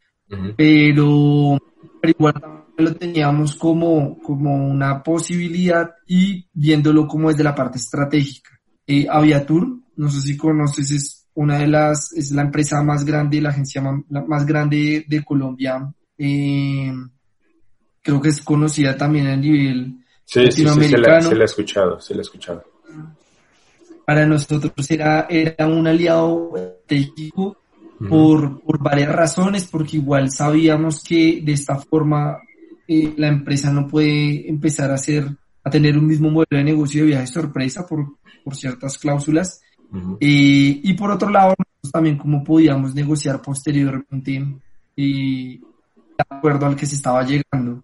pero, 0.57 1.59
igual 2.03 2.35
lo 2.77 2.95
teníamos 2.97 3.55
como, 3.55 4.19
como 4.21 4.67
una 4.69 5.03
posibilidad 5.03 5.93
y 6.09 6.49
viéndolo 6.53 7.07
como 7.07 7.31
desde 7.31 7.45
la 7.45 7.55
parte 7.55 7.79
estratégica. 7.79 8.51
Eh, 8.87 9.07
Aviatur, 9.09 9.81
no 9.97 10.11
sé 10.11 10.21
si 10.21 10.37
conoces, 10.37 10.91
es 10.91 11.24
una 11.35 11.59
de 11.59 11.67
las, 11.67 12.13
es 12.13 12.31
la 12.33 12.43
empresa 12.43 12.83
más 12.83 13.05
grande, 13.05 13.41
la 13.41 13.51
agencia 13.51 13.83
más, 13.83 14.47
grande 14.47 15.05
de, 15.07 15.25
Colombia. 15.25 15.93
Eh, 16.17 16.93
creo 18.01 18.21
que 18.21 18.29
es 18.29 18.41
conocida 18.41 18.97
también 18.97 19.27
a 19.27 19.37
nivel 19.37 19.97
sí, 20.25 20.45
latinoamericano. 20.45 21.23
Sí, 21.23 21.29
se, 21.29 21.35
la, 21.35 21.43
ha 21.43 21.45
escuchado, 21.45 22.01
se 22.01 22.15
la 22.15 22.21
ha 22.21 22.23
escuchado. 22.23 22.65
Para 24.07 24.27
nosotros 24.27 24.91
era, 24.91 25.27
era 25.29 25.67
un 25.67 25.87
aliado 25.87 26.53
estratégico 26.57 27.57
por, 28.09 28.61
por 28.61 28.83
varias 28.83 29.13
razones, 29.13 29.67
porque 29.67 29.97
igual 29.97 30.31
sabíamos 30.31 31.03
que 31.03 31.41
de 31.43 31.53
esta 31.53 31.77
forma 31.77 32.39
eh, 32.87 33.15
la 33.17 33.29
empresa 33.29 33.73
no 33.73 33.89
puede 33.89 34.49
empezar 34.49 34.91
a 34.91 34.95
hacer, 34.95 35.27
a 35.63 35.71
tener 35.71 35.97
un 35.97 36.07
mismo 36.07 36.31
modelo 36.31 36.59
de 36.59 36.65
negocio 36.65 37.03
de 37.03 37.09
viaje 37.09 37.27
sorpresa 37.27 37.87
por, 37.87 38.19
por 38.45 38.55
ciertas 38.55 38.99
cláusulas. 38.99 39.63
Eh, 40.21 40.81
y 40.83 40.93
por 40.95 41.11
otro 41.11 41.31
lado, 41.31 41.55
también 41.93 42.17
cómo 42.17 42.43
podíamos 42.43 42.95
negociar 42.95 43.41
posteriormente 43.41 44.45
y 44.97 45.59
de 45.59 46.25
acuerdo 46.29 46.67
al 46.67 46.77
que 46.77 46.87
se 46.87 46.97
estaba 46.97 47.25
llegando. 47.25 47.83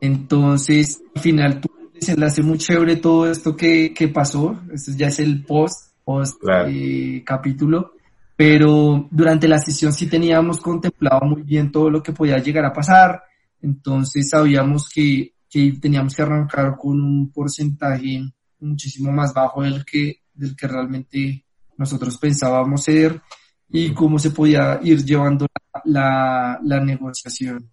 Entonces, 0.00 1.02
al 1.14 1.22
final, 1.22 1.60
se 2.00 2.16
le 2.16 2.26
hace 2.26 2.42
muy 2.42 2.58
chévere 2.58 2.96
todo 2.96 3.30
esto 3.30 3.56
que, 3.56 3.92
que 3.94 4.08
pasó. 4.08 4.60
Esto 4.72 4.92
ya 4.96 5.08
es 5.08 5.20
el 5.20 5.44
post, 5.44 5.92
post 6.04 6.42
eh, 6.66 7.22
capítulo. 7.24 7.92
Pero 8.36 9.06
durante 9.10 9.46
la 9.46 9.58
sesión 9.58 9.92
sí 9.92 10.06
teníamos 10.06 10.60
contemplado 10.60 11.26
muy 11.26 11.42
bien 11.42 11.70
todo 11.70 11.90
lo 11.90 12.02
que 12.02 12.12
podía 12.12 12.38
llegar 12.38 12.64
a 12.64 12.72
pasar. 12.72 13.22
Entonces 13.60 14.30
sabíamos 14.30 14.88
que, 14.88 15.34
que 15.48 15.72
teníamos 15.80 16.14
que 16.14 16.22
arrancar 16.22 16.76
con 16.78 17.00
un 17.02 17.30
porcentaje 17.30 18.22
muchísimo 18.60 19.12
más 19.12 19.34
bajo 19.34 19.62
del 19.62 19.84
que, 19.84 20.19
del 20.40 20.56
que 20.56 20.66
realmente 20.66 21.44
nosotros 21.76 22.16
pensábamos 22.18 22.82
ser 22.82 23.20
y 23.68 23.92
cómo 23.94 24.18
se 24.18 24.30
podía 24.30 24.80
ir 24.82 25.04
llevando 25.04 25.46
la, 25.84 26.58
la 26.62 26.80
negociación. 26.80 27.70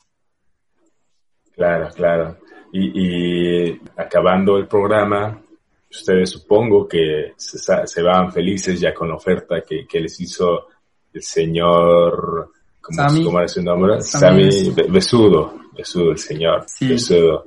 Claro, 1.55 1.89
claro. 1.95 2.37
Y, 2.71 3.71
acabando 3.97 4.57
el 4.57 4.67
programa, 4.67 5.41
ustedes 5.89 6.29
supongo 6.29 6.87
que 6.87 7.33
se, 7.35 8.03
van 8.03 8.31
felices 8.31 8.79
ya 8.79 8.93
con 8.93 9.09
la 9.09 9.15
oferta 9.15 9.61
que, 9.61 9.99
les 9.99 10.19
hizo 10.19 10.67
el 11.11 11.23
señor, 11.23 12.51
¿cómo, 12.79 13.41
es 13.41 13.51
su 13.51 13.63
nombre? 13.63 14.01
Sami 14.01 14.71
Besudo, 14.89 15.55
Besudo, 15.75 16.11
el 16.11 16.17
señor 16.19 16.65
Besudo. 16.79 17.45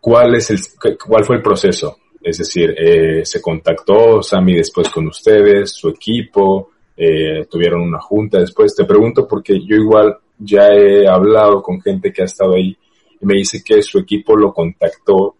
¿Cuál, 0.00 0.36
es 0.36 0.50
el, 0.50 0.60
¿Cuál 0.96 1.24
fue 1.24 1.36
el 1.36 1.42
proceso? 1.42 1.96
Es 2.22 2.38
decir, 2.38 2.74
eh, 2.76 3.24
se 3.24 3.40
contactó 3.40 4.22
Sami 4.22 4.56
después 4.56 4.88
con 4.88 5.06
ustedes, 5.06 5.72
su 5.72 5.88
equipo, 5.88 6.70
eh, 6.96 7.46
tuvieron 7.48 7.82
una 7.82 8.00
junta 8.00 8.40
después. 8.40 8.74
Te 8.74 8.84
pregunto 8.84 9.26
porque 9.26 9.60
yo 9.64 9.76
igual 9.76 10.16
ya 10.38 10.68
he 10.68 11.06
hablado 11.08 11.62
con 11.62 11.80
gente 11.80 12.12
que 12.12 12.22
ha 12.22 12.26
estado 12.26 12.54
ahí 12.54 12.76
y 13.20 13.26
me 13.26 13.34
dice 13.34 13.62
que 13.64 13.82
su 13.82 13.98
equipo 13.98 14.36
lo 14.36 14.52
contactó, 14.52 15.36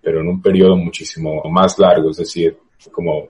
pero 0.00 0.20
en 0.20 0.28
un 0.28 0.40
periodo 0.40 0.76
muchísimo 0.76 1.42
más 1.50 1.78
largo, 1.78 2.10
es 2.10 2.18
decir, 2.18 2.56
como 2.92 3.28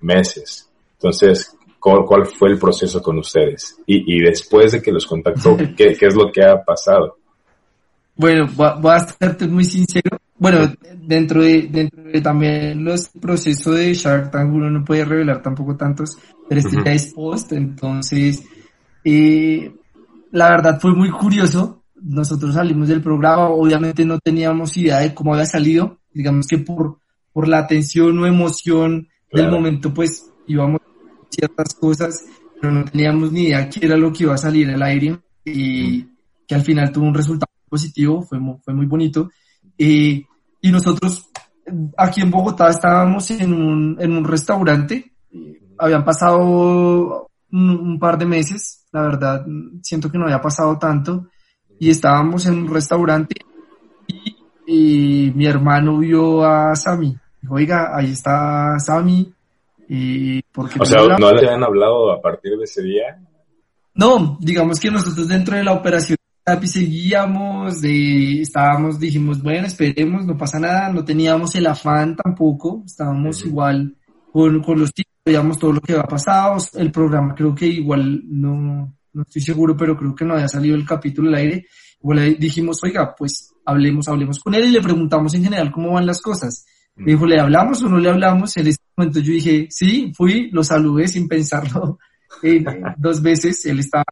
meses. 0.00 0.70
Entonces, 0.94 1.56
¿cuál, 1.80 2.26
fue 2.26 2.50
el 2.50 2.58
proceso 2.58 3.02
con 3.02 3.18
ustedes? 3.18 3.78
Y, 3.86 4.16
y 4.16 4.20
después 4.20 4.72
de 4.72 4.82
que 4.82 4.92
los 4.92 5.06
contactó, 5.06 5.56
¿qué, 5.76 5.94
¿qué, 5.94 6.06
es 6.06 6.14
lo 6.14 6.30
que 6.30 6.44
ha 6.44 6.62
pasado? 6.62 7.18
Bueno, 8.16 8.48
voy 8.54 8.92
a 8.92 8.96
estarte 8.96 9.46
muy 9.46 9.64
sincero. 9.64 10.18
Bueno, 10.44 10.70
dentro 10.98 11.42
de, 11.42 11.68
dentro 11.70 12.02
de 12.02 12.20
también 12.20 12.84
los 12.84 13.08
procesos 13.08 13.76
de 13.76 13.94
Shark 13.94 14.30
Tank 14.30 14.52
uno 14.52 14.68
no 14.68 14.84
puede 14.84 15.02
revelar 15.02 15.40
tampoco 15.40 15.74
tantos, 15.74 16.18
pero 16.46 16.60
este 16.60 16.76
ya 16.84 16.92
es 16.92 17.14
post, 17.14 17.52
entonces, 17.52 18.44
eh, 19.04 19.74
la 20.32 20.50
verdad 20.50 20.78
fue 20.78 20.94
muy 20.94 21.10
curioso. 21.10 21.84
Nosotros 21.94 22.56
salimos 22.56 22.88
del 22.88 23.00
programa, 23.00 23.48
obviamente 23.48 24.04
no 24.04 24.18
teníamos 24.18 24.76
idea 24.76 24.98
de 24.98 25.14
cómo 25.14 25.32
había 25.32 25.46
salido, 25.46 26.00
digamos 26.12 26.46
que 26.46 26.58
por, 26.58 26.98
por 27.32 27.48
la 27.48 27.60
atención 27.60 28.18
o 28.18 28.26
emoción 28.26 29.08
del 29.32 29.50
momento, 29.50 29.94
pues 29.94 30.30
íbamos 30.46 30.82
a 30.82 31.26
ciertas 31.30 31.72
cosas, 31.72 32.22
pero 32.60 32.70
no 32.70 32.84
teníamos 32.84 33.32
ni 33.32 33.44
idea 33.44 33.70
qué 33.70 33.86
era 33.86 33.96
lo 33.96 34.12
que 34.12 34.24
iba 34.24 34.34
a 34.34 34.36
salir 34.36 34.68
al 34.68 34.82
aire 34.82 35.18
y 35.42 36.04
que 36.46 36.54
al 36.54 36.60
final 36.60 36.92
tuvo 36.92 37.06
un 37.06 37.14
resultado 37.14 37.50
positivo, 37.66 38.20
fue, 38.20 38.38
fue 38.62 38.74
muy 38.74 38.84
bonito. 38.84 39.30
Y 40.64 40.72
nosotros 40.72 41.30
aquí 41.94 42.22
en 42.22 42.30
Bogotá 42.30 42.70
estábamos 42.70 43.30
en 43.30 43.52
un, 43.52 43.96
en 44.00 44.16
un 44.16 44.24
restaurante, 44.24 45.12
habían 45.76 46.06
pasado 46.06 47.28
un, 47.52 47.98
par 48.00 48.16
de 48.16 48.24
meses, 48.24 48.86
la 48.90 49.02
verdad, 49.02 49.44
siento 49.82 50.10
que 50.10 50.16
no 50.16 50.24
había 50.24 50.40
pasado 50.40 50.78
tanto, 50.78 51.26
y 51.78 51.90
estábamos 51.90 52.46
en 52.46 52.54
un 52.54 52.72
restaurante 52.72 53.34
y, 54.66 55.30
mi 55.34 55.44
hermano 55.44 55.98
vio 55.98 56.42
a 56.42 56.74
Sammy. 56.74 57.14
Dijo, 57.42 57.56
oiga, 57.56 57.94
ahí 57.94 58.12
está 58.12 58.78
Sammy. 58.78 59.30
Y 59.86 60.40
porque 60.44 60.78
o 60.80 60.86
sea, 60.86 61.02
¿no 61.18 61.30
le 61.30 61.46
han 61.46 61.62
hablado 61.62 62.10
a 62.10 62.22
partir 62.22 62.56
de 62.56 62.64
ese 62.64 62.82
día? 62.82 63.18
No, 63.94 64.38
digamos 64.40 64.80
que 64.80 64.90
nosotros 64.90 65.28
dentro 65.28 65.56
de 65.56 65.64
la 65.64 65.72
operación 65.72 66.16
seguíamos, 66.64 67.80
de, 67.80 68.42
estábamos, 68.42 68.98
dijimos, 68.98 69.42
bueno, 69.42 69.66
esperemos, 69.66 70.26
no 70.26 70.36
pasa 70.36 70.58
nada, 70.58 70.92
no 70.92 71.04
teníamos 71.04 71.54
el 71.54 71.66
afán 71.66 72.16
tampoco, 72.16 72.82
estábamos 72.84 73.44
igual 73.44 73.96
con, 74.32 74.62
con 74.62 74.78
los 74.78 74.92
chicos, 74.92 75.12
sabíamos 75.24 75.58
todo 75.58 75.72
lo 75.72 75.80
que 75.80 75.92
había 75.92 76.04
pasado, 76.04 76.56
el 76.74 76.90
programa 76.90 77.34
creo 77.34 77.54
que 77.54 77.66
igual 77.66 78.22
no, 78.26 78.94
no 79.14 79.22
estoy 79.22 79.42
seguro, 79.42 79.76
pero 79.76 79.96
creo 79.96 80.14
que 80.14 80.24
no 80.24 80.34
había 80.34 80.48
salido 80.48 80.76
el 80.76 80.84
capítulo 80.84 81.28
al 81.28 81.36
aire. 81.36 81.66
Igual 82.02 82.36
dijimos, 82.38 82.82
oiga, 82.82 83.14
pues 83.16 83.54
hablemos, 83.64 84.08
hablemos 84.08 84.38
con 84.40 84.54
él 84.54 84.66
y 84.66 84.72
le 84.72 84.82
preguntamos 84.82 85.32
en 85.34 85.44
general 85.44 85.72
cómo 85.72 85.92
van 85.92 86.06
las 86.06 86.20
cosas. 86.20 86.66
Me 86.96 87.12
dijo, 87.12 87.26
¿le 87.26 87.40
hablamos 87.40 87.82
o 87.82 87.88
no 87.88 87.98
le 87.98 88.10
hablamos? 88.10 88.56
En 88.56 88.66
ese 88.66 88.78
momento 88.96 89.20
yo 89.20 89.32
dije, 89.32 89.66
sí, 89.70 90.12
fui, 90.14 90.50
lo 90.50 90.62
saludé 90.62 91.08
sin 91.08 91.26
pensarlo 91.26 91.98
eh, 92.42 92.62
dos 92.98 93.22
veces. 93.22 93.64
Él 93.66 93.80
estaba 93.80 94.04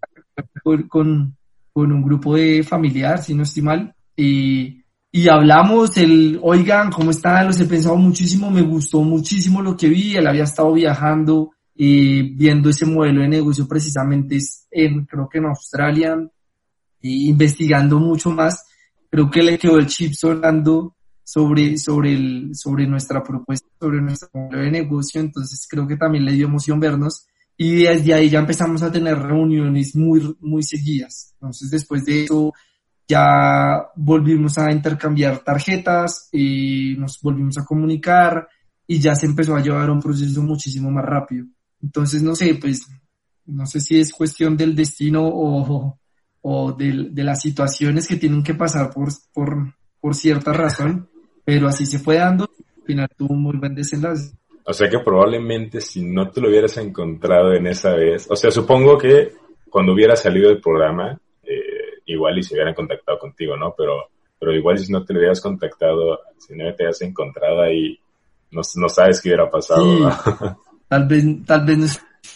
con, 0.63 0.89
con, 0.89 1.37
un 1.75 2.03
grupo 2.03 2.35
de 2.35 2.63
familiar, 2.63 3.23
si 3.23 3.35
no 3.35 3.43
estoy 3.43 3.63
mal, 3.63 3.95
y, 4.17 4.83
y 5.11 5.29
hablamos, 5.29 5.97
el, 5.97 6.39
oigan, 6.43 6.91
¿cómo 6.91 7.11
están? 7.11 7.47
Los 7.47 7.61
he 7.61 7.67
pensado 7.67 7.97
muchísimo, 7.97 8.51
me 8.51 8.63
gustó 8.63 9.03
muchísimo 9.03 9.63
lo 9.63 9.77
que 9.77 9.89
vi, 9.89 10.17
él 10.17 10.27
había 10.27 10.45
estado 10.45 10.73
viajando 10.73 11.51
y 11.75 12.35
viendo 12.35 12.71
ese 12.71 12.87
modelo 12.87 13.23
de 13.23 13.29
negocio 13.29 13.67
precisamente 13.67 14.39
en, 14.71 15.07
creo 15.07 15.29
que 15.29 15.39
en 15.39 15.47
Australia, 15.47 16.17
investigando 17.01 17.99
mucho 17.99 18.31
más, 18.31 18.65
creo 19.11 19.31
que 19.31 19.43
le 19.43 19.59
quedó 19.59 19.79
el 19.79 19.87
chip 19.87 20.13
sonando 20.13 20.97
sobre, 21.25 21.79
sobre, 21.79 22.15
el, 22.15 22.51
sobre 22.55 22.87
nuestra 22.87 23.23
propuesta, 23.23 23.69
sobre 23.81 24.01
nuestro 24.01 24.29
modelo 24.35 24.63
de 24.63 24.71
negocio, 24.71 25.21
entonces 25.21 25.67
creo 25.69 25.87
que 25.87 25.97
también 25.97 26.25
le 26.25 26.33
dio 26.33 26.47
emoción 26.47 26.81
vernos 26.81 27.27
y 27.63 27.85
desde 27.85 28.13
ahí 28.13 28.29
ya 28.29 28.41
empezamos 28.41 28.83
a 28.83 28.91
tener 28.91 29.17
reuniones 29.17 29.95
muy, 29.95 30.37
muy 30.41 30.65
seguidas. 30.65 31.33
Entonces 31.35 31.71
después 31.71 32.05
de 32.05 32.25
eso 32.25 32.53
ya 33.07 33.87
volvimos 33.95 34.59
a 34.59 34.73
intercambiar 34.73 35.39
tarjetas 35.45 36.29
y 36.33 36.97
nos 36.99 37.21
volvimos 37.23 37.57
a 37.59 37.65
comunicar 37.65 38.49
y 38.85 38.99
ya 38.99 39.15
se 39.15 39.27
empezó 39.27 39.55
a 39.55 39.63
llevar 39.63 39.91
un 39.91 40.03
proceso 40.03 40.43
muchísimo 40.43 40.91
más 40.91 41.05
rápido. 41.05 41.47
Entonces, 41.81 42.21
no 42.21 42.35
sé, 42.35 42.57
pues, 42.57 42.85
no 43.47 43.65
sé 43.67 43.81
si 43.81 44.01
es 44.01 44.13
cuestión 44.13 44.57
del 44.57 44.75
destino 44.75 45.23
o, 45.25 46.01
o 46.41 46.73
de, 46.73 47.11
de 47.13 47.25
las 47.25 47.43
situaciones 47.43 48.09
que 48.09 48.17
tienen 48.17 48.43
que 48.43 48.55
pasar 48.55 48.91
por, 48.91 49.11
por, 49.33 49.73
por 50.01 50.17
cierta 50.17 50.53
razón, 50.53 51.09
pero 51.45 51.69
así 51.69 51.87
se 51.87 52.01
fue 52.01 52.17
dando, 52.17 52.51
al 52.77 52.83
final 52.85 53.09
tuvo 53.17 53.35
un 53.35 53.43
muy 53.43 53.57
buen 53.57 53.77
desenlace. 53.77 54.33
O 54.65 54.73
sea 54.73 54.89
que 54.89 55.01
probablemente 55.01 55.81
si 55.81 56.05
no 56.05 56.31
te 56.31 56.41
lo 56.41 56.49
hubieras 56.49 56.77
encontrado 56.77 57.53
en 57.53 57.67
esa 57.67 57.95
vez, 57.95 58.27
o 58.31 58.37
sea, 58.37 58.51
supongo 58.51 58.97
que 58.97 59.33
cuando 59.69 59.93
hubiera 59.93 60.15
salido 60.15 60.49
del 60.49 60.61
programa, 60.61 61.19
eh, 61.43 62.01
igual 62.07 62.39
y 62.39 62.43
se 62.43 62.55
hubieran 62.55 62.75
contactado 62.75 63.19
contigo, 63.19 63.57
¿no? 63.57 63.75
Pero, 63.77 64.11
pero 64.39 64.55
igual 64.55 64.79
si 64.79 64.93
no 64.93 65.05
te 65.05 65.13
lo 65.13 65.21
hubieras 65.21 65.41
contactado, 65.41 66.21
si 66.39 66.55
no 66.55 66.65
te 66.75 66.83
hubieras 66.83 67.03
encontrado 67.03 67.63
ahí, 67.63 67.99
no, 68.51 68.61
no 68.77 68.89
sabes 68.89 69.21
qué 69.21 69.31
hubiera 69.31 69.51
pasado. 69.51 69.85
tal 70.89 71.07
vez, 71.09 71.25
tal 71.45 71.65
vez 71.65 71.79
no 71.79 71.87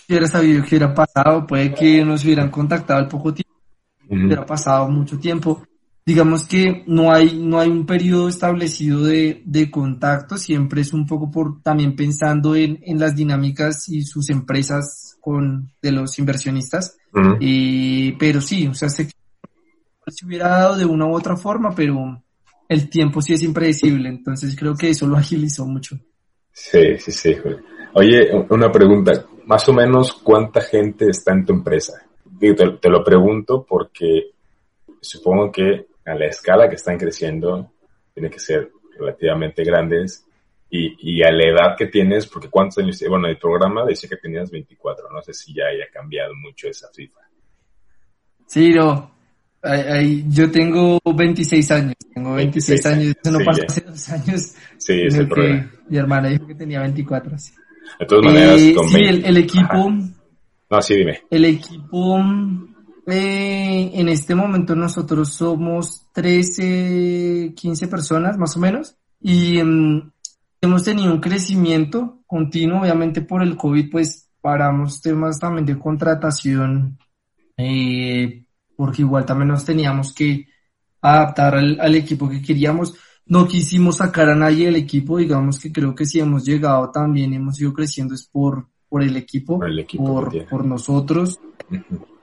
hubiera 0.08 0.26
sabido 0.26 0.62
qué 0.62 0.76
hubiera 0.76 0.94
pasado, 0.94 1.46
puede 1.46 1.72
que 1.74 2.04
nos 2.04 2.24
hubieran 2.24 2.50
contactado 2.50 3.00
al 3.00 3.08
poco 3.08 3.32
tiempo, 3.34 3.54
hubiera 4.08 4.44
pasado 4.44 4.88
mucho 4.88 5.18
tiempo 5.18 5.62
digamos 6.06 6.44
que 6.44 6.84
no 6.86 7.12
hay, 7.12 7.36
no 7.36 7.58
hay 7.58 7.68
un 7.68 7.84
periodo 7.84 8.28
establecido 8.28 9.02
de, 9.02 9.42
de 9.44 9.72
contacto, 9.72 10.38
siempre 10.38 10.80
es 10.82 10.92
un 10.92 11.04
poco 11.04 11.32
por 11.32 11.60
también 11.62 11.96
pensando 11.96 12.54
en, 12.54 12.78
en 12.82 13.00
las 13.00 13.16
dinámicas 13.16 13.88
y 13.88 14.02
sus 14.02 14.30
empresas 14.30 15.18
con, 15.20 15.72
de 15.82 15.90
los 15.90 16.16
inversionistas. 16.20 16.96
y, 17.40 18.12
pero 18.12 18.40
sí, 18.40 18.68
o 18.68 18.74
sea, 18.74 18.88
se, 18.88 19.08
se 20.06 20.26
hubiera 20.26 20.48
dado 20.48 20.76
de 20.76 20.84
una 20.84 21.06
u 21.06 21.16
otra 21.16 21.36
forma, 21.36 21.74
pero 21.74 22.22
el 22.68 22.88
tiempo 22.88 23.20
sí 23.20 23.32
es 23.32 23.42
impredecible, 23.42 24.08
entonces 24.08 24.54
creo 24.56 24.76
que 24.76 24.90
eso 24.90 25.08
lo 25.08 25.16
agilizó 25.16 25.66
mucho. 25.66 25.98
Sí, 26.52 26.98
sí, 26.98 27.10
sí. 27.10 27.34
Oye, 27.94 28.30
una 28.50 28.70
pregunta, 28.70 29.26
más 29.46 29.68
o 29.68 29.72
menos 29.72 30.12
cuánta 30.12 30.60
gente 30.60 31.06
está 31.08 31.32
en 31.32 31.44
tu 31.44 31.52
empresa. 31.52 31.94
Te, 32.38 32.54
te 32.54 32.90
lo 32.90 33.02
pregunto 33.02 33.66
porque 33.68 34.30
supongo 35.00 35.50
que 35.50 35.86
a 36.06 36.14
la 36.14 36.26
escala 36.26 36.68
que 36.68 36.76
están 36.76 36.96
creciendo, 36.96 37.72
tiene 38.14 38.30
que 38.30 38.38
ser 38.38 38.70
relativamente 38.98 39.62
grandes 39.64 40.24
y, 40.70 41.18
y, 41.18 41.22
a 41.22 41.30
la 41.30 41.44
edad 41.44 41.76
que 41.76 41.86
tienes, 41.86 42.26
porque 42.26 42.48
cuántos 42.48 42.78
años, 42.78 43.02
bueno, 43.08 43.28
el 43.28 43.38
programa 43.38 43.84
decía 43.84 44.08
que 44.08 44.16
tenías 44.16 44.50
24, 44.50 45.10
no 45.12 45.22
sé 45.22 45.34
si 45.34 45.54
ya 45.54 45.64
haya 45.66 45.86
cambiado 45.92 46.32
mucho 46.34 46.68
esa 46.68 46.88
cifra. 46.92 47.22
Sí, 48.46 48.70
no, 48.70 49.16
yo 50.28 50.50
tengo 50.50 51.00
26 51.04 51.70
años, 51.70 51.94
tengo 52.12 52.34
26, 52.34 52.86
años, 52.86 53.16
eso 53.22 53.38
no 53.38 53.44
pasa 53.44 53.62
hace 53.66 53.80
dos 53.82 54.08
años. 54.10 54.54
Sí, 54.78 55.02
es 55.06 55.14
el 55.14 55.28
problema. 55.28 55.70
Mi 55.88 55.98
hermana 55.98 56.28
dijo 56.28 56.46
que 56.46 56.54
tenía 56.54 56.80
24, 56.80 57.38
sí. 57.38 57.52
De 58.00 58.06
todas 58.06 58.24
maneras, 58.24 58.60
eh, 58.60 58.74
sí, 58.88 59.04
el, 59.04 59.24
el, 59.24 59.36
equipo... 59.36 59.90
No, 60.68 60.82
sí, 60.82 60.96
dime. 60.96 61.22
El 61.30 61.44
equipo 61.44 62.18
eh, 63.06 63.90
en 63.94 64.08
este 64.08 64.34
momento 64.34 64.74
nosotros 64.74 65.32
somos 65.32 66.06
13, 66.12 67.52
15 67.54 67.88
personas 67.88 68.36
más 68.36 68.56
o 68.56 68.60
menos 68.60 68.96
y 69.20 69.58
em, 69.58 70.10
hemos 70.60 70.82
tenido 70.82 71.12
un 71.12 71.20
crecimiento 71.20 72.20
continuo, 72.26 72.80
obviamente 72.80 73.22
por 73.22 73.42
el 73.42 73.56
COVID 73.56 73.90
pues 73.90 74.28
paramos 74.40 75.00
temas 75.00 75.38
también 75.38 75.66
de 75.66 75.78
contratación 75.78 76.98
eh, 77.56 78.44
porque 78.76 79.02
igual 79.02 79.24
también 79.24 79.48
nos 79.48 79.64
teníamos 79.64 80.12
que 80.12 80.46
adaptar 81.00 81.54
al, 81.54 81.94
equipo 81.94 82.28
que 82.28 82.42
queríamos. 82.42 82.94
No 83.26 83.48
quisimos 83.48 83.96
sacar 83.96 84.28
a 84.28 84.36
nadie 84.36 84.66
del 84.66 84.76
equipo, 84.76 85.18
digamos 85.18 85.58
que 85.58 85.72
creo 85.72 85.94
que 85.94 86.06
si 86.06 86.20
hemos 86.20 86.44
llegado 86.44 86.90
también, 86.90 87.32
hemos 87.32 87.60
ido 87.60 87.72
creciendo 87.72 88.14
es 88.14 88.28
por, 88.30 88.68
por 88.88 89.02
el 89.02 89.16
equipo, 89.16 89.58
por, 89.58 89.68
el 89.68 89.78
equipo 89.80 90.04
por, 90.04 90.48
por 90.48 90.64
nosotros. 90.64 91.40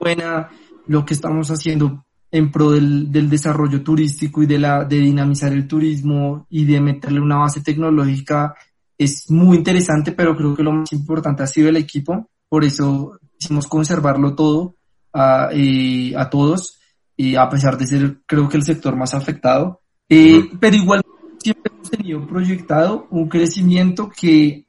Buena, 0.00 0.48
lo 0.86 1.04
que 1.04 1.14
estamos 1.14 1.50
haciendo 1.50 2.04
en 2.30 2.50
pro 2.50 2.72
del, 2.72 3.12
del, 3.12 3.30
desarrollo 3.30 3.82
turístico 3.82 4.42
y 4.42 4.46
de, 4.46 4.58
la, 4.58 4.84
de 4.84 4.98
dinamizar 4.98 5.52
el 5.52 5.68
turismo 5.68 6.46
y 6.50 6.64
de 6.64 6.80
meterle 6.80 7.20
una 7.20 7.36
base 7.36 7.60
tecnológica 7.60 8.54
es 8.98 9.30
muy 9.30 9.56
interesante, 9.56 10.12
pero 10.12 10.36
creo 10.36 10.54
que 10.54 10.62
lo 10.62 10.72
más 10.72 10.92
importante 10.92 11.42
ha 11.42 11.46
sido 11.46 11.68
el 11.68 11.76
equipo. 11.76 12.28
Por 12.48 12.64
eso 12.64 13.18
quisimos 13.38 13.66
conservarlo 13.66 14.34
todo 14.34 14.76
a, 15.12 15.48
eh, 15.52 16.12
a 16.16 16.28
todos, 16.28 16.80
y 17.16 17.36
a 17.36 17.48
pesar 17.48 17.78
de 17.78 17.86
ser 17.86 18.20
creo 18.26 18.48
que 18.48 18.56
el 18.56 18.64
sector 18.64 18.96
más 18.96 19.14
afectado. 19.14 19.80
Eh, 20.08 20.50
pero 20.60 20.76
igual 20.76 21.02
siempre 21.38 21.72
hemos 21.72 21.90
tenido 21.90 22.26
proyectado 22.26 23.06
un 23.10 23.28
crecimiento 23.28 24.10
que, 24.10 24.66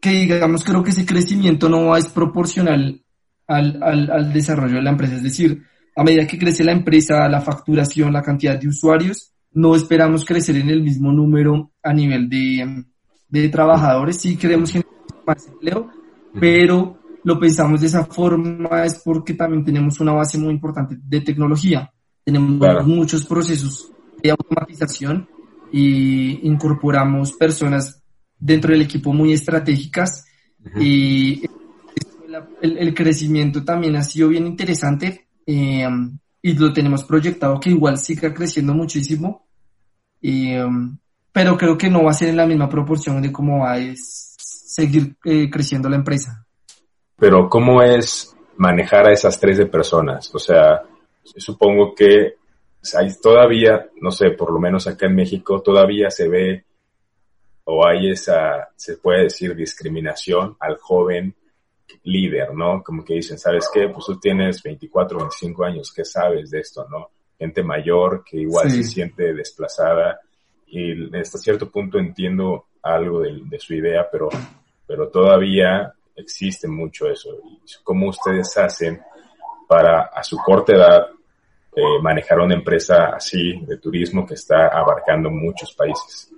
que 0.00 0.10
digamos, 0.10 0.64
creo 0.64 0.82
que 0.82 0.90
ese 0.90 1.06
crecimiento 1.06 1.68
no 1.68 1.96
es 1.96 2.06
proporcional 2.06 3.01
al, 3.46 3.82
al, 3.82 4.10
al 4.10 4.32
desarrollo 4.32 4.76
de 4.76 4.82
la 4.82 4.90
empresa. 4.90 5.16
Es 5.16 5.22
decir, 5.22 5.62
a 5.94 6.02
medida 6.02 6.26
que 6.26 6.38
crece 6.38 6.64
la 6.64 6.72
empresa, 6.72 7.28
la 7.28 7.40
facturación, 7.40 8.12
la 8.12 8.22
cantidad 8.22 8.58
de 8.58 8.68
usuarios, 8.68 9.32
no 9.52 9.76
esperamos 9.76 10.24
crecer 10.24 10.56
en 10.56 10.70
el 10.70 10.82
mismo 10.82 11.12
número 11.12 11.72
a 11.82 11.92
nivel 11.92 12.28
de, 12.28 12.84
de 13.28 13.48
trabajadores. 13.48 14.16
Sí 14.16 14.36
queremos 14.36 14.72
generar 14.72 14.92
más 15.26 15.46
empleo, 15.46 15.90
pero 16.40 16.98
lo 17.24 17.38
pensamos 17.38 17.80
de 17.80 17.86
esa 17.86 18.04
forma 18.06 18.84
es 18.84 19.00
porque 19.04 19.34
también 19.34 19.64
tenemos 19.64 20.00
una 20.00 20.12
base 20.12 20.38
muy 20.38 20.50
importante 20.52 20.96
de 20.98 21.20
tecnología. 21.20 21.92
Tenemos 22.24 22.86
muchos 22.86 23.24
procesos 23.26 23.92
de 24.22 24.30
automatización 24.30 25.28
y 25.72 26.46
incorporamos 26.46 27.32
personas 27.32 28.02
dentro 28.38 28.72
del 28.72 28.82
equipo 28.82 29.12
muy 29.12 29.32
estratégicas 29.32 30.24
y 30.80 31.42
el, 32.60 32.94
crecimiento 32.94 33.64
también 33.64 33.96
ha 33.96 34.02
sido 34.02 34.28
bien 34.28 34.46
interesante 34.46 35.28
eh, 35.46 35.88
y 36.40 36.54
lo 36.54 36.72
tenemos 36.72 37.04
proyectado 37.04 37.58
que 37.60 37.70
igual 37.70 37.98
siga 37.98 38.32
creciendo 38.32 38.74
muchísimo, 38.74 39.46
eh, 40.20 40.64
pero 41.32 41.56
creo 41.56 41.78
que 41.78 41.90
no 41.90 42.04
va 42.04 42.10
a 42.10 42.14
ser 42.14 42.28
en 42.28 42.36
la 42.36 42.46
misma 42.46 42.68
proporción 42.68 43.22
de 43.22 43.32
cómo 43.32 43.60
va 43.60 43.74
a 43.74 43.80
seguir 43.96 45.16
eh, 45.24 45.48
creciendo 45.50 45.88
la 45.88 45.96
empresa. 45.96 46.44
Pero 47.16 47.48
¿cómo 47.48 47.82
es 47.82 48.34
manejar 48.56 49.08
a 49.08 49.12
esas 49.12 49.38
13 49.38 49.66
personas? 49.66 50.34
O 50.34 50.38
sea, 50.38 50.82
supongo 51.22 51.94
que 51.94 52.34
hay 52.96 53.12
todavía, 53.20 53.88
no 54.00 54.10
sé, 54.10 54.30
por 54.30 54.52
lo 54.52 54.58
menos 54.58 54.86
acá 54.86 55.06
en 55.06 55.14
México, 55.14 55.62
todavía 55.62 56.10
se 56.10 56.28
ve 56.28 56.64
o 57.64 57.86
hay 57.86 58.10
esa, 58.10 58.70
se 58.74 58.96
puede 58.96 59.24
decir, 59.24 59.54
discriminación 59.54 60.56
al 60.58 60.78
joven 60.78 61.34
líder, 62.04 62.54
¿no? 62.54 62.82
Como 62.82 63.04
que 63.04 63.14
dicen, 63.14 63.38
¿sabes 63.38 63.68
qué? 63.72 63.88
Pues 63.88 64.06
tú 64.06 64.18
tienes 64.18 64.62
24, 64.62 65.18
25 65.18 65.64
años, 65.64 65.92
¿qué 65.94 66.04
sabes 66.04 66.50
de 66.50 66.60
esto, 66.60 66.86
no? 66.90 67.10
Gente 67.38 67.62
mayor 67.62 68.24
que 68.24 68.38
igual 68.38 68.70
se 68.70 68.84
siente 68.84 69.34
desplazada 69.34 70.20
y 70.66 71.14
hasta 71.16 71.38
cierto 71.38 71.70
punto 71.70 71.98
entiendo 71.98 72.66
algo 72.82 73.20
de, 73.20 73.58
su 73.58 73.74
idea, 73.74 74.08
pero, 74.10 74.28
pero 74.86 75.08
todavía 75.08 75.92
existe 76.16 76.66
mucho 76.66 77.08
eso. 77.08 77.30
¿Cómo 77.84 78.08
ustedes 78.08 78.56
hacen 78.56 79.00
para 79.68 80.02
a 80.04 80.22
su 80.22 80.36
corta 80.38 80.74
edad 80.74 81.06
eh, 81.74 82.00
manejar 82.02 82.40
una 82.40 82.54
empresa 82.54 83.10
así 83.14 83.60
de 83.66 83.76
turismo 83.78 84.26
que 84.26 84.34
está 84.34 84.68
abarcando 84.68 85.30
muchos 85.30 85.72
países? 85.74 86.31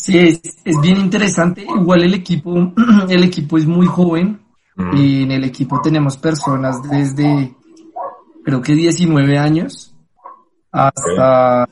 Sí, 0.00 0.16
es, 0.16 0.40
es, 0.64 0.80
bien 0.80 0.96
interesante. 0.96 1.62
Igual 1.62 2.02
el 2.04 2.14
equipo, 2.14 2.72
el 3.08 3.22
equipo 3.22 3.58
es 3.58 3.66
muy 3.66 3.86
joven. 3.86 4.40
Y 4.94 5.24
en 5.24 5.32
el 5.32 5.44
equipo 5.44 5.82
tenemos 5.82 6.16
personas 6.16 6.82
desde, 6.88 7.54
creo 8.42 8.62
que 8.62 8.74
19 8.74 9.36
años, 9.36 9.94
hasta, 10.72 11.68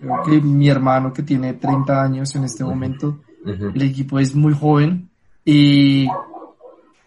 creo 0.00 0.22
que 0.22 0.40
mi 0.40 0.68
hermano 0.68 1.12
que 1.12 1.24
tiene 1.24 1.54
30 1.54 2.00
años 2.00 2.32
en 2.36 2.44
este 2.44 2.62
momento. 2.62 3.18
El 3.44 3.82
equipo 3.82 4.20
es 4.20 4.32
muy 4.36 4.54
joven. 4.54 5.10
Y 5.44 6.06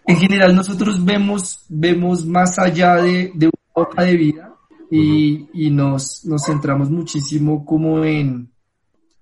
en 0.07 0.17
general 0.17 0.53
nosotros 0.53 1.05
vemos, 1.05 1.65
vemos 1.69 2.25
más 2.25 2.59
allá 2.59 2.97
de, 2.97 3.31
de 3.33 3.47
una 3.47 3.85
hoja 3.85 4.03
de 4.03 4.17
vida 4.17 4.53
y, 4.91 5.47
y 5.53 5.69
nos, 5.69 6.25
nos 6.25 6.43
centramos 6.43 6.89
muchísimo 6.89 7.63
como 7.63 8.03
en 8.03 8.52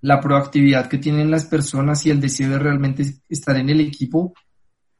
la 0.01 0.19
proactividad 0.19 0.87
que 0.87 0.97
tienen 0.97 1.31
las 1.31 1.45
personas 1.45 2.05
y 2.05 2.09
el 2.09 2.19
deseo 2.19 2.49
de 2.49 2.59
realmente 2.59 3.05
estar 3.29 3.55
en 3.57 3.69
el 3.69 3.81
equipo. 3.81 4.33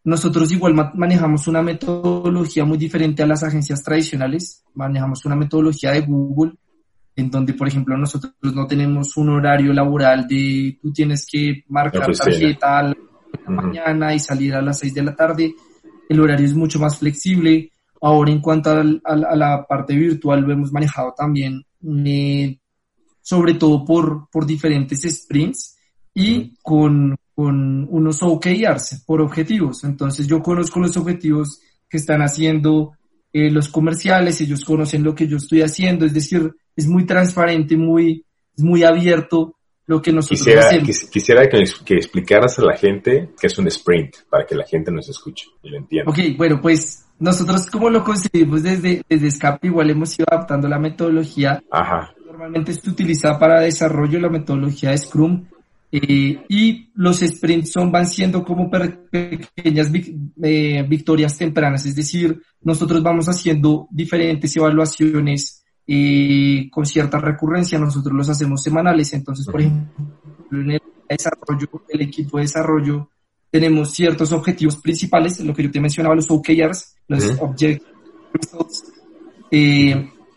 Nosotros 0.04 0.52
igual 0.52 0.76
manejamos 0.96 1.48
una 1.48 1.62
metodología 1.62 2.66
muy 2.66 2.78
diferente 2.78 3.22
a 3.22 3.28
las 3.28 3.44
agencias 3.44 3.84
tradicionales, 3.84 4.64
manejamos 4.74 5.26
una 5.26 5.36
metodología 5.36 5.92
de 5.92 6.02
Google, 6.02 6.54
en 7.16 7.30
donde, 7.30 7.54
por 7.54 7.68
ejemplo, 7.68 7.98
nosotros 7.98 8.34
no 8.42 8.66
tenemos 8.66 9.18
un 9.18 9.30
horario 9.30 9.74
laboral 9.74 10.28
de 10.28 10.80
tú 10.82 10.92
tienes 10.92 11.26
que 11.30 11.64
marcar 11.68 12.12
tarjeta 12.12 12.80
a 12.80 12.84
la 12.84 12.96
mañana 13.48 14.14
y 14.16 14.20
salir 14.20 14.56
a 14.56 14.62
las 14.62 14.80
seis 14.80 14.94
de 14.94 15.04
la 15.04 15.16
tarde. 15.16 15.54
El 16.10 16.20
horario 16.20 16.46
es 16.46 16.56
mucho 16.56 16.80
más 16.80 16.98
flexible. 16.98 17.72
Ahora, 18.02 18.32
en 18.32 18.42
cuanto 18.42 18.72
a, 18.72 19.36
la 19.36 19.66
parte 19.68 19.96
virtual, 19.96 20.42
lo 20.42 20.54
hemos 20.54 20.72
manejado 20.72 21.14
también 21.16 21.64
eh, 22.06 22.58
sobre 23.22 23.54
todo 23.56 23.86
por, 23.86 24.30
por 24.30 24.46
diferentes 24.46 25.02
sprints 25.02 25.78
y 26.14 26.56
con, 26.62 27.16
con 27.34 27.88
unos 27.90 28.22
OKRs 28.22 29.04
por 29.06 29.22
objetivos. 29.22 29.84
Entonces 29.84 30.28
yo 30.28 30.42
conozco 30.42 30.80
los 30.80 30.98
objetivos 30.98 31.60
que 31.90 31.98
están 31.98 32.22
haciendo 32.22 32.94
eh, 33.34 33.50
los 33.50 33.70
comerciales, 33.70 34.42
ellos 34.42 34.66
conocen 34.66 35.04
lo 35.04 35.16
que 35.16 35.28
yo 35.28 35.38
estoy 35.38 35.62
haciendo, 35.62 36.06
es 36.06 36.14
decir, 36.14 36.54
es 36.76 36.88
muy 36.88 37.06
transparente, 37.06 37.78
muy, 37.78 38.26
es 38.58 38.64
muy 38.64 38.84
abierto 38.84 39.56
lo 39.86 40.02
que 40.02 40.12
nosotros 40.12 40.40
quisiera, 40.40 40.68
hacemos. 40.68 41.10
Quisiera 41.10 41.48
que, 41.48 41.64
que, 41.86 41.96
explicaras 41.96 42.60
a 42.60 42.66
la 42.66 42.76
gente 42.76 43.30
qué 43.40 43.48
es 43.48 43.58
un 43.58 43.68
sprint, 43.68 44.18
para 44.30 44.46
que 44.46 44.56
la 44.56 44.66
gente 44.66 44.92
nos 44.92 45.08
escuche 45.08 45.48
y 45.64 45.70
lo 45.70 45.78
entienda. 45.78 46.12
Ok, 46.12 46.20
bueno, 46.38 46.60
pues 46.62 47.06
nosotros 47.20 47.68
como 47.68 47.90
lo 47.90 48.04
concebimos 48.04 48.64
desde, 48.64 49.02
desde 49.08 49.28
Escape, 49.28 49.68
igual 49.68 49.90
hemos 49.90 50.18
ido 50.20 50.28
adaptando 50.30 50.68
la 50.68 50.80
metodología 50.80 51.64
Ajá 51.72 52.14
normalmente 52.32 52.74
se 52.74 52.90
utiliza 52.90 53.38
para 53.38 53.60
desarrollo 53.60 54.20
la 54.20 54.30
metodología 54.30 54.92
de 54.92 54.98
Scrum 54.98 55.46
eh, 55.92 56.46
y 56.48 56.90
los 56.96 57.20
sprints 57.20 57.72
son, 57.72 57.92
van 57.92 58.08
siendo 58.08 58.44
como 58.46 58.72
pequeñas 58.72 59.92
eh, 60.42 60.86
victorias 60.88 61.38
tempranas, 61.38 61.86
es 61.86 61.96
decir, 61.96 62.42
nosotros 62.62 63.04
vamos 63.04 63.28
haciendo 63.28 63.88
diferentes 63.92 64.56
evaluaciones 64.56 65.66
eh, 65.86 66.70
con 66.72 66.86
cierta 66.86 67.20
recurrencia, 67.20 67.78
nosotros 67.78 68.16
los 68.16 68.30
hacemos 68.30 68.64
semanales, 68.64 69.12
entonces, 69.14 69.46
por 69.46 69.60
ejemplo, 69.60 69.92
en 70.52 70.72
el 70.72 70.82
desarrollo, 71.10 71.68
el 71.90 72.02
equipo 72.02 72.38
de 72.38 72.44
desarrollo, 72.44 73.10
tenemos 73.50 73.92
ciertos 73.92 74.32
objetivos 74.32 74.78
principales, 74.78 75.42
lo 75.42 75.54
que 75.54 75.64
yo 75.64 75.72
te 75.72 75.82
mencionaba, 75.82 76.16
los 76.16 76.32
OKRs, 76.32 76.96
los 77.10 77.38
Object 77.42 77.84
Results, 78.34 78.86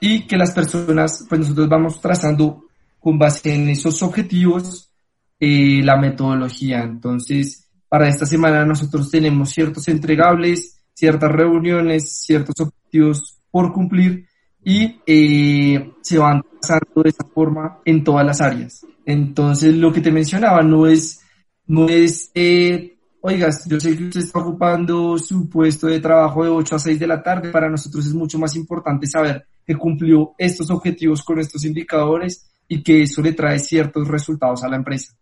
y 0.01 0.27
que 0.27 0.37
las 0.37 0.53
personas, 0.53 1.27
pues 1.29 1.41
nosotros 1.41 1.69
vamos 1.69 2.01
trazando 2.01 2.65
con 3.01 3.19
base 3.19 3.55
en 3.55 3.69
esos 3.69 4.03
objetivos 4.03 4.91
eh, 5.39 5.83
la 5.83 5.97
metodología. 5.97 6.83
Entonces, 6.83 7.69
para 7.89 8.09
esta 8.09 8.27
semana 8.27 8.65
nosotros 8.65 9.11
tenemos 9.11 9.51
ciertos 9.51 9.89
entregables, 9.89 10.79
ciertas 10.95 11.31
reuniones, 11.31 12.25
ciertos 12.25 12.55
objetivos 12.61 13.39
por 13.51 13.73
cumplir 13.73 14.27
y 14.65 15.01
eh, 15.07 15.93
se 16.01 16.19
van 16.19 16.43
trazando 16.61 17.03
de 17.03 17.11
esa 17.11 17.25
forma 17.25 17.81
en 17.85 18.03
todas 18.03 18.25
las 18.25 18.41
áreas. 18.41 18.87
Entonces, 19.05 19.75
lo 19.75 19.93
que 19.93 20.01
te 20.01 20.11
mencionaba 20.11 20.63
no 20.63 20.87
es, 20.87 21.21
no 21.67 21.89
es 21.89 22.31
eh, 22.35 22.95
oigas, 23.27 23.67
yo 23.67 23.81
sé 23.81 23.97
que 23.97 24.05
usted 24.05 24.21
está 24.21 24.39
ocupando 24.39 25.17
su 25.19 25.49
puesto 25.49 25.87
de 25.87 25.99
trabajo 25.99 26.45
de 26.45 26.51
8 26.51 26.77
a 26.77 26.79
6 26.79 26.99
de 26.99 27.07
la 27.07 27.23
tarde, 27.23 27.51
para 27.51 27.71
nosotros 27.71 28.05
es 28.05 28.13
mucho 28.13 28.39
más 28.39 28.55
importante 28.55 29.07
saber 29.07 29.47
que 29.67 29.77
cumplió 29.77 30.35
estos 30.39 30.71
objetivos 30.71 31.23
con 31.23 31.39
estos 31.39 31.65
indicadores 31.65 32.51
y 32.69 32.83
que 32.83 33.03
eso 33.03 33.23
le 33.23 33.33
trae 33.33 33.59
ciertos 33.59 34.09
resultados 34.09 34.63
a 34.65 34.69
la 34.69 34.77
empresa. 34.77 35.15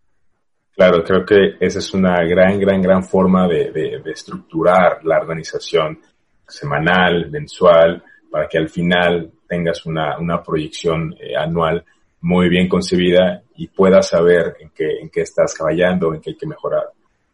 Claro, 0.75 1.03
creo 1.03 1.23
que 1.25 1.55
esa 1.59 1.79
es 1.79 1.93
una 1.93 2.23
gran, 2.23 2.59
gran, 2.59 2.81
gran 2.81 3.03
forma 3.03 3.47
de, 3.47 3.71
de, 3.71 4.11
estructurar 4.11 5.05
la 5.05 5.19
organización 5.19 5.99
semanal, 6.47 7.29
mensual, 7.29 8.03
para 8.31 8.47
que 8.47 8.57
al 8.57 8.69
final 8.69 9.31
tengas 9.47 9.85
una, 9.85 10.17
una 10.17 10.41
proyección 10.41 11.13
eh, 11.19 11.35
anual 11.37 11.85
muy 12.21 12.49
bien 12.49 12.67
concebida 12.67 13.43
y 13.55 13.67
puedas 13.67 14.09
saber 14.09 14.55
en 14.59 14.69
qué, 14.69 14.99
en 14.99 15.09
qué 15.09 15.21
estás 15.21 15.55
fallando, 15.55 16.13
en 16.13 16.21
qué 16.21 16.31
hay 16.31 16.37
que 16.37 16.47
mejorar. 16.47 16.85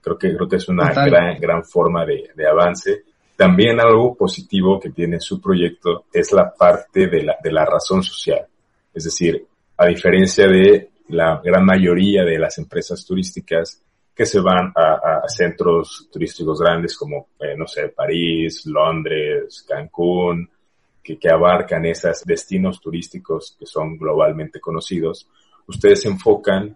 Creo 0.02 0.18
que, 0.18 0.36
creo 0.36 0.50
que 0.50 0.58
es 0.58 0.68
una 0.68 0.92
gran, 0.92 1.40
gran 1.40 1.64
forma 1.64 2.06
de, 2.06 2.32
de, 2.36 2.48
avance. 2.48 3.04
También 3.40 3.80
algo 3.80 4.16
positivo 4.16 4.78
que 4.82 4.90
tiene 4.90 5.22
su 5.22 5.40
proyecto 5.40 6.04
es 6.12 6.34
la 6.34 6.54
parte 6.54 7.08
de 7.08 7.24
la, 7.24 7.38
la 7.42 7.64
razón 7.64 8.04
social. 8.04 8.46
Es 8.94 9.06
decir, 9.06 9.48
a 9.78 9.88
diferencia 9.88 10.46
de 10.46 10.90
la 11.08 11.40
gran 11.42 11.64
mayoría 11.64 12.26
de 12.26 12.38
las 12.38 12.58
empresas 12.58 13.06
turísticas 13.06 13.82
que 14.14 14.26
se 14.26 14.42
van 14.42 14.74
a, 14.76 15.22
a 15.24 15.30
centros 15.30 16.10
turísticos 16.12 16.60
grandes 16.60 16.98
como, 16.98 17.30
eh, 17.40 17.56
no 17.56 17.66
sé, 17.66 17.88
París, 17.96 18.66
Londres, 18.66 19.66
Cancún, 19.66 20.50
que, 21.02 21.18
abarcan 21.32 21.86
esos 21.86 22.26
destinos 22.26 22.82
turísticos 22.82 23.56
que 23.58 23.66
son 23.66 23.98
globalmente 23.98 24.60
conocidos, 24.60 25.30
ustedes 25.66 26.02
se 26.02 26.10
enfocan 26.10 26.76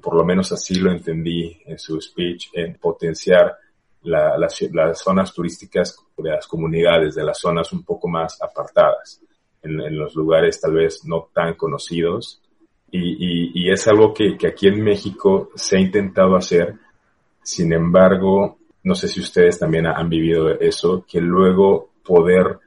por 0.00 0.14
lo 0.14 0.24
menos 0.24 0.52
así 0.52 0.76
lo 0.76 0.92
entendí 0.92 1.60
en 1.66 1.76
su 1.76 2.00
speech, 2.00 2.50
en 2.52 2.74
potenciar 2.74 3.58
las, 4.04 4.58
zonas 5.02 5.32
turísticas 5.32 5.96
de 6.22 6.30
las 6.30 6.46
comunidades, 6.46 7.14
de 7.14 7.24
las 7.24 7.38
zonas 7.38 7.72
un 7.72 7.84
poco 7.84 8.08
más 8.08 8.40
apartadas, 8.40 9.20
en, 9.62 9.98
los 9.98 10.14
lugares 10.14 10.60
tal 10.60 10.74
vez 10.74 11.04
no 11.04 11.28
tan 11.32 11.54
conocidos. 11.54 12.40
Y, 12.90 13.68
es 13.70 13.88
algo 13.88 14.14
que, 14.14 14.36
aquí 14.46 14.68
en 14.68 14.84
México 14.84 15.50
se 15.56 15.76
ha 15.76 15.80
intentado 15.80 16.36
hacer, 16.36 16.74
sin 17.42 17.72
embargo, 17.72 18.58
no 18.84 18.94
sé 18.94 19.08
si 19.08 19.20
ustedes 19.20 19.58
también 19.58 19.86
han 19.86 20.08
vivido 20.08 20.48
eso, 20.60 21.04
que 21.08 21.20
luego 21.20 21.90
poder 22.04 22.60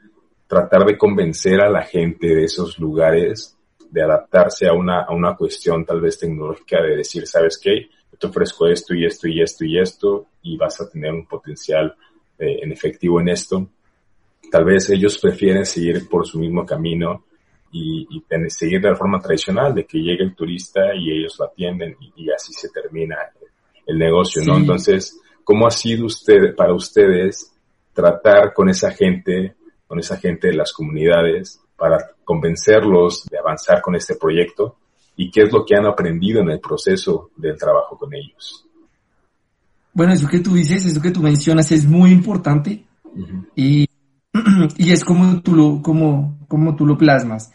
tratar 0.47 0.85
de 0.85 0.97
convencer 0.97 1.61
a 1.61 1.69
la 1.69 1.83
gente 1.83 2.27
de 2.27 2.43
esos 2.43 2.77
lugares 2.77 3.57
de 3.89 4.03
adaptarse 4.03 4.67
a 4.67 4.73
una, 4.73 5.03
a 5.03 5.13
una 5.13 5.35
cuestión 5.35 5.85
tal 5.85 6.01
vez 6.01 6.19
tecnológica 6.19 6.81
de 6.81 6.97
decir, 6.97 7.25
¿sabes 7.25 7.57
qué? 7.61 7.89
Te 8.19 8.27
ofrezco 8.27 8.67
esto 8.67 8.93
y 8.95 9.05
esto 9.05 9.27
y 9.27 9.41
esto 9.41 9.63
y 9.63 9.79
esto 9.79 10.25
y 10.41 10.57
vas 10.57 10.81
a 10.81 10.89
tener 10.89 11.13
un 11.13 11.25
potencial 11.25 11.95
eh, 12.39 12.59
en 12.61 12.71
efectivo 12.71 13.19
en 13.21 13.29
esto. 13.29 13.67
Tal 14.51 14.65
vez 14.65 14.89
ellos 14.89 15.17
prefieren 15.17 15.65
seguir 15.65 16.07
por 16.07 16.25
su 16.25 16.39
mismo 16.39 16.65
camino 16.65 17.25
y, 17.71 18.07
y 18.09 18.49
seguir 18.49 18.81
de 18.81 18.89
la 18.89 18.95
forma 18.95 19.19
tradicional 19.19 19.73
de 19.73 19.85
que 19.85 19.99
llegue 19.99 20.23
el 20.23 20.35
turista 20.35 20.95
y 20.95 21.11
ellos 21.11 21.35
lo 21.39 21.45
atienden 21.45 21.95
y, 22.15 22.29
así 22.31 22.53
se 22.53 22.69
termina 22.69 23.17
el 23.85 23.97
negocio, 23.97 24.41
¿no? 24.45 24.57
Entonces, 24.57 25.19
¿cómo 25.43 25.67
ha 25.67 25.71
sido 25.71 26.05
usted, 26.05 26.55
para 26.55 26.73
ustedes 26.73 27.53
tratar 27.93 28.53
con 28.53 28.69
esa 28.69 28.91
gente, 28.91 29.55
con 29.87 29.99
esa 29.99 30.17
gente 30.17 30.49
de 30.49 30.53
las 30.53 30.71
comunidades 30.71 31.61
para 31.75 31.97
convencerlos 32.23 33.25
de 33.25 33.37
avanzar 33.37 33.81
con 33.81 33.95
este 33.95 34.15
proyecto 34.15 34.77
y 35.15 35.31
qué 35.31 35.43
es 35.43 35.51
lo 35.51 35.65
que 35.65 35.75
han 35.75 35.85
aprendido 35.85 36.41
en 36.41 36.49
el 36.49 36.59
proceso 36.59 37.31
del 37.35 37.57
trabajo 37.57 37.97
con 37.97 38.13
ellos. 38.13 38.66
Bueno, 39.97 40.13
eso 40.13 40.27
que 40.27 40.41
tú 40.41 40.53
dices, 40.53 40.85
eso 40.85 41.01
que 41.01 41.09
tú 41.09 41.23
mencionas 41.23 41.71
es 41.71 41.87
muy 41.87 42.11
importante 42.11 42.85
y, 43.55 43.87
y, 44.77 44.91
es 44.91 45.03
como 45.03 45.41
tú, 45.41 45.55
lo, 45.55 45.81
como, 45.81 46.45
como 46.47 46.75
tú 46.75 46.85
lo 46.85 46.95
plasmas. 46.95 47.49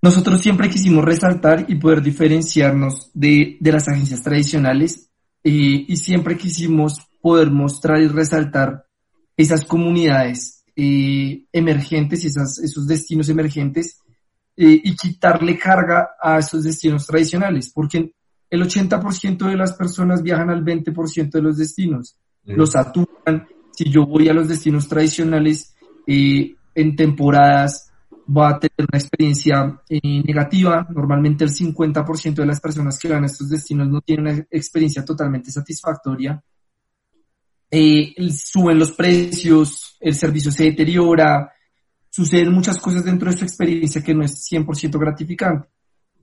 Nosotros 0.00 0.40
siempre 0.40 0.70
quisimos 0.70 1.04
resaltar 1.04 1.66
y 1.66 1.74
poder 1.74 2.00
diferenciarnos 2.00 3.10
de, 3.12 3.56
de 3.58 3.72
las 3.72 3.88
agencias 3.88 4.22
tradicionales 4.22 5.10
eh, 5.42 5.84
y 5.88 5.96
siempre 5.96 6.36
quisimos 6.36 7.08
poder 7.20 7.50
mostrar 7.50 8.00
y 8.00 8.06
resaltar 8.06 8.86
esas 9.36 9.64
comunidades 9.64 10.62
eh, 10.76 11.44
emergentes 11.52 12.22
y 12.22 12.28
esas, 12.28 12.56
esos 12.60 12.86
destinos 12.86 13.28
emergentes 13.30 13.98
eh, 14.56 14.80
y 14.80 14.94
quitarle 14.94 15.58
carga 15.58 16.10
a 16.22 16.38
esos 16.38 16.62
destinos 16.62 17.04
tradicionales, 17.04 17.72
porque 17.74 18.14
el 18.54 18.62
80% 18.62 19.48
de 19.48 19.56
las 19.56 19.72
personas 19.72 20.22
viajan 20.22 20.50
al 20.50 20.64
20% 20.64 21.30
de 21.30 21.42
los 21.42 21.58
destinos, 21.58 22.16
los 22.44 22.70
saturan. 22.70 23.46
Si 23.72 23.90
yo 23.90 24.06
voy 24.06 24.28
a 24.28 24.34
los 24.34 24.48
destinos 24.48 24.86
tradicionales 24.86 25.74
eh, 26.06 26.54
en 26.74 26.96
temporadas 26.96 27.90
va 28.26 28.50
a 28.50 28.58
tener 28.58 28.88
una 28.90 28.98
experiencia 28.98 29.82
eh, 29.88 30.22
negativa. 30.24 30.86
Normalmente 30.90 31.44
el 31.44 31.50
50% 31.50 32.34
de 32.34 32.46
las 32.46 32.60
personas 32.60 32.98
que 32.98 33.08
van 33.08 33.24
a 33.24 33.26
estos 33.26 33.50
destinos 33.50 33.88
no 33.88 34.00
tienen 34.00 34.26
una 34.26 34.46
experiencia 34.50 35.04
totalmente 35.04 35.50
satisfactoria. 35.50 36.42
Eh, 37.70 38.14
suben 38.30 38.78
los 38.78 38.92
precios, 38.92 39.96
el 40.00 40.14
servicio 40.14 40.52
se 40.52 40.64
deteriora, 40.64 41.52
suceden 42.08 42.52
muchas 42.52 42.78
cosas 42.78 43.04
dentro 43.04 43.30
de 43.30 43.36
su 43.36 43.44
experiencia 43.44 44.02
que 44.02 44.14
no 44.14 44.24
es 44.24 44.48
100% 44.48 44.98
gratificante. 44.98 45.68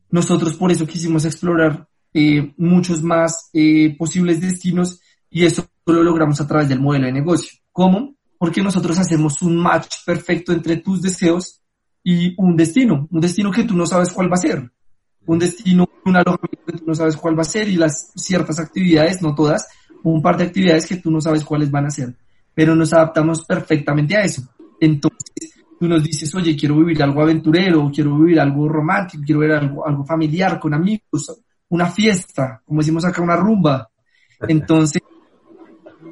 Nosotros 0.09 0.55
por 0.55 0.71
eso 0.71 0.87
quisimos 0.87 1.25
explorar 1.25 1.87
eh, 2.13 2.53
muchos 2.57 3.01
más 3.01 3.49
eh, 3.53 3.95
posibles 3.97 4.41
destinos 4.41 4.99
y 5.29 5.45
eso 5.45 5.65
lo 5.85 6.03
logramos 6.03 6.39
a 6.41 6.47
través 6.47 6.69
del 6.69 6.79
modelo 6.79 7.05
de 7.05 7.13
negocio. 7.13 7.59
¿Cómo? 7.71 8.15
Porque 8.37 8.61
nosotros 8.61 8.97
hacemos 8.99 9.41
un 9.41 9.55
match 9.55 9.97
perfecto 10.05 10.51
entre 10.51 10.77
tus 10.77 11.01
deseos 11.01 11.61
y 12.03 12.33
un 12.37 12.55
destino, 12.55 13.07
un 13.11 13.21
destino 13.21 13.51
que 13.51 13.63
tú 13.63 13.75
no 13.75 13.85
sabes 13.85 14.11
cuál 14.11 14.29
va 14.31 14.35
a 14.35 14.39
ser, 14.39 14.71
un 15.25 15.39
destino, 15.39 15.87
un 16.05 16.15
alojamiento 16.15 16.65
que 16.65 16.77
tú 16.79 16.83
no 16.87 16.95
sabes 16.95 17.15
cuál 17.15 17.37
va 17.37 17.43
a 17.43 17.45
ser 17.45 17.67
y 17.67 17.75
las 17.75 18.11
ciertas 18.15 18.59
actividades, 18.59 19.21
no 19.21 19.35
todas, 19.35 19.67
un 20.03 20.21
par 20.21 20.37
de 20.37 20.45
actividades 20.45 20.87
que 20.87 20.97
tú 20.97 21.11
no 21.11 21.21
sabes 21.21 21.43
cuáles 21.43 21.69
van 21.69 21.85
a 21.85 21.91
ser, 21.91 22.15
pero 22.53 22.75
nos 22.75 22.91
adaptamos 22.93 23.45
perfectamente 23.45 24.17
a 24.17 24.23
eso. 24.23 24.41
Entonces, 24.79 25.53
tú 25.79 25.87
nos 25.87 26.03
dices, 26.03 26.33
oye, 26.33 26.55
quiero 26.55 26.77
vivir 26.77 27.01
algo 27.03 27.21
aventurero, 27.21 27.91
quiero 27.93 28.17
vivir 28.17 28.39
algo 28.39 28.67
romántico, 28.67 29.23
quiero 29.23 29.41
ver 29.41 29.51
algo, 29.51 29.87
algo 29.87 30.03
familiar 30.03 30.59
con 30.59 30.73
amigos, 30.73 31.39
una 31.71 31.87
fiesta, 31.87 32.61
como 32.65 32.81
decimos 32.81 33.05
acá, 33.05 33.21
una 33.21 33.37
rumba. 33.37 33.89
Entonces, 34.47 35.01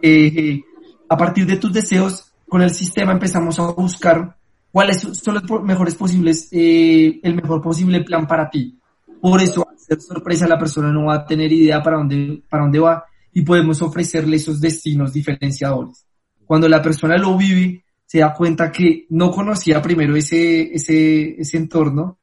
eh, 0.01 0.61
a 1.07 1.17
partir 1.17 1.45
de 1.45 1.57
tus 1.57 1.73
deseos, 1.73 2.31
con 2.47 2.61
el 2.61 2.71
sistema 2.71 3.11
empezamos 3.11 3.59
a 3.59 3.71
buscar 3.71 4.37
cuáles 4.71 5.01
son 5.01 5.35
los 5.35 5.63
mejores 5.63 5.95
posibles, 5.95 6.47
eh, 6.51 7.19
el 7.21 7.35
mejor 7.35 7.61
posible 7.61 8.01
plan 8.03 8.25
para 8.25 8.49
ti. 8.49 8.79
Por 9.21 9.41
eso, 9.41 9.67
hacer 9.69 9.99
sorpresa, 10.01 10.47
la 10.47 10.57
persona 10.57 10.93
no 10.93 11.05
va 11.05 11.15
a 11.15 11.25
tener 11.25 11.51
idea 11.51 11.83
para 11.83 11.97
dónde, 11.97 12.41
para 12.49 12.63
dónde 12.63 12.79
va 12.79 13.03
y 13.33 13.41
podemos 13.41 13.81
ofrecerle 13.81 14.37
esos 14.37 14.61
destinos 14.61 15.11
diferenciadores. 15.11 16.05
Cuando 16.45 16.69
la 16.69 16.81
persona 16.81 17.17
lo 17.17 17.37
vive, 17.37 17.83
se 18.05 18.19
da 18.19 18.33
cuenta 18.33 18.71
que 18.71 19.07
no 19.09 19.29
conocía 19.29 19.81
primero 19.81 20.15
ese, 20.15 20.73
ese, 20.73 21.41
ese 21.41 21.57
entorno, 21.57 22.18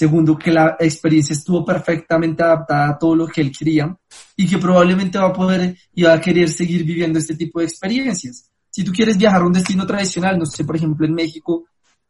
segundo 0.00 0.38
que 0.38 0.50
la 0.50 0.76
experiencia 0.80 1.34
estuvo 1.34 1.62
perfectamente 1.62 2.42
adaptada 2.42 2.88
a 2.88 2.98
todo 2.98 3.14
lo 3.14 3.26
que 3.26 3.42
él 3.42 3.52
quería 3.52 3.94
y 4.34 4.48
que 4.48 4.56
probablemente 4.56 5.18
va 5.18 5.26
a 5.26 5.32
poder 5.32 5.76
y 5.94 6.04
va 6.04 6.14
a 6.14 6.20
querer 6.20 6.48
seguir 6.48 6.84
viviendo 6.84 7.18
este 7.18 7.36
tipo 7.36 7.60
de 7.60 7.66
experiencias. 7.66 8.50
Si 8.70 8.82
tú 8.82 8.92
quieres 8.92 9.18
viajar 9.18 9.42
a 9.42 9.46
un 9.46 9.52
destino 9.52 9.86
tradicional, 9.86 10.38
no 10.38 10.46
sé, 10.46 10.64
por 10.64 10.76
ejemplo 10.76 11.06
en 11.06 11.12
México, 11.12 11.66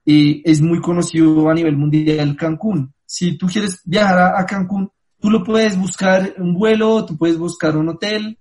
eh, 0.07 0.41
es 0.45 0.61
muy 0.61 0.81
conocido 0.81 1.51
a 1.51 1.55
nivel 1.55 1.77
mundial 1.77 2.37
Cancún. 2.37 2.95
Si 3.05 3.37
tú 3.37 3.49
quieres 3.49 3.81
viajar 3.85 4.19
a, 4.19 4.41
a 4.41 4.47
Cancún, 4.47 4.89
tú 5.19 5.29
lo 5.29 5.43
puedes 5.43 5.77
buscar 5.77 6.35
un 6.39 6.55
vuelo, 6.55 7.05
tú 7.05 7.19
puedes 7.19 7.39
buscar 7.39 7.77
un 7.77 7.89
hotel 7.89 8.39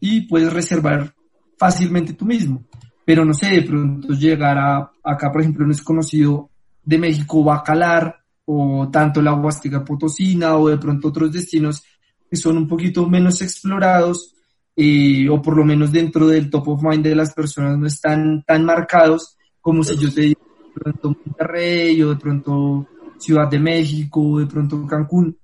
y 0.00 0.22
puedes 0.22 0.52
reservar 0.52 1.14
fácilmente 1.56 2.14
tú 2.14 2.24
mismo 2.24 2.64
pero 3.08 3.24
no 3.24 3.32
sé, 3.32 3.46
de 3.46 3.62
pronto 3.62 4.08
llegar 4.12 4.58
a, 4.58 4.90
acá, 5.02 5.32
por 5.32 5.40
ejemplo, 5.40 5.64
no 5.64 5.72
es 5.72 5.80
conocido 5.80 6.50
de 6.84 6.98
México, 6.98 7.42
Bacalar, 7.42 8.17
o 8.50 8.88
tanto 8.90 9.20
la 9.20 9.34
Huasteca 9.34 9.84
Potosina, 9.84 10.56
o 10.56 10.68
de 10.68 10.78
pronto 10.78 11.08
otros 11.08 11.30
destinos 11.30 11.82
que 12.30 12.36
son 12.36 12.56
un 12.56 12.66
poquito 12.66 13.06
menos 13.06 13.42
explorados, 13.42 14.34
eh, 14.74 15.28
o 15.28 15.42
por 15.42 15.54
lo 15.54 15.66
menos 15.66 15.92
dentro 15.92 16.26
del 16.26 16.48
top 16.48 16.68
of 16.68 16.82
mind 16.82 17.04
de 17.04 17.14
las 17.14 17.34
personas 17.34 17.76
no 17.76 17.86
están 17.86 18.42
tan 18.46 18.64
marcados 18.64 19.36
como 19.60 19.84
si 19.84 19.98
yo 19.98 20.12
te 20.12 20.22
digo 20.22 20.40
de 20.64 20.80
pronto 20.80 21.16
Monterrey, 21.26 22.02
o 22.02 22.10
de 22.10 22.16
pronto 22.16 22.86
Ciudad 23.18 23.48
de 23.48 23.58
México, 23.58 24.22
o 24.22 24.38
de 24.38 24.46
pronto 24.46 24.86
Cancún, 24.86 25.36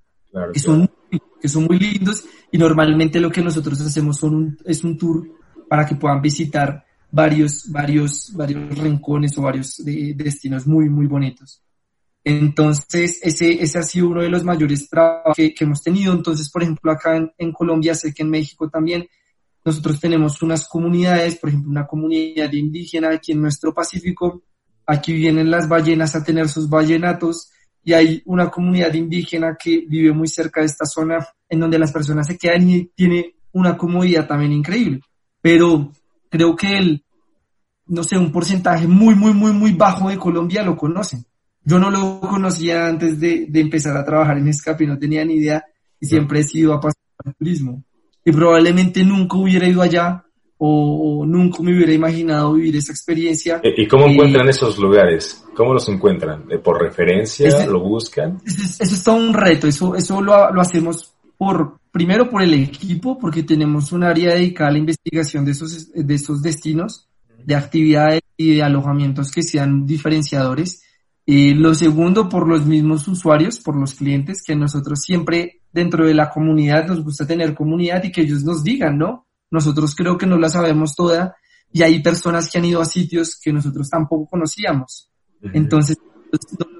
que, 0.52 0.58
Son, 0.58 0.88
que 1.40 1.48
son 1.48 1.64
muy 1.64 1.78
lindos, 1.78 2.24
y 2.50 2.56
normalmente 2.56 3.20
lo 3.20 3.30
que 3.30 3.42
nosotros 3.42 3.78
hacemos 3.82 4.16
son 4.16 4.56
es 4.64 4.82
un 4.82 4.96
tour 4.96 5.28
para 5.68 5.84
que 5.84 5.96
puedan 5.96 6.22
visitar 6.22 6.86
varios, 7.10 7.70
varios, 7.70 8.32
varios 8.34 8.78
rincones 8.78 9.36
o 9.36 9.42
varios 9.42 9.82
destinos 9.84 10.66
muy, 10.66 10.88
muy 10.88 11.06
bonitos. 11.06 11.60
Entonces, 12.24 13.18
ese, 13.22 13.62
ese 13.62 13.78
ha 13.78 13.82
sido 13.82 14.08
uno 14.08 14.22
de 14.22 14.30
los 14.30 14.44
mayores 14.44 14.88
trabajos 14.88 15.34
que, 15.36 15.54
hemos 15.60 15.82
tenido. 15.82 16.14
Entonces, 16.14 16.50
por 16.50 16.62
ejemplo, 16.62 16.90
acá 16.90 17.16
en, 17.16 17.30
en, 17.36 17.52
Colombia, 17.52 17.94
sé 17.94 18.14
que 18.14 18.22
en 18.22 18.30
México 18.30 18.70
también, 18.70 19.06
nosotros 19.64 20.00
tenemos 20.00 20.40
unas 20.42 20.66
comunidades, 20.66 21.36
por 21.36 21.50
ejemplo, 21.50 21.70
una 21.70 21.86
comunidad 21.86 22.52
indígena 22.52 23.10
aquí 23.10 23.32
en 23.32 23.42
nuestro 23.42 23.74
Pacífico. 23.74 24.42
Aquí 24.86 25.12
vienen 25.12 25.50
las 25.50 25.68
ballenas 25.68 26.14
a 26.16 26.24
tener 26.24 26.48
sus 26.48 26.68
ballenatos 26.68 27.50
y 27.82 27.92
hay 27.92 28.22
una 28.24 28.50
comunidad 28.50 28.92
indígena 28.94 29.56
que 29.62 29.84
vive 29.86 30.12
muy 30.12 30.28
cerca 30.28 30.60
de 30.60 30.66
esta 30.66 30.86
zona 30.86 31.26
en 31.48 31.60
donde 31.60 31.78
las 31.78 31.92
personas 31.92 32.26
se 32.26 32.38
quedan 32.38 32.68
y 32.70 32.86
tiene 32.94 33.36
una 33.52 33.76
comodidad 33.76 34.26
también 34.26 34.52
increíble. 34.52 35.00
Pero 35.40 35.92
creo 36.30 36.56
que 36.56 36.76
el, 36.78 37.04
no 37.86 38.02
sé, 38.02 38.16
un 38.16 38.32
porcentaje 38.32 38.86
muy, 38.86 39.14
muy, 39.14 39.34
muy, 39.34 39.52
muy 39.52 39.72
bajo 39.72 40.08
de 40.08 40.18
Colombia 40.18 40.62
lo 40.62 40.76
conocen. 40.76 41.24
Yo 41.64 41.78
no 41.78 41.90
lo 41.90 42.20
conocía 42.20 42.86
antes 42.86 43.18
de, 43.18 43.46
de 43.48 43.60
empezar 43.60 43.96
a 43.96 44.04
trabajar 44.04 44.38
en 44.38 44.48
Escape, 44.48 44.86
no 44.86 44.98
tenía 44.98 45.24
ni 45.24 45.34
idea 45.34 45.64
y 46.00 46.06
siempre 46.06 46.40
he 46.40 46.44
sido 46.44 46.74
apasionado 46.74 47.24
del 47.24 47.34
turismo. 47.34 47.84
Y 48.24 48.32
probablemente 48.32 49.04
nunca 49.04 49.36
hubiera 49.36 49.68
ido 49.68 49.82
allá 49.82 50.24
o, 50.58 51.24
nunca 51.26 51.62
me 51.62 51.74
hubiera 51.74 51.92
imaginado 51.92 52.54
vivir 52.54 52.76
esa 52.76 52.92
experiencia. 52.92 53.60
¿Y 53.62 53.86
cómo 53.86 54.06
encuentran 54.06 54.48
esos 54.48 54.78
lugares? 54.78 55.44
¿Cómo 55.54 55.74
los 55.74 55.88
encuentran? 55.88 56.46
¿Por 56.62 56.80
referencia? 56.80 57.66
¿Lo 57.66 57.80
buscan? 57.80 58.40
Eso, 58.46 58.82
es 58.82 59.04
todo 59.04 59.16
un 59.16 59.34
reto, 59.34 59.66
eso, 59.66 59.94
eso 59.94 60.22
lo, 60.22 60.52
lo 60.52 60.60
hacemos 60.60 61.14
por, 61.36 61.78
primero 61.90 62.30
por 62.30 62.42
el 62.42 62.54
equipo, 62.54 63.18
porque 63.18 63.42
tenemos 63.42 63.92
un 63.92 64.04
área 64.04 64.34
dedicada 64.34 64.70
a 64.70 64.72
la 64.72 64.78
investigación 64.78 65.44
de 65.44 65.52
esos, 65.52 65.92
de 65.92 66.14
esos 66.14 66.40
destinos 66.40 67.08
de 67.44 67.54
actividades 67.54 68.22
y 68.36 68.54
de 68.54 68.62
alojamientos 68.62 69.30
que 69.30 69.42
sean 69.42 69.86
diferenciadores. 69.86 70.82
Y 71.26 71.54
lo 71.54 71.74
segundo, 71.74 72.28
por 72.28 72.46
los 72.46 72.66
mismos 72.66 73.08
usuarios, 73.08 73.58
por 73.58 73.76
los 73.76 73.94
clientes, 73.94 74.42
que 74.42 74.54
nosotros 74.54 75.00
siempre 75.00 75.62
dentro 75.72 76.06
de 76.06 76.14
la 76.14 76.30
comunidad 76.30 76.86
nos 76.86 77.02
gusta 77.02 77.26
tener 77.26 77.54
comunidad 77.54 78.04
y 78.04 78.12
que 78.12 78.22
ellos 78.22 78.44
nos 78.44 78.62
digan, 78.62 78.98
¿no? 78.98 79.26
Nosotros 79.50 79.94
creo 79.94 80.18
que 80.18 80.26
no 80.26 80.38
la 80.38 80.48
sabemos 80.48 80.94
toda 80.94 81.34
y 81.72 81.82
hay 81.82 82.02
personas 82.02 82.50
que 82.50 82.58
han 82.58 82.64
ido 82.66 82.80
a 82.80 82.84
sitios 82.84 83.38
que 83.42 83.52
nosotros 83.52 83.88
tampoco 83.88 84.26
conocíamos. 84.26 85.10
Entonces, 85.52 85.96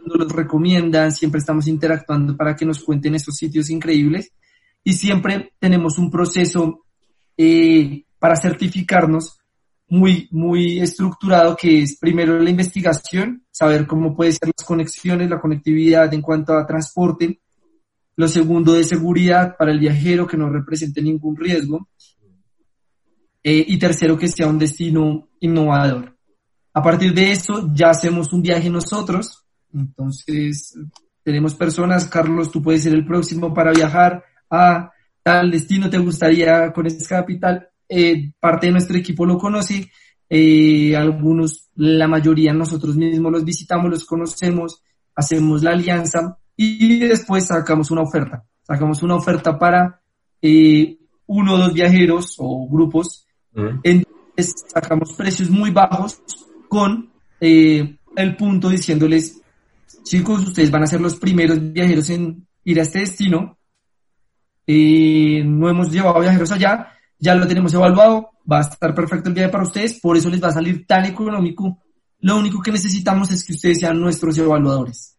nos 0.07 0.16
los 0.18 0.32
recomiendan, 0.32 1.12
siempre 1.12 1.38
estamos 1.38 1.66
interactuando 1.66 2.36
para 2.36 2.55
que 2.55 2.64
nos 2.64 2.82
cuenten 2.82 3.14
esos 3.14 3.36
sitios 3.36 3.70
increíbles 3.70 4.32
y 4.82 4.92
siempre 4.92 5.53
tenemos 5.59 5.99
un 5.99 6.11
proceso 6.11 6.84
eh, 7.36 8.05
para 8.18 8.36
certificarnos 8.36 9.38
muy, 9.95 10.28
muy 10.32 10.80
estructurado 10.80 11.57
que 11.57 11.82
es 11.82 11.97
primero 11.99 12.38
la 12.38 12.51
investigación, 12.51 13.45
saber 13.51 13.86
cómo 13.86 14.14
pueden 14.16 14.32
ser 14.32 14.49
las 14.57 14.66
conexiones, 14.66 15.30
la 15.30 15.40
conectividad 15.40 16.12
en 16.12 16.20
cuanto 16.20 16.55
a 16.55 16.66
transporte. 16.66 17.40
Lo 18.16 18.26
segundo 18.26 18.72
de 18.72 18.84
seguridad 18.84 19.57
para 19.57 19.70
el 19.70 19.78
viajero 19.78 20.26
que 20.26 20.36
no 20.36 20.51
represente 20.51 21.01
ningún 21.01 21.36
riesgo. 21.36 21.88
Eh, 23.42 23.64
y 23.68 23.78
tercero 23.78 24.18
que 24.18 24.26
sea 24.26 24.49
un 24.49 24.59
destino 24.59 25.28
innovador. 25.40 26.16
A 26.72 26.82
partir 26.82 27.14
de 27.14 27.30
eso 27.30 27.70
ya 27.72 27.90
hacemos 27.90 28.32
un 28.32 28.42
viaje 28.42 28.68
nosotros. 28.70 29.45
Entonces 29.72 30.76
tenemos 31.22 31.55
personas, 31.55 32.07
Carlos, 32.07 32.51
tú 32.51 32.62
puedes 32.62 32.82
ser 32.82 32.95
el 32.95 33.07
próximo 33.07 33.55
para 33.55 33.72
viajar 33.72 34.24
a 34.51 34.90
tal 35.22 35.51
destino, 35.51 35.88
te 35.88 35.99
gustaría 35.99 36.72
con 36.72 36.86
esa 36.86 37.20
capital 37.20 37.68
eh, 37.97 38.32
parte 38.40 38.66
de 38.66 38.72
nuestro 38.72 38.97
equipo 38.97 39.24
lo 39.24 39.38
conoce, 39.38 39.88
eh, 40.28 40.97
algunos, 40.97 41.70
la 41.76 42.09
mayoría 42.09 42.53
nosotros 42.53 42.97
mismos 42.97 43.30
los 43.30 43.45
visitamos, 43.45 43.88
los 43.88 44.05
conocemos, 44.05 44.82
hacemos 45.14 45.62
la 45.62 45.70
alianza 45.70 46.36
y 46.57 46.99
después 46.99 47.47
sacamos 47.47 47.92
una 47.92 48.03
oferta. 48.03 48.45
Sacamos 48.62 49.01
una 49.05 49.14
oferta 49.14 49.57
para 49.57 50.01
eh, 50.42 50.99
uno 51.26 51.55
o 51.55 51.59
dos 51.59 51.72
viajeros 51.72 52.34
o 52.38 52.68
grupos. 52.68 53.28
Entonces 53.84 54.64
sacamos 54.66 55.12
precios 55.12 55.49
muy 55.49 55.70
bajos 55.70 56.20
con 56.68 57.12
el 57.38 58.36
punto 58.36 58.70
diciéndoles, 58.70 59.40
chicos, 60.03 60.49
ustedes 60.49 60.72
van 60.72 60.82
a 60.82 60.88
ser 60.88 61.01
los 61.01 61.14
primeros 61.14 61.72
viajeros 61.72 62.11
en 62.11 62.45
ir 62.64 62.80
a 62.80 62.82
este 62.82 63.01
destino. 63.01 63.57
no 64.66 65.68
hemos 65.68 65.92
llevado 65.92 66.18
viajeros 66.18 66.51
allá, 66.51 66.93
ya 67.19 67.35
lo 67.35 67.47
tenemos 67.47 67.73
evaluado, 67.75 68.31
va 68.51 68.59
a 68.59 68.62
estar 68.62 68.95
perfecto 68.95 69.29
el 69.29 69.35
viaje 69.35 69.51
para 69.51 69.65
ustedes, 69.65 70.01
por 70.01 70.17
eso 70.17 70.29
les 70.31 70.43
va 70.43 70.49
a 70.49 70.53
salir 70.53 70.87
tan 70.87 71.05
económico. 71.05 71.79
Lo 72.21 72.39
único 72.39 72.61
que 72.61 72.73
necesitamos 72.73 73.31
es 73.33 73.45
que 73.45 73.53
ustedes 73.53 73.81
sean 73.81 74.01
nuestros 74.01 74.37
evaluadores, 74.39 75.19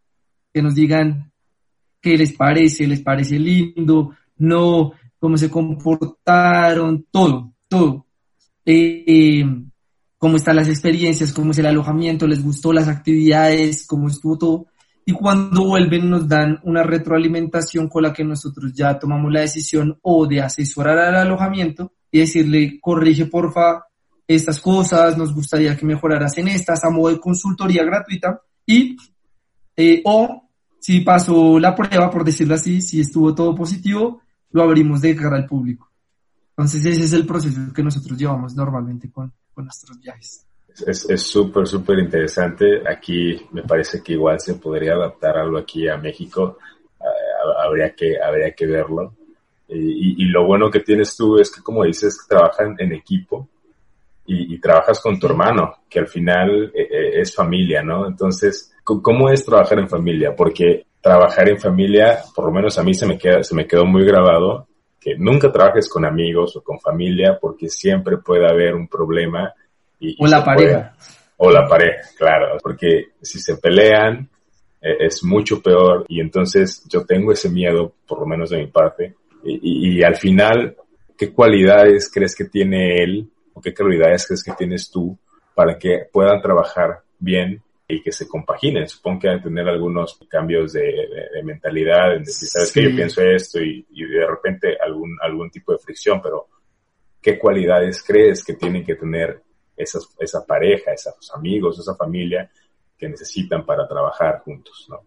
que 0.53 0.61
nos 0.61 0.75
digan 0.75 1.31
qué 2.01 2.17
les 2.17 2.33
parece, 2.33 2.87
les 2.87 3.01
parece 3.01 3.39
lindo, 3.39 4.11
no, 4.37 4.93
cómo 5.19 5.37
se 5.37 5.49
comportaron, 5.49 7.05
todo, 7.11 7.53
todo. 7.67 8.05
Eh, 8.65 9.43
cómo 10.17 10.37
están 10.37 10.55
las 10.55 10.69
experiencias, 10.69 11.31
cómo 11.31 11.51
es 11.51 11.59
el 11.59 11.67
alojamiento, 11.67 12.27
les 12.27 12.43
gustó 12.43 12.73
las 12.73 12.87
actividades, 12.87 13.85
cómo 13.85 14.07
estuvo 14.07 14.37
todo. 14.37 14.67
Y 15.05 15.13
cuando 15.13 15.65
vuelven 15.65 16.09
nos 16.09 16.27
dan 16.27 16.59
una 16.63 16.81
retroalimentación 16.81 17.87
con 17.87 18.03
la 18.03 18.11
que 18.11 18.23
nosotros 18.23 18.73
ya 18.73 18.97
tomamos 18.97 19.31
la 19.31 19.41
decisión 19.41 19.99
o 20.01 20.25
de 20.25 20.41
asesorar 20.41 20.97
al 20.97 21.15
alojamiento 21.15 21.93
y 22.09 22.19
decirle, 22.19 22.79
corrige 22.81 23.27
porfa 23.27 23.85
estas 24.27 24.59
cosas, 24.59 25.15
nos 25.15 25.33
gustaría 25.33 25.77
que 25.77 25.85
mejoraras 25.85 26.37
en 26.39 26.47
estas 26.47 26.83
a 26.83 26.89
modo 26.89 27.09
de 27.09 27.19
consultoría 27.19 27.83
gratuita 27.83 28.41
y 28.65 28.97
eh, 29.77 30.01
o 30.05 30.49
si 30.79 31.01
pasó 31.01 31.59
la 31.59 31.75
prueba, 31.75 32.09
por 32.09 32.23
decirlo 32.23 32.55
así, 32.55 32.81
si 32.81 32.99
estuvo 32.99 33.35
todo 33.35 33.53
positivo, 33.53 34.21
lo 34.51 34.63
abrimos 34.63 35.01
de 35.01 35.15
cara 35.15 35.37
al 35.37 35.45
público. 35.45 35.91
Entonces 36.49 36.85
ese 36.85 37.03
es 37.03 37.13
el 37.13 37.25
proceso 37.25 37.73
que 37.73 37.83
nosotros 37.83 38.17
llevamos 38.17 38.55
normalmente 38.55 39.11
con, 39.11 39.31
con 39.53 39.65
nuestros 39.65 39.99
viajes. 39.99 40.44
Es 40.85 41.21
súper, 41.21 41.67
súper 41.67 41.99
interesante. 41.99 42.81
Aquí 42.87 43.47
me 43.51 43.63
parece 43.63 44.03
que 44.03 44.13
igual 44.13 44.39
se 44.39 44.55
podría 44.55 44.93
adaptar 44.93 45.37
algo 45.37 45.57
aquí 45.57 45.87
a 45.87 45.97
México. 45.97 46.57
habría, 47.63 47.95
que, 47.95 48.17
habría 48.21 48.51
que 48.51 48.65
verlo. 48.65 49.13
Y, 49.67 50.23
y, 50.23 50.25
lo 50.27 50.45
bueno 50.45 50.69
que 50.69 50.81
tienes 50.81 51.15
tú 51.15 51.37
es 51.39 51.49
que, 51.49 51.63
como 51.63 51.83
dices, 51.83 52.25
trabajan 52.27 52.75
en 52.77 52.93
equipo 52.93 53.49
y, 54.27 54.59
trabajas 54.59 54.99
con 54.99 55.19
tu 55.19 55.27
hermano, 55.27 55.73
que 55.89 55.99
al 55.99 56.07
final 56.07 56.71
eh, 56.73 56.87
eh, 56.89 57.21
es 57.21 57.35
familia, 57.35 57.83
¿no? 57.83 58.07
Entonces, 58.07 58.73
¿cómo 58.83 59.29
es 59.29 59.45
trabajar 59.45 59.79
en 59.79 59.87
familia? 59.87 60.35
Porque 60.35 60.85
trabajar 60.99 61.49
en 61.49 61.59
familia, 61.59 62.19
por 62.33 62.45
lo 62.45 62.51
menos 62.51 62.77
a 62.79 62.83
mí 62.83 62.93
se 62.93 63.05
me, 63.05 63.17
queda, 63.17 63.43
se 63.43 63.53
me 63.55 63.67
quedó 63.67 63.85
muy 63.85 64.03
grabado, 64.03 64.67
que 64.99 65.15
nunca 65.15 65.51
trabajes 65.51 65.87
con 65.87 66.05
amigos 66.05 66.55
o 66.55 66.63
con 66.63 66.79
familia 66.79 67.37
porque 67.39 67.69
siempre 67.69 68.17
puede 68.17 68.49
haber 68.49 68.73
un 68.73 68.87
problema. 68.87 69.53
Y, 70.11 70.23
o 70.23 70.27
la 70.27 70.43
pareja. 70.43 70.95
o 71.37 71.51
la 71.51 71.67
pareja, 71.67 72.09
claro, 72.17 72.57
porque 72.61 73.09
si 73.21 73.39
se 73.39 73.57
pelean 73.57 74.29
eh, 74.81 74.97
es 74.99 75.23
mucho 75.23 75.61
peor 75.61 76.05
y 76.07 76.19
entonces 76.19 76.83
yo 76.87 77.05
tengo 77.05 77.31
ese 77.31 77.49
miedo, 77.49 77.93
por 78.07 78.19
lo 78.19 78.25
menos 78.25 78.49
de 78.49 78.57
mi 78.57 78.67
parte, 78.67 79.15
y, 79.43 79.99
y 79.99 80.03
al 80.03 80.15
final, 80.15 80.75
¿qué 81.17 81.31
cualidades 81.31 82.11
crees 82.11 82.35
que 82.35 82.45
tiene 82.45 83.03
él 83.03 83.29
o 83.53 83.61
qué 83.61 83.73
cualidades 83.73 84.25
crees 84.27 84.43
que 84.43 84.53
tienes 84.53 84.89
tú 84.89 85.17
para 85.53 85.77
que 85.77 86.07
puedan 86.11 86.41
trabajar 86.41 87.01
bien 87.17 87.63
y 87.87 88.01
que 88.01 88.11
se 88.11 88.27
compaginen. 88.27 88.87
Supongo 88.87 89.21
que 89.21 89.27
van 89.27 89.39
a 89.39 89.43
tener 89.43 89.67
algunos 89.67 90.19
cambios 90.27 90.73
de, 90.73 90.93
mentalidad, 91.43 92.15
en 92.15 92.23
decir, 92.23 92.49
sabes 92.49 92.71
que 92.71 92.83
yo 92.83 92.95
pienso 92.95 93.21
esto 93.21 93.59
y, 93.61 93.85
de 93.91 94.27
repente 94.27 94.75
algún, 94.83 95.17
algún 95.21 95.49
tipo 95.51 95.71
de 95.71 95.79
fricción, 95.79 96.19
pero 96.21 96.47
¿qué 97.21 97.37
cualidades 97.37 98.03
crees 98.03 98.43
que 98.43 98.53
tienen 98.53 98.83
que 98.83 98.95
tener 98.95 99.41
esas, 99.75 100.09
esa 100.19 100.45
pareja, 100.45 100.91
esos 100.93 101.31
amigos, 101.35 101.79
esa 101.79 101.95
familia 101.95 102.49
que 102.97 103.09
necesitan 103.09 103.65
para 103.65 103.87
trabajar 103.87 104.41
juntos? 104.43 104.87
¿no? 104.89 104.99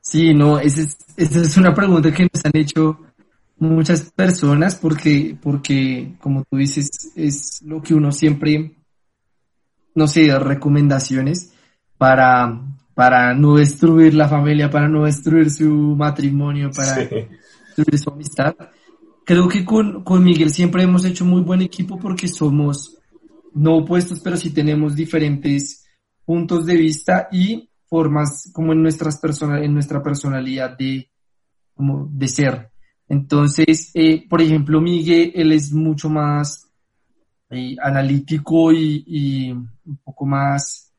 Sí, 0.00 0.34
no, 0.34 0.58
esa 0.58 0.82
es, 0.82 0.96
esa 1.16 1.40
es 1.40 1.56
una 1.56 1.74
pregunta 1.74 2.12
que 2.12 2.24
nos 2.24 2.44
han 2.44 2.56
hecho 2.56 2.98
muchas 3.58 4.10
personas 4.12 4.76
porque, 4.76 5.36
porque, 5.40 6.14
como 6.20 6.44
tú 6.44 6.56
dices, 6.56 7.12
es 7.14 7.62
lo 7.62 7.82
que 7.82 7.94
uno 7.94 8.12
siempre, 8.12 8.76
no 9.94 10.06
sé, 10.06 10.26
da 10.26 10.38
recomendaciones 10.38 11.52
para, 11.96 12.60
para 12.94 13.34
no 13.34 13.56
destruir 13.56 14.14
la 14.14 14.28
familia, 14.28 14.70
para 14.70 14.88
no 14.88 15.04
destruir 15.04 15.50
su 15.50 15.68
matrimonio, 15.68 16.70
para 16.74 16.96
destruir 16.96 17.98
su 17.98 18.10
amistad. 18.10 18.54
Creo 19.24 19.48
que 19.48 19.64
con, 19.64 20.04
con 20.04 20.24
Miguel 20.24 20.50
siempre 20.50 20.84
hemos 20.84 21.04
hecho 21.04 21.24
muy 21.24 21.42
buen 21.42 21.60
equipo 21.60 21.98
porque 21.98 22.28
somos 22.28 22.97
no 23.58 23.78
opuestos, 23.78 24.20
pero 24.20 24.36
sí 24.36 24.50
tenemos 24.50 24.94
diferentes 24.94 25.84
puntos 26.24 26.64
de 26.64 26.76
vista 26.76 27.28
y 27.32 27.68
formas 27.86 28.50
como 28.52 28.72
en 28.72 28.82
nuestras 28.82 29.18
personas, 29.18 29.62
en 29.62 29.74
nuestra 29.74 30.00
personalidad 30.02 30.76
de, 30.78 31.10
como 31.74 32.08
de 32.10 32.28
ser. 32.28 32.70
Entonces, 33.08 33.90
eh, 33.94 34.28
por 34.28 34.40
ejemplo, 34.42 34.80
Miguel, 34.80 35.32
él 35.34 35.52
es 35.52 35.72
mucho 35.72 36.08
más 36.08 36.70
eh, 37.50 37.74
analítico 37.82 38.72
y, 38.72 39.50
un 39.50 39.96
poco 40.04 40.24
más 40.24 40.92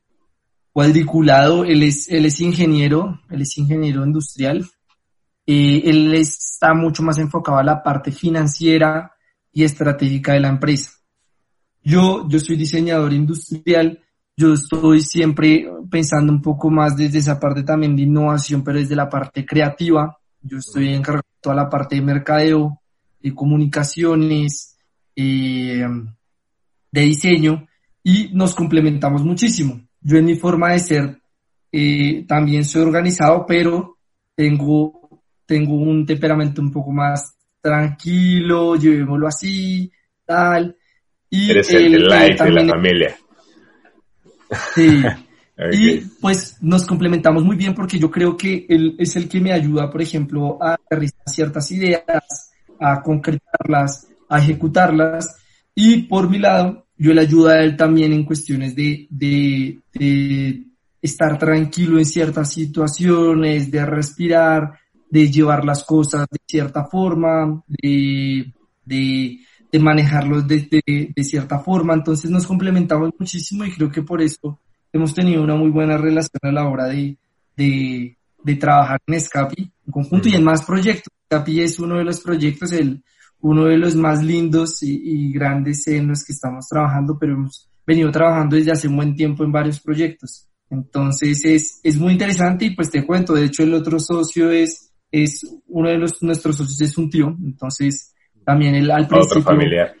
cuadriculado. 0.72 1.64
Él 1.64 1.82
es, 1.82 2.10
él 2.10 2.26
es 2.26 2.40
ingeniero, 2.40 3.20
él 3.30 3.40
es 3.40 3.56
ingeniero 3.56 4.04
industrial. 4.04 4.68
Eh, 5.46 5.82
él 5.86 6.14
está 6.14 6.74
mucho 6.74 7.02
más 7.02 7.16
enfocado 7.18 7.56
a 7.56 7.64
la 7.64 7.82
parte 7.82 8.12
financiera 8.12 9.12
y 9.50 9.64
estratégica 9.64 10.34
de 10.34 10.40
la 10.40 10.48
empresa. 10.48 10.99
Yo, 11.82 12.28
yo 12.28 12.38
soy 12.38 12.56
diseñador 12.56 13.12
industrial, 13.12 14.00
yo 14.36 14.54
estoy 14.54 15.02
siempre 15.02 15.68
pensando 15.90 16.32
un 16.32 16.40
poco 16.40 16.70
más 16.70 16.96
desde 16.96 17.18
esa 17.18 17.38
parte 17.38 17.62
también 17.62 17.96
de 17.96 18.02
innovación, 18.02 18.64
pero 18.64 18.78
desde 18.78 18.96
la 18.96 19.08
parte 19.08 19.44
creativa. 19.44 20.16
Yo 20.42 20.58
estoy 20.58 20.94
encargado 20.94 21.26
toda 21.40 21.56
la 21.56 21.68
parte 21.68 21.96
de 21.96 22.02
mercadeo, 22.02 22.80
de 23.20 23.34
comunicaciones, 23.34 24.78
eh, 25.14 25.86
de 26.90 27.00
diseño 27.02 27.66
y 28.02 28.30
nos 28.32 28.54
complementamos 28.54 29.22
muchísimo. 29.24 29.80
Yo 30.00 30.16
en 30.16 30.24
mi 30.24 30.36
forma 30.36 30.72
de 30.72 30.78
ser 30.78 31.22
eh, 31.70 32.24
también 32.26 32.64
soy 32.64 32.82
organizado, 32.82 33.44
pero 33.46 33.98
tengo, 34.34 35.22
tengo 35.44 35.74
un 35.74 36.06
temperamento 36.06 36.62
un 36.62 36.72
poco 36.72 36.90
más 36.92 37.36
tranquilo, 37.60 38.76
llevémoslo 38.76 39.26
así, 39.28 39.92
tal. 40.24 40.76
Y 41.30 41.50
Eres 41.50 41.70
el, 41.70 41.94
el 41.94 42.04
light 42.04 42.40
de 42.40 42.50
la 42.50 42.66
familia. 42.66 43.16
Sí. 44.74 45.02
Y 45.72 45.98
pues 46.20 46.56
nos 46.62 46.86
complementamos 46.86 47.44
muy 47.44 47.54
bien 47.54 47.74
porque 47.74 47.98
yo 47.98 48.10
creo 48.10 48.34
que 48.34 48.64
él 48.66 48.96
es 48.98 49.14
el 49.16 49.28
que 49.28 49.40
me 49.40 49.52
ayuda, 49.52 49.90
por 49.90 50.00
ejemplo, 50.00 50.56
a 50.58 50.72
aterrizar 50.72 51.20
ciertas 51.26 51.70
ideas, 51.70 52.50
a 52.80 53.02
concretarlas, 53.02 54.08
a 54.26 54.38
ejecutarlas. 54.38 55.36
Y 55.74 56.04
por 56.04 56.30
mi 56.30 56.38
lado, 56.38 56.86
yo 56.96 57.12
le 57.12 57.20
ayudo 57.20 57.48
a 57.48 57.60
él 57.62 57.76
también 57.76 58.14
en 58.14 58.24
cuestiones 58.24 58.74
de, 58.74 59.06
de, 59.10 59.78
de 59.92 60.62
estar 61.02 61.38
tranquilo 61.38 61.98
en 61.98 62.06
ciertas 62.06 62.52
situaciones, 62.52 63.70
de 63.70 63.84
respirar, 63.84 64.78
de 65.10 65.30
llevar 65.30 65.64
las 65.64 65.84
cosas 65.84 66.26
de 66.30 66.38
cierta 66.46 66.84
forma, 66.84 67.62
de, 67.66 68.52
de, 68.84 69.38
de 69.70 69.78
manejarlos 69.78 70.46
de, 70.46 70.68
de, 70.70 71.12
de, 71.14 71.24
cierta 71.24 71.58
forma. 71.58 71.94
Entonces 71.94 72.30
nos 72.30 72.46
complementamos 72.46 73.10
muchísimo 73.18 73.64
y 73.64 73.72
creo 73.72 73.90
que 73.90 74.02
por 74.02 74.20
eso 74.20 74.58
hemos 74.92 75.14
tenido 75.14 75.42
una 75.42 75.54
muy 75.54 75.70
buena 75.70 75.96
relación 75.96 76.40
a 76.42 76.52
la 76.52 76.68
hora 76.68 76.86
de, 76.86 77.16
de, 77.56 78.16
de 78.42 78.56
trabajar 78.56 79.00
en 79.06 79.20
Scapi 79.20 79.62
en 79.86 79.92
conjunto 79.92 80.28
y 80.28 80.34
en 80.34 80.44
más 80.44 80.64
proyectos. 80.64 81.12
Scapi 81.26 81.60
es 81.60 81.78
uno 81.78 81.98
de 81.98 82.04
los 82.04 82.20
proyectos, 82.20 82.72
el, 82.72 83.02
uno 83.40 83.64
de 83.66 83.78
los 83.78 83.94
más 83.94 84.22
lindos 84.22 84.82
y, 84.82 85.00
y, 85.02 85.32
grandes 85.32 85.86
en 85.86 86.08
los 86.08 86.24
que 86.24 86.32
estamos 86.32 86.66
trabajando, 86.68 87.16
pero 87.18 87.34
hemos 87.34 87.68
venido 87.86 88.10
trabajando 88.10 88.56
desde 88.56 88.72
hace 88.72 88.88
un 88.88 88.96
buen 88.96 89.14
tiempo 89.14 89.44
en 89.44 89.52
varios 89.52 89.80
proyectos. 89.80 90.46
Entonces 90.68 91.44
es, 91.44 91.80
es 91.82 91.96
muy 91.96 92.12
interesante 92.12 92.66
y 92.66 92.74
pues 92.74 92.90
te 92.90 93.04
cuento, 93.04 93.34
de 93.34 93.46
hecho 93.46 93.62
el 93.62 93.74
otro 93.74 93.98
socio 93.98 94.50
es, 94.50 94.92
es 95.10 95.44
uno 95.66 95.88
de 95.88 95.98
los, 95.98 96.22
nuestros 96.22 96.56
socios 96.56 96.80
es 96.80 96.96
un 96.96 97.10
tío, 97.10 97.36
entonces 97.42 98.09
también 98.50 98.74
el 98.74 98.90
al 98.90 99.06
principio... 99.06 99.40
Otro 99.40 99.42
familiar. 99.42 99.94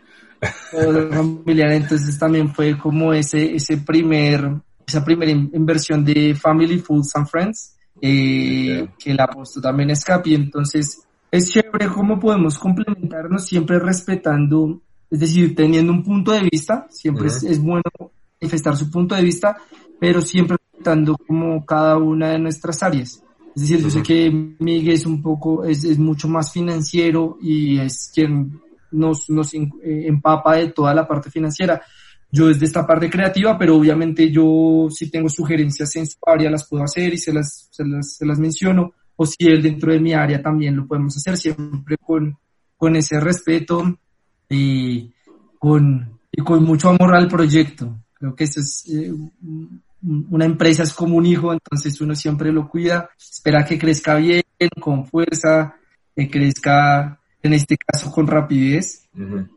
Otro 0.72 1.10
familiar, 1.10 1.72
entonces 1.72 2.18
también 2.18 2.52
fue 2.54 2.78
como 2.78 3.12
ese, 3.12 3.54
ese 3.54 3.78
primer 3.78 4.60
esa 4.90 5.04
primera 5.04 5.30
inversión 5.30 6.04
de 6.04 6.34
Family 6.34 6.78
Foods 6.78 7.14
and 7.14 7.28
Friends, 7.28 7.76
eh, 8.00 8.88
que 8.98 9.14
la 9.14 9.24
apostó 9.24 9.60
también 9.60 9.94
Scapi. 9.94 10.34
Entonces, 10.34 11.02
es 11.30 11.50
chévere 11.50 11.86
cómo 11.88 12.18
podemos 12.18 12.58
complementarnos 12.58 13.46
siempre 13.46 13.78
respetando, 13.78 14.80
es 15.08 15.20
decir, 15.20 15.54
teniendo 15.54 15.92
un 15.92 16.02
punto 16.02 16.32
de 16.32 16.42
vista, 16.50 16.86
siempre 16.90 17.28
es, 17.28 17.58
bueno 17.60 17.82
manifestar 18.40 18.76
su 18.76 18.90
punto 18.90 19.14
de 19.14 19.22
vista, 19.22 19.56
pero 20.00 20.20
siempre 20.22 20.56
respetando 20.56 21.16
como 21.26 21.64
cada 21.64 21.96
una 21.98 22.30
de 22.30 22.38
nuestras 22.38 22.82
áreas. 22.82 23.22
Es 23.60 23.68
decir, 23.68 23.84
yo 23.84 23.90
sé 23.90 24.02
que 24.02 24.30
Miguel 24.58 24.94
es 24.94 25.04
un 25.04 25.20
poco, 25.20 25.66
es, 25.66 25.84
es 25.84 25.98
mucho 25.98 26.28
más 26.28 26.50
financiero 26.50 27.36
y 27.42 27.78
es 27.78 28.10
quien 28.14 28.58
nos, 28.90 29.28
nos 29.28 29.52
eh, 29.52 29.68
empapa 29.82 30.56
de 30.56 30.68
toda 30.68 30.94
la 30.94 31.06
parte 31.06 31.30
financiera. 31.30 31.82
Yo 32.32 32.48
desde 32.48 32.64
esta 32.64 32.86
parte 32.86 33.10
creativa, 33.10 33.58
pero 33.58 33.76
obviamente 33.76 34.30
yo 34.30 34.86
si 34.88 35.10
tengo 35.10 35.28
sugerencias 35.28 35.94
en 35.96 36.06
su 36.06 36.16
área 36.26 36.50
las 36.50 36.66
puedo 36.66 36.84
hacer 36.84 37.12
y 37.12 37.18
se 37.18 37.34
las, 37.34 37.68
se 37.70 37.84
las, 37.84 38.16
se 38.16 38.24
las 38.24 38.38
menciono, 38.38 38.94
o 39.16 39.26
si 39.26 39.36
él 39.40 39.60
dentro 39.60 39.92
de 39.92 40.00
mi 40.00 40.14
área 40.14 40.40
también 40.40 40.74
lo 40.74 40.86
podemos 40.86 41.14
hacer, 41.18 41.36
siempre 41.36 41.98
con, 41.98 42.38
con 42.78 42.96
ese 42.96 43.20
respeto 43.20 43.98
y 44.48 45.12
con, 45.58 46.18
y 46.32 46.42
con 46.42 46.64
mucho 46.64 46.88
amor 46.88 47.14
al 47.14 47.28
proyecto. 47.28 47.94
Creo 48.14 48.34
que 48.34 48.44
eso 48.44 48.60
es, 48.60 48.86
eh, 48.88 49.12
una 50.02 50.44
empresa 50.44 50.82
es 50.82 50.94
como 50.94 51.16
un 51.16 51.26
hijo, 51.26 51.52
entonces 51.52 52.00
uno 52.00 52.14
siempre 52.14 52.52
lo 52.52 52.68
cuida, 52.68 53.10
espera 53.18 53.64
que 53.64 53.78
crezca 53.78 54.16
bien, 54.16 54.42
con 54.80 55.06
fuerza, 55.06 55.76
que 56.14 56.30
crezca 56.30 57.18
en 57.42 57.52
este 57.54 57.76
caso 57.76 58.10
con 58.10 58.26
rapidez, 58.26 59.08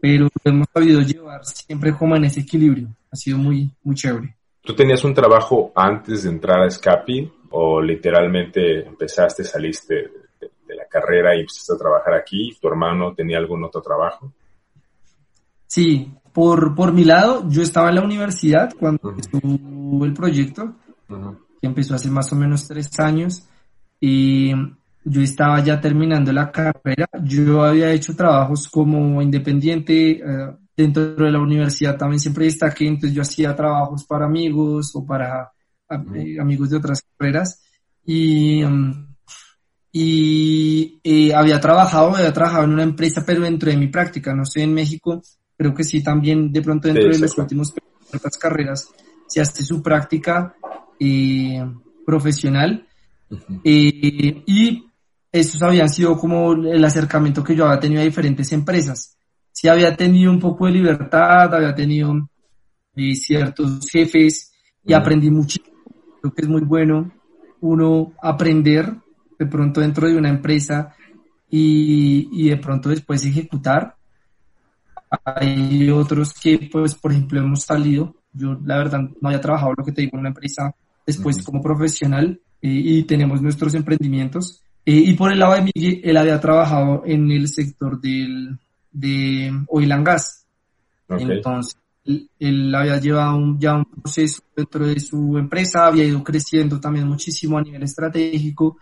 pero 0.02 0.30
hemos 0.44 0.68
sabido 0.74 1.02
llevar 1.02 1.44
siempre 1.46 1.94
como 1.94 2.16
en 2.16 2.26
ese 2.26 2.42
equilibrio. 2.42 2.88
ha 3.12 3.16
sido 3.16 3.38
muy, 3.38 3.70
muy 3.84 3.96
chévere. 3.96 4.36
¿Tú 4.62 4.74
tenías 4.74 5.04
un 5.04 5.14
trabajo 5.14 5.72
antes 5.76 6.24
de 6.24 6.30
entrar 6.30 6.62
a 6.62 6.70
Scapi 6.70 7.30
o 7.52 7.82
literalmente 7.82 8.88
empezaste, 8.88 9.44
saliste 9.44 9.96
de, 10.40 10.76
la 10.76 10.86
carrera 10.86 11.36
y 11.36 11.42
empezaste 11.42 11.74
a 11.74 11.78
trabajar 11.78 12.14
aquí? 12.14 12.58
¿Tu 12.60 12.68
hermano 12.68 13.14
tenía 13.14 13.38
algún 13.38 13.64
otro 13.66 13.82
trabajo? 13.82 14.32
Sí, 15.68 16.10
por, 16.34 16.76
por 16.76 16.92
mi 16.94 17.04
lado, 17.04 17.48
yo 17.50 17.62
estaba 17.62 17.90
en 17.90 17.96
la 17.96 18.04
universidad 18.04 18.74
cuando 18.80 19.12
empezó 19.12 19.40
el 20.06 20.14
proyecto, 20.14 20.76
que 21.08 21.68
empezó 21.68 21.96
hace 21.96 22.10
más 22.10 22.32
o 22.34 22.36
menos 22.36 22.68
tres 22.68 23.00
años, 23.00 23.48
y 24.00 24.52
yo 25.06 25.22
estaba 25.22 25.64
ya 25.64 25.80
terminando 25.80 26.34
la 26.34 26.52
carrera. 26.52 27.08
Yo 27.24 27.64
había 27.64 27.92
hecho 27.92 28.16
trabajos 28.16 28.68
como 28.68 29.22
independiente 29.22 30.12
eh, 30.12 30.22
dentro 30.76 31.14
de 31.14 31.32
la 31.32 31.40
universidad, 31.40 31.98
también 31.98 32.20
siempre 32.20 32.46
destaqué, 32.46 32.88
entonces 32.88 33.14
yo 33.14 33.22
hacía 33.22 33.56
trabajos 33.56 34.04
para 34.06 34.26
amigos 34.26 34.92
o 34.96 35.06
para 35.06 35.52
eh, 36.16 36.40
amigos 36.40 36.72
de 36.72 36.78
otras 36.78 37.04
carreras, 37.18 37.62
y... 38.06 38.64
Mm, 38.64 39.14
y 39.96 41.00
eh, 41.04 41.36
había 41.36 41.60
trabajado, 41.60 42.16
había 42.16 42.34
trabajado 42.34 42.64
en 42.64 42.72
una 42.72 42.82
empresa, 42.82 43.24
pero 43.24 43.42
dentro 43.42 43.70
de 43.70 43.78
mi 43.78 43.90
práctica, 43.90 44.34
no 44.34 44.44
sé, 44.44 44.64
en 44.64 44.74
México 44.74 45.22
creo 45.64 45.74
que 45.74 45.86
sí 45.86 46.04
también 46.04 46.52
de 46.52 46.62
pronto 46.62 46.90
dentro 46.90 47.10
de 47.10 47.20
los 47.20 47.38
últimos 47.38 47.74
carreras 48.38 48.90
se 49.28 49.40
hace 49.40 49.64
su 49.64 49.82
práctica 49.82 50.56
eh, 51.00 51.66
profesional. 52.06 52.86
Eh, 53.64 54.44
y 54.46 54.86
estos 55.32 55.64
habían 55.64 55.88
sido 55.88 56.18
como 56.18 56.52
el 56.52 56.84
acercamiento 56.84 57.44
que 57.44 57.56
yo 57.56 57.66
había 57.66 57.80
tenido 57.80 58.02
a 58.02 58.06
diferentes 58.06 58.52
empresas. 58.52 59.18
Sí 59.54 59.70
había 59.70 59.96
tenido 59.96 60.32
un 60.32 60.40
poco 60.40 60.66
de 60.66 60.74
libertad, 60.74 61.56
había 61.56 61.74
tenido 61.74 62.30
eh, 62.98 63.16
ciertos 63.16 63.90
jefes 63.90 64.52
y 64.86 64.92
aprendí 64.92 65.32
muchísimo. 65.32 65.78
Creo 66.22 66.34
que 66.34 66.42
es 66.42 66.50
muy 66.50 66.62
bueno 66.62 67.10
uno 67.62 68.12
aprender 68.22 68.94
de 69.40 69.46
pronto 69.46 69.80
dentro 69.80 70.10
de 70.10 70.18
una 70.18 70.30
empresa 70.30 70.94
y, 71.50 72.28
y 72.34 72.50
de 72.50 72.58
pronto 72.58 72.90
después 72.90 73.26
ejecutar 73.26 73.96
hay 75.24 75.90
otros 75.90 76.34
que, 76.34 76.70
pues, 76.72 76.96
por 76.96 77.12
ejemplo, 77.12 77.40
hemos 77.40 77.64
salido. 77.64 78.16
Yo, 78.32 78.58
la 78.66 78.78
verdad, 78.78 79.02
no 79.22 79.30
había 79.30 79.42
trabajado 79.42 79.74
lo 79.78 79.84
que 79.84 79.92
te 79.92 80.02
digo 80.02 80.12
en 80.14 80.22
una 80.22 80.30
empresa 80.30 80.74
después 81.06 81.44
como 81.44 81.62
profesional 81.62 82.40
eh, 82.62 82.68
y 82.70 83.04
tenemos 83.04 83.42
nuestros 83.42 83.74
emprendimientos. 83.76 84.62
Eh, 84.86 84.96
y 84.96 85.14
por 85.14 85.32
el 85.32 85.40
lado 85.40 85.54
de 85.54 85.72
Miguel, 85.74 86.02
él 86.04 86.18
había 86.18 86.40
trabajado 86.40 87.04
en 87.06 87.32
el 87.32 87.48
sector 87.48 88.00
del, 88.00 88.58
de 88.92 89.52
oil 89.68 89.92
and 89.92 90.06
gas. 90.06 90.46
Entonces, 91.10 91.78
él, 92.40 92.74
había 92.76 93.00
llevado 93.00 93.38
un, 93.38 93.60
ya 93.60 93.76
un 93.76 93.86
proceso 93.86 94.42
dentro 94.56 94.88
de 94.88 95.00
su 95.00 95.38
empresa, 95.38 95.86
había 95.86 96.06
ido 96.06 96.24
creciendo 96.24 96.80
también 96.80 97.08
muchísimo 97.08 97.58
a 97.58 97.62
nivel 97.62 97.84
estratégico 97.84 98.78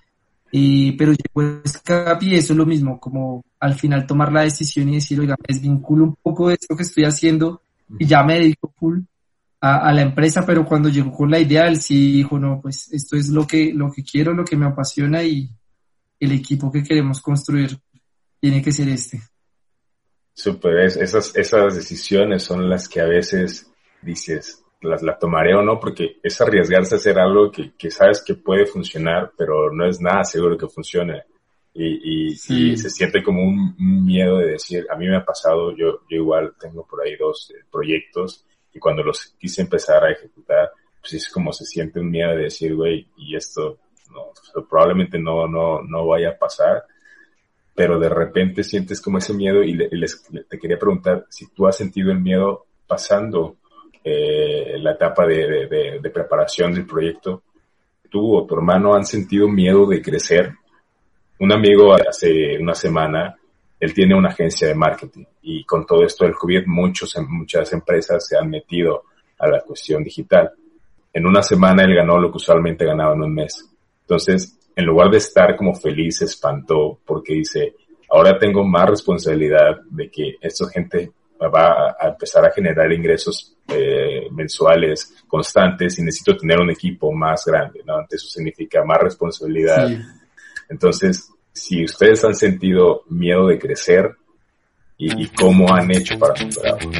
y, 0.52 0.92
pero 0.94 1.14
llegó 1.14 1.62
Escape 1.64 2.26
y 2.26 2.36
eso 2.36 2.54
es 2.54 2.58
lo 2.58 2.66
mismo, 2.66 3.00
como 3.00 3.46
al 3.60 3.76
final 3.76 4.06
tomar 4.06 4.32
la 4.32 4.42
decisión 4.42 4.90
y 4.90 4.96
decir, 4.96 5.20
oiga, 5.20 5.36
me 5.40 5.54
desvinculo 5.54 6.04
un 6.04 6.16
poco 6.22 6.50
de 6.50 6.56
esto 6.56 6.76
que 6.76 6.84
estoy 6.84 7.06
haciendo 7.06 7.62
y 7.98 8.06
ya 8.06 8.24
me 8.24 8.36
dedico 8.36 8.74
full 8.78 9.00
a, 9.62 9.94
la 9.94 10.02
empresa, 10.02 10.44
pero 10.46 10.66
cuando 10.66 10.90
llegó 10.90 11.12
con 11.12 11.30
la 11.30 11.40
idea, 11.40 11.68
él 11.68 11.80
sí 11.80 12.14
dijo, 12.14 12.40
no, 12.40 12.60
pues 12.62 12.92
esto 12.92 13.16
es 13.16 13.30
lo 13.30 13.46
que, 13.46 13.72
lo 13.74 13.92
que 13.92 14.04
quiero, 14.04 14.34
lo 14.34 14.44
que 14.44 14.58
me 14.58 14.66
apasiona 14.66 15.24
y 15.24 15.50
el 16.20 16.32
equipo 16.32 16.72
que 16.72 16.84
queremos 16.84 17.22
construir 17.22 17.80
tiene 18.40 18.62
que 18.62 18.72
ser 18.72 18.90
este. 18.90 19.22
Super, 20.34 20.80
esas, 20.80 21.36
esas 21.36 21.76
decisiones 21.76 22.42
son 22.42 22.68
las 22.70 22.90
que 22.90 23.02
a 23.02 23.06
veces 23.06 23.70
dices, 24.02 24.61
las, 24.82 25.04
la 25.04 25.18
tomaré 25.18 25.54
o 25.54 25.62
no, 25.62 25.80
porque 25.80 26.18
es 26.22 26.40
arriesgarse 26.42 26.96
a 26.96 26.98
hacer 26.98 27.20
algo 27.20 27.52
que, 27.52 27.74
que 27.78 27.92
sabes 27.92 28.24
que 28.26 28.36
puede 28.36 28.66
funcionar, 28.66 29.32
pero 29.38 29.72
no 29.72 29.88
es 29.88 30.02
nada 30.02 30.24
seguro 30.24 30.58
que 30.58 30.68
funcione. 30.68 31.24
Y, 31.74 32.32
y, 32.32 32.36
se 32.36 32.90
siente 32.90 33.24
como 33.24 33.44
un, 33.44 33.76
miedo 34.06 34.38
de 34.38 34.52
decir, 34.52 34.86
a 34.90 34.98
mí 34.98 35.08
me 35.08 35.16
ha 35.16 35.24
pasado, 35.24 35.72
yo, 35.72 36.02
yo 36.10 36.18
igual 36.18 36.54
tengo 36.60 36.86
por 36.86 37.02
ahí 37.02 37.16
dos 37.16 37.50
eh, 37.52 37.64
proyectos 37.72 38.46
y 38.74 38.80
cuando 38.80 39.04
los 39.04 39.36
quise 39.40 39.62
empezar 39.62 40.04
a 40.04 40.12
ejecutar, 40.12 40.70
pues 41.00 41.14
es 41.14 41.30
como 41.30 41.54
se 41.54 41.66
siente 41.66 42.00
un 42.00 42.12
miedo 42.12 42.32
de 42.32 42.44
decir, 42.44 42.76
güey, 42.76 43.08
y 43.18 43.38
esto 43.38 43.80
no, 44.12 44.34
probablemente 44.70 45.18
no, 45.18 45.48
no, 45.48 45.82
no 45.82 46.08
vaya 46.08 46.32
a 46.32 46.38
pasar, 46.38 46.84
pero 47.74 47.98
de 48.00 48.10
repente 48.10 48.64
sientes 48.64 49.00
como 49.00 49.20
ese 49.20 49.34
miedo 49.34 49.64
y, 49.64 49.74
les, 49.74 50.24
te 50.50 50.60
quería 50.60 50.78
preguntar 50.78 51.26
si 51.30 51.48
tú 51.54 51.68
has 51.68 51.78
sentido 51.78 52.12
el 52.12 52.20
miedo 52.20 52.66
pasando 52.86 53.58
eh, 54.04 54.78
la 54.80 54.94
etapa 54.94 55.26
de, 55.26 56.00
preparación 56.14 56.74
del 56.74 56.86
proyecto, 56.86 57.44
tú 58.10 58.36
o 58.36 58.46
tu 58.46 58.56
hermano 58.56 58.94
han 58.94 59.06
sentido 59.06 59.48
miedo 59.48 59.86
de 59.86 60.02
crecer. 60.02 60.54
Un 61.40 61.52
amigo 61.52 61.94
hace 61.94 62.58
una 62.60 62.74
semana, 62.74 63.36
él 63.80 63.94
tiene 63.94 64.16
una 64.16 64.30
agencia 64.30 64.68
de 64.68 64.76
marketing 64.76 65.26
y 65.42 65.64
con 65.64 65.86
todo 65.86 66.04
esto 66.04 66.26
del 66.26 66.36
COVID 66.36 66.66
muchos, 66.68 67.16
muchas 67.28 67.74
empresas 67.74 68.28
se 68.28 68.38
han 68.38 68.50
metido 68.50 69.04
a 69.40 69.48
la 69.48 69.62
cuestión 69.62 70.04
digital. 70.04 70.52
En 71.14 71.26
una 71.26 71.42
semana 71.42 71.84
él 71.84 71.96
ganó 71.96 72.20
lo 72.20 72.32
que 72.32 72.38
usualmente 72.38 72.86
ganaba 72.86 73.14
en 73.16 73.24
un 73.24 73.34
mes. 73.34 73.68
Entonces, 74.02 74.58
en 74.76 74.86
lugar 74.86 75.10
de 75.10 75.18
estar 75.18 75.56
como 75.56 75.74
feliz, 75.76 76.18
se 76.18 76.26
espantó 76.26 77.00
porque 77.06 77.34
dice, 77.34 77.76
ahora 78.10 78.38
tengo 78.38 78.64
más 78.64 78.90
responsabilidad 78.90 79.82
de 79.90 80.10
que 80.10 80.36
esta 80.42 80.70
gente 80.70 81.12
va 81.48 81.96
a 82.00 82.10
empezar 82.10 82.46
a 82.46 82.52
generar 82.52 82.92
ingresos 82.92 83.56
eh, 83.68 84.28
mensuales 84.32 85.24
constantes 85.28 85.98
y 85.98 86.04
necesito 86.04 86.38
tener 86.38 86.60
un 86.60 86.70
equipo 86.72 87.12
más 87.12 87.46
grande, 87.46 87.82
¿no? 87.86 88.06
Eso 88.10 88.28
significa 88.28 88.84
más 88.84 89.00
responsabilidad. 89.00 89.90
Entonces, 90.70 91.30
si 91.52 91.84
ustedes 91.84 92.24
han 92.24 92.36
sentido 92.36 93.04
miedo 93.10 93.48
de 93.48 93.60
crecer 93.60 94.16
y, 94.98 95.24
y 95.24 95.28
cómo 95.30 95.74
han 95.74 95.90
hecho 95.92 96.18
para 96.20 96.36
superarlo. 96.36 96.92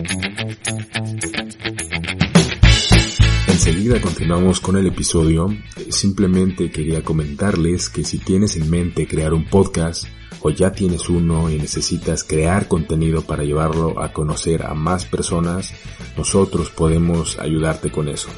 Enseguida 3.64 4.02
continuamos 4.02 4.60
con 4.60 4.76
el 4.76 4.88
episodio. 4.88 5.56
Simplemente 5.92 6.72
quería 6.72 7.04
comentarles 7.04 7.90
que 7.90 8.04
si 8.04 8.18
tienes 8.18 8.56
en 8.56 8.68
mente 8.68 9.08
crear 9.08 9.36
un 9.36 9.46
podcast, 9.46 10.06
o 10.42 10.50
ya 10.50 10.72
tienes 10.72 11.08
uno 11.10 11.48
y 11.48 11.60
necesitas 11.60 12.24
crear 12.24 12.68
contenido 12.68 13.22
para 13.22 13.44
llevarlo 13.44 14.02
a 14.02 14.14
conocer 14.14 14.66
a 14.66 14.74
más 14.74 15.06
personas, 15.06 15.76
nosotros 16.18 16.72
podemos 16.72 17.38
ayudarte 17.38 17.92
con 17.92 18.10
eso. 18.10 18.30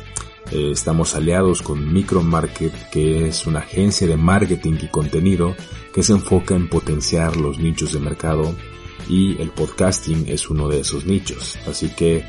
Eh, 0.52 0.72
estamos 0.74 1.16
aliados 1.16 1.62
con 1.62 1.94
Micromarket, 1.94 2.90
que 2.90 3.26
es 3.30 3.48
una 3.48 3.60
agencia 3.60 4.06
de 4.06 4.18
marketing 4.18 4.74
y 4.82 4.88
contenido 4.90 5.56
que 5.94 6.04
se 6.04 6.12
enfoca 6.12 6.54
en 6.54 6.68
potenciar 6.68 7.38
los 7.38 7.60
nichos 7.60 7.94
de 7.94 8.02
mercado 8.02 8.54
y 9.08 9.42
el 9.42 9.52
podcasting 9.52 10.26
es 10.28 10.50
uno 10.50 10.68
de 10.68 10.82
esos 10.82 11.06
nichos. 11.06 11.58
Así 11.66 11.88
que 11.96 12.26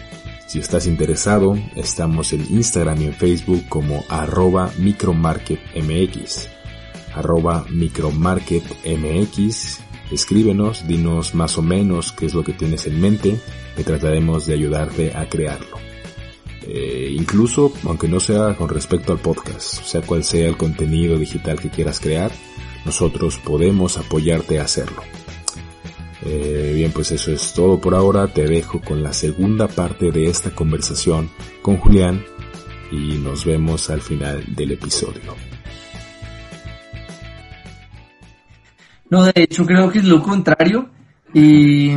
si 0.47 0.59
estás 0.59 0.87
interesado, 0.87 1.57
estamos 1.75 2.33
en 2.33 2.47
Instagram 2.51 3.03
y 3.03 3.07
en 3.07 3.15
Facebook 3.15 3.65
como 3.69 4.05
arroba 4.09 4.71
micromarketmx 4.79 6.55
arroba 7.15 7.65
micromarketmx. 7.71 9.81
Escríbenos, 10.11 10.87
dinos 10.87 11.35
más 11.35 11.57
o 11.59 11.63
menos 11.63 12.13
qué 12.13 12.27
es 12.27 12.35
lo 12.35 12.45
que 12.45 12.53
tienes 12.53 12.87
en 12.87 13.01
mente 13.01 13.41
y 13.77 13.83
trataremos 13.83 14.47
de 14.47 14.55
ayudarte 14.55 15.17
a 15.17 15.29
crearlo. 15.29 15.79
Eh, 16.67 17.15
incluso, 17.17 17.73
aunque 17.85 18.09
no 18.09 18.21
sea 18.21 18.57
con 18.57 18.69
respecto 18.69 19.13
al 19.13 19.19
podcast, 19.19 19.83
sea 19.83 20.03
cual 20.03 20.25
sea 20.25 20.49
el 20.49 20.57
contenido 20.57 21.19
digital 21.19 21.61
que 21.61 21.71
quieras 21.71 22.01
crear, 22.01 22.31
nosotros 22.85 23.39
podemos 23.39 23.97
apoyarte 23.97 24.61
a 24.61 24.65
hacerlo. 24.65 25.03
Eh, 26.25 26.73
bien, 26.75 26.93
pues 26.93 27.13
eso 27.13 27.31
es 27.33 27.53
todo 27.53 27.81
por 27.81 27.95
ahora. 27.95 28.27
Te 28.29 28.47
dejo 28.47 28.81
con 28.81 29.03
la 29.03 29.13
segunda 29.13 29.69
parte 29.69 30.11
de 30.11 30.27
esta 30.27 30.51
conversación 30.51 31.31
con 31.63 31.77
Julián 31.77 32.25
y 32.91 33.19
nos 33.19 33.45
vemos 33.45 33.91
al 33.91 34.01
final 34.01 34.45
del 34.55 34.73
episodio. 34.73 35.35
No, 39.11 39.25
de 39.25 39.33
hecho 39.35 39.67
creo 39.67 39.91
que 39.91 39.99
es 39.99 40.05
lo 40.05 40.23
contrario. 40.23 40.89
y 41.33 41.91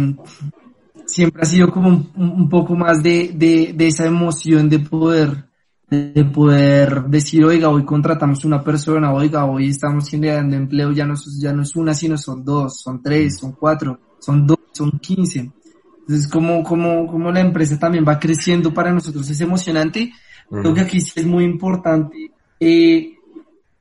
siempre 1.08 1.42
ha 1.42 1.46
sido 1.46 1.72
como 1.72 1.90
un, 2.16 2.50
poco 2.50 2.76
más 2.76 3.02
de, 3.02 3.32
de, 3.34 3.88
esa 3.88 4.06
emoción 4.06 4.70
de 4.70 4.80
poder, 4.80 5.46
de 5.90 6.26
poder 6.26 7.06
decir, 7.06 7.44
oiga, 7.46 7.70
hoy 7.70 7.86
contratamos 7.86 8.46
una 8.46 8.64
persona, 8.64 9.14
oiga, 9.14 9.46
hoy 9.46 9.70
estamos 9.70 10.10
generando 10.10 10.56
empleo, 10.56 10.92
ya 10.92 11.06
no, 11.06 11.16
ya 11.40 11.54
no 11.54 11.64
es 11.64 11.76
una, 11.76 11.94
sino 11.94 12.18
son 12.18 12.44
dos, 12.44 12.82
son 12.82 13.02
tres, 13.02 13.40
son 13.40 13.54
cuatro, 13.54 14.00
son 14.20 14.46
dos, 14.46 14.60
son 14.72 15.00
quince. 15.00 15.52
Entonces, 16.00 16.28
como, 16.28 16.64
como, 16.64 17.08
como 17.08 17.32
la 17.32 17.42
empresa 17.42 17.78
también 17.78 18.06
va 18.08 18.20
creciendo 18.20 18.74
para 18.74 18.92
nosotros 18.92 19.30
es 19.30 19.42
emocionante. 19.42 20.12
Creo 20.50 20.74
que 20.74 20.82
aquí 20.82 21.02
sí 21.02 21.20
es 21.20 21.26
muy 21.26 21.44
importante 21.44 22.32
eh, 22.60 23.16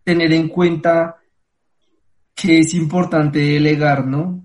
tener 0.02 0.32
en 0.32 0.48
cuenta 0.48 1.16
que 2.34 2.58
es 2.58 2.74
importante 2.74 3.38
delegar, 3.38 4.06
¿no? 4.06 4.44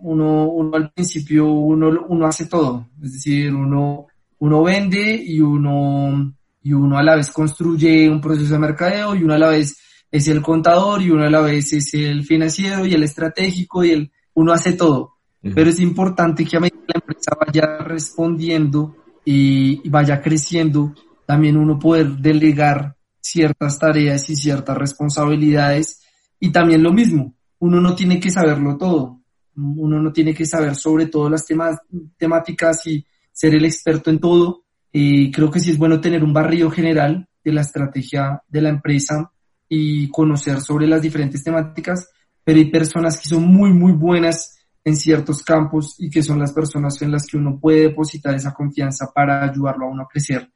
Uno, 0.00 0.50
uno 0.50 0.76
al 0.76 0.92
principio, 0.92 1.50
uno, 1.50 2.04
uno 2.08 2.26
hace 2.26 2.44
todo, 2.46 2.86
es 3.02 3.14
decir, 3.14 3.54
uno 3.54 4.08
uno 4.44 4.62
vende 4.62 5.22
y 5.24 5.40
uno, 5.40 6.34
y 6.62 6.74
uno 6.74 6.98
a 6.98 7.02
la 7.02 7.16
vez 7.16 7.30
construye 7.30 8.10
un 8.10 8.20
proceso 8.20 8.52
de 8.52 8.58
mercadeo 8.58 9.14
y 9.14 9.22
uno 9.22 9.32
a 9.32 9.38
la 9.38 9.48
vez 9.48 9.78
es 10.10 10.28
el 10.28 10.42
contador 10.42 11.00
y 11.00 11.10
uno 11.10 11.24
a 11.24 11.30
la 11.30 11.40
vez 11.40 11.72
es 11.72 11.94
el 11.94 12.24
financiero 12.24 12.84
y 12.84 12.92
el 12.92 13.02
estratégico 13.02 13.82
y 13.84 13.90
el, 13.92 14.12
uno 14.34 14.52
hace 14.52 14.74
todo. 14.74 15.13
Pero 15.52 15.68
es 15.68 15.80
importante 15.80 16.44
que 16.44 16.56
a 16.56 16.60
medida 16.60 16.78
que 16.78 16.92
la 16.94 17.00
empresa 17.00 17.32
vaya 17.46 17.78
respondiendo 17.78 18.96
y, 19.24 19.86
vaya 19.88 20.20
creciendo, 20.20 20.94
también 21.26 21.56
uno 21.56 21.78
poder 21.78 22.16
delegar 22.16 22.96
ciertas 23.20 23.78
tareas 23.78 24.28
y 24.30 24.36
ciertas 24.36 24.76
responsabilidades. 24.76 26.02
Y 26.40 26.50
también 26.50 26.82
lo 26.82 26.92
mismo, 26.92 27.34
uno 27.58 27.80
no 27.80 27.94
tiene 27.94 28.20
que 28.20 28.30
saberlo 28.30 28.76
todo. 28.78 29.20
Uno 29.56 30.00
no 30.00 30.12
tiene 30.12 30.34
que 30.34 30.46
saber 30.46 30.74
sobre 30.74 31.06
todas 31.06 31.30
las 31.30 31.46
temas, 31.46 31.78
temáticas 32.16 32.86
y 32.86 33.04
ser 33.30 33.54
el 33.54 33.64
experto 33.64 34.10
en 34.10 34.18
todo. 34.18 34.64
Y 34.90 35.30
creo 35.30 35.50
que 35.50 35.60
sí 35.60 35.70
es 35.70 35.78
bueno 35.78 36.00
tener 36.00 36.24
un 36.24 36.32
barrio 36.32 36.70
general 36.70 37.28
de 37.44 37.52
la 37.52 37.60
estrategia 37.60 38.42
de 38.48 38.60
la 38.62 38.70
empresa 38.70 39.30
y 39.68 40.08
conocer 40.08 40.60
sobre 40.60 40.86
las 40.86 41.02
diferentes 41.02 41.42
temáticas, 41.42 42.08
pero 42.42 42.58
hay 42.58 42.70
personas 42.70 43.20
que 43.20 43.28
son 43.28 43.46
muy, 43.46 43.72
muy 43.72 43.92
buenas 43.92 44.56
en 44.84 44.96
ciertos 44.96 45.42
campos 45.42 45.96
y 45.98 46.10
que 46.10 46.22
son 46.22 46.38
las 46.38 46.52
personas 46.52 47.00
en 47.02 47.10
las 47.10 47.26
que 47.26 47.36
uno 47.38 47.58
puede 47.58 47.88
depositar 47.88 48.34
esa 48.34 48.52
confianza 48.52 49.10
para 49.14 49.44
ayudarlo 49.44 49.86
a 49.86 49.90
uno 49.90 50.02
a 50.02 50.08
crecer. 50.08 50.50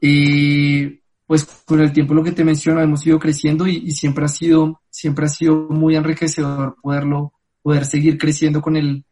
y 0.00 1.00
pues 1.26 1.44
con 1.64 1.80
el 1.80 1.92
tiempo 1.92 2.12
lo 2.12 2.24
que 2.24 2.32
te 2.32 2.44
menciono 2.44 2.80
hemos 2.80 3.06
ido 3.06 3.18
creciendo 3.20 3.64
y, 3.66 3.92
siempre 3.92 4.24
ha 4.24 4.28
sido 4.28 4.80
siempre 4.90 5.26
ha 5.26 5.28
sido 5.28 5.68
muy 5.68 5.94
enriquecedor 5.94 6.76
poderlo 6.82 7.32
poder 7.62 7.84
seguir 7.84 8.18
creciendo 8.18 8.60
con 8.60 8.76
el 8.76 9.04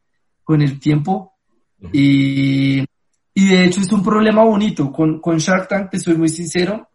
con 0.43 0.61
el 0.63 0.81
tiempo. 0.81 1.35
Y, 1.93 2.81
y 3.35 3.47
de 3.49 3.65
hecho 3.65 3.81
es 3.81 3.93
un 3.93 4.03
problema 4.03 4.43
bonito. 4.43 4.91
Con 4.91 5.21
con 5.21 5.39
Shark 5.39 5.69
Tank 5.69 5.91
te 5.91 6.01
soy 6.01 6.17
muy 6.17 6.29
sincero 6.29 6.89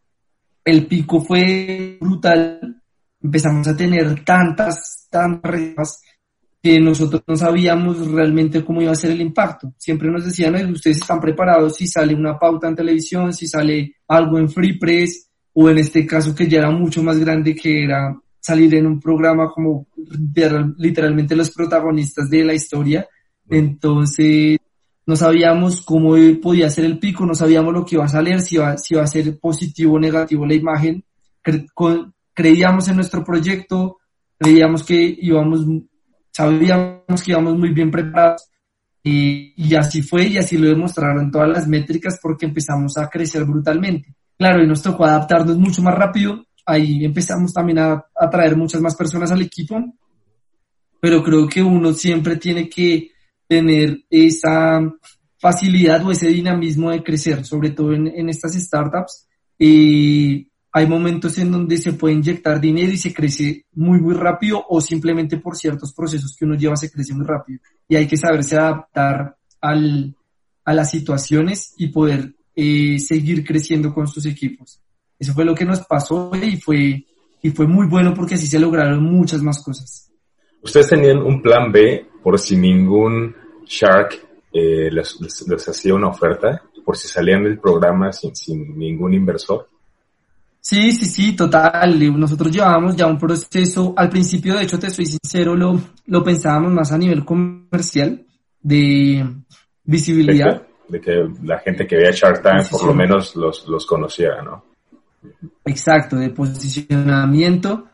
el 0.64 0.88
pico 0.88 1.22
fue 1.22 1.98
brutal. 2.00 2.82
Empezamos 3.22 3.68
a 3.68 3.76
tener 3.76 4.24
tantas 4.24 5.08
tantas 5.10 6.02
que 6.64 6.80
nosotros 6.80 7.22
no 7.28 7.36
sabíamos 7.36 8.08
realmente 8.08 8.64
cómo 8.64 8.82
iba 8.82 8.94
a 8.94 8.96
ser 8.96 9.12
el 9.12 9.20
impacto. 9.20 9.74
Siempre 9.78 10.10
nos 10.10 10.24
decían, 10.24 10.56
ustedes 10.72 11.02
están 11.02 11.20
preparados 11.20 11.76
si 11.76 11.88
sale 11.88 12.16
una 12.16 12.40
pauta 12.40 12.70
en 12.70 12.76
televisión, 12.76 13.34
si 13.34 13.48
sale 13.48 13.98
algo 14.08 14.40
en 14.40 14.50
Free 14.50 14.80
Press, 14.80 15.30
o 15.52 15.70
en 15.70 15.80
este 15.80 16.08
caso 16.08 16.34
que 16.34 16.48
ya 16.48 16.60
era 16.60 16.72
mucho 16.72 17.04
más 17.04 17.20
grande, 17.20 17.54
que 17.54 17.84
era 17.84 18.18
salir 18.40 18.74
en 18.76 18.88
un 18.88 19.02
programa 19.02 19.50
como 19.54 19.88
literalmente 20.78 21.36
los 21.36 21.52
protagonistas 21.52 22.30
de 22.30 22.46
la 22.46 22.54
historia. 22.54 23.10
Entonces, 23.50 24.58
no 25.06 25.18
sabíamos 25.18 25.82
cómo 25.82 26.16
podía 26.42 26.70
ser 26.70 26.86
el 26.86 26.98
pico, 26.98 27.26
no 27.26 27.36
sabíamos 27.36 27.74
lo 27.74 27.86
que 27.86 27.96
iba 27.96 28.06
a 28.06 28.08
salir, 28.08 28.40
si 28.40 28.56
iba, 28.56 28.78
si 28.78 28.94
iba 28.94 29.04
a 29.04 29.08
ser 29.08 29.38
positivo 29.38 29.96
o 29.96 30.00
negativo 30.00 30.46
la 30.46 30.54
imagen. 30.54 31.04
creíamos 32.34 32.88
en 32.88 32.96
nuestro 32.96 33.22
proyecto, 33.22 33.98
creíamos 34.40 34.86
que 34.86 35.14
íbamos 35.20 35.66
sabíamos 36.34 37.24
que 37.24 37.32
íbamos 37.32 37.58
muy 37.58 37.70
bien 37.70 37.92
preparados 37.92 38.50
y, 39.04 39.76
así 39.76 40.02
fue 40.02 40.28
y 40.28 40.38
así 40.38 40.58
lo 40.58 40.68
demostraron 40.68 41.30
todas 41.30 41.50
las 41.50 41.68
métricas 41.68 42.20
porque 42.22 42.46
empezamos 42.46 42.98
a 42.98 43.08
crecer 43.10 43.44
brutalmente. 43.46 44.16
Claro, 44.38 44.64
y 44.64 44.68
nos 44.68 44.82
tocó 44.82 45.06
adaptarnos 45.06 45.58
mucho 45.58 45.82
más 45.82 45.94
rápido, 45.94 46.46
ahí 46.66 47.06
empezamos 47.06 47.54
también 47.54 47.80
a 47.80 48.06
atraer 48.16 48.56
muchas 48.56 48.82
más 48.82 48.96
personas 48.96 49.32
al 49.32 49.42
equipo, 49.42 49.76
pero 51.00 51.22
creo 51.22 51.48
que 51.48 51.62
uno 51.62 51.94
siempre 51.94 52.38
tiene 52.38 52.70
que 52.70 53.12
tener 53.48 54.06
esa 54.10 54.82
facilidad 55.38 56.04
o 56.06 56.12
ese 56.12 56.30
dinamismo 56.30 56.90
de 56.92 57.04
crecer, 57.04 57.46
sobre 57.46 57.72
todo 57.72 57.94
en, 57.94 58.08
en 58.08 58.30
estas 58.30 58.54
startups. 58.54 59.28
Y 59.60 60.50
hay 60.76 60.88
momentos 60.88 61.38
en 61.38 61.52
donde 61.52 61.78
se 61.78 61.94
puede 61.94 62.16
inyectar 62.16 62.60
dinero 62.60 62.92
y 62.92 62.98
se 62.98 63.14
crece 63.14 63.68
muy, 63.74 64.00
muy 64.00 64.16
rápido 64.16 64.66
o 64.68 64.82
simplemente 64.82 65.38
por 65.38 65.56
ciertos 65.56 65.94
procesos 65.94 66.36
que 66.36 66.46
uno 66.46 66.56
lleva 66.56 66.76
se 66.76 66.92
crece 66.92 67.14
muy 67.14 67.28
rápido. 67.28 67.60
Y 67.88 67.96
hay 67.96 68.08
que 68.08 68.18
saberse 68.18 68.58
adaptar 68.58 69.38
al, 69.62 70.16
a 70.66 70.74
las 70.74 70.90
situaciones 70.90 71.76
y 71.78 71.90
poder 71.90 72.34
eh, 72.56 72.98
seguir 72.98 73.46
creciendo 73.46 73.94
con 73.94 74.08
sus 74.08 74.26
equipos. 74.26 74.82
Eso 75.20 75.34
fue 75.34 75.46
lo 75.46 75.54
que 75.54 75.64
nos 75.64 75.82
pasó 75.82 76.32
y 76.42 76.58
fue, 76.58 77.06
y 77.44 77.50
fue 77.52 77.68
muy 77.68 77.86
bueno 77.86 78.12
porque 78.16 78.34
así 78.34 78.48
se 78.48 78.60
lograron 78.60 79.04
muchas 79.04 79.44
más 79.44 79.64
cosas. 79.64 80.12
Ustedes 80.64 80.90
tenían 80.90 81.20
un 81.20 81.40
plan 81.40 81.72
B 81.72 82.08
por 82.24 82.40
si 82.40 82.58
ningún 82.58 83.36
Shark 83.68 84.16
eh, 84.52 84.90
les, 84.90 85.20
les, 85.48 85.70
hacía 85.70 85.94
una 85.94 86.08
oferta, 86.08 86.64
por 86.84 86.98
si 86.98 87.08
salían 87.08 87.44
del 87.44 87.60
programa 87.60 88.12
sin, 88.12 88.36
sin 88.36 88.76
ningún 88.76 89.14
inversor. 89.14 89.70
Sí, 90.64 90.94
sí, 90.94 91.06
sí, 91.06 91.36
total. 91.36 92.00
Nosotros 92.18 92.50
llevábamos 92.50 92.96
ya 92.96 93.06
un 93.06 93.20
proceso, 93.20 93.94
al 93.98 94.10
principio, 94.10 94.56
de 94.56 94.64
hecho, 94.64 94.80
te 94.80 94.90
soy 94.90 95.06
sincero, 95.06 95.58
lo, 95.58 95.78
lo 96.06 96.24
pensábamos 96.24 96.72
más 96.72 96.90
a 96.94 96.98
nivel 96.98 97.26
comercial, 97.26 98.26
de 98.62 99.28
visibilidad. 99.84 100.64
De 100.88 101.02
que, 101.02 101.28
la 101.44 101.60
gente 101.60 101.86
que 101.86 101.98
veía 101.98 102.12
Shark 102.12 102.42
Tank 102.42 102.70
por 102.70 102.86
lo 102.86 102.94
menos 102.94 103.36
los, 103.36 103.68
los 103.68 103.86
conociera, 103.86 104.42
¿no? 104.42 104.64
Exacto, 105.66 106.16
de 106.16 106.30
posicionamiento. 106.30 107.90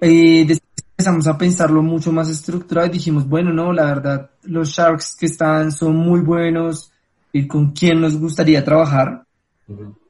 Eh, 0.00 0.44
después 0.44 0.84
empezamos 0.90 1.28
a 1.28 1.38
pensarlo 1.38 1.82
mucho 1.82 2.10
más 2.10 2.28
estructurado 2.28 2.88
y 2.88 2.90
dijimos, 2.90 3.28
bueno, 3.28 3.52
no, 3.52 3.72
la 3.72 3.84
verdad, 3.84 4.30
los 4.42 4.70
Sharks 4.70 5.16
que 5.18 5.26
están 5.26 5.70
son 5.70 5.96
muy 5.96 6.20
buenos 6.20 6.90
y 7.32 7.46
con 7.46 7.70
quién 7.70 8.00
nos 8.00 8.16
gustaría 8.16 8.64
trabajar. 8.64 9.24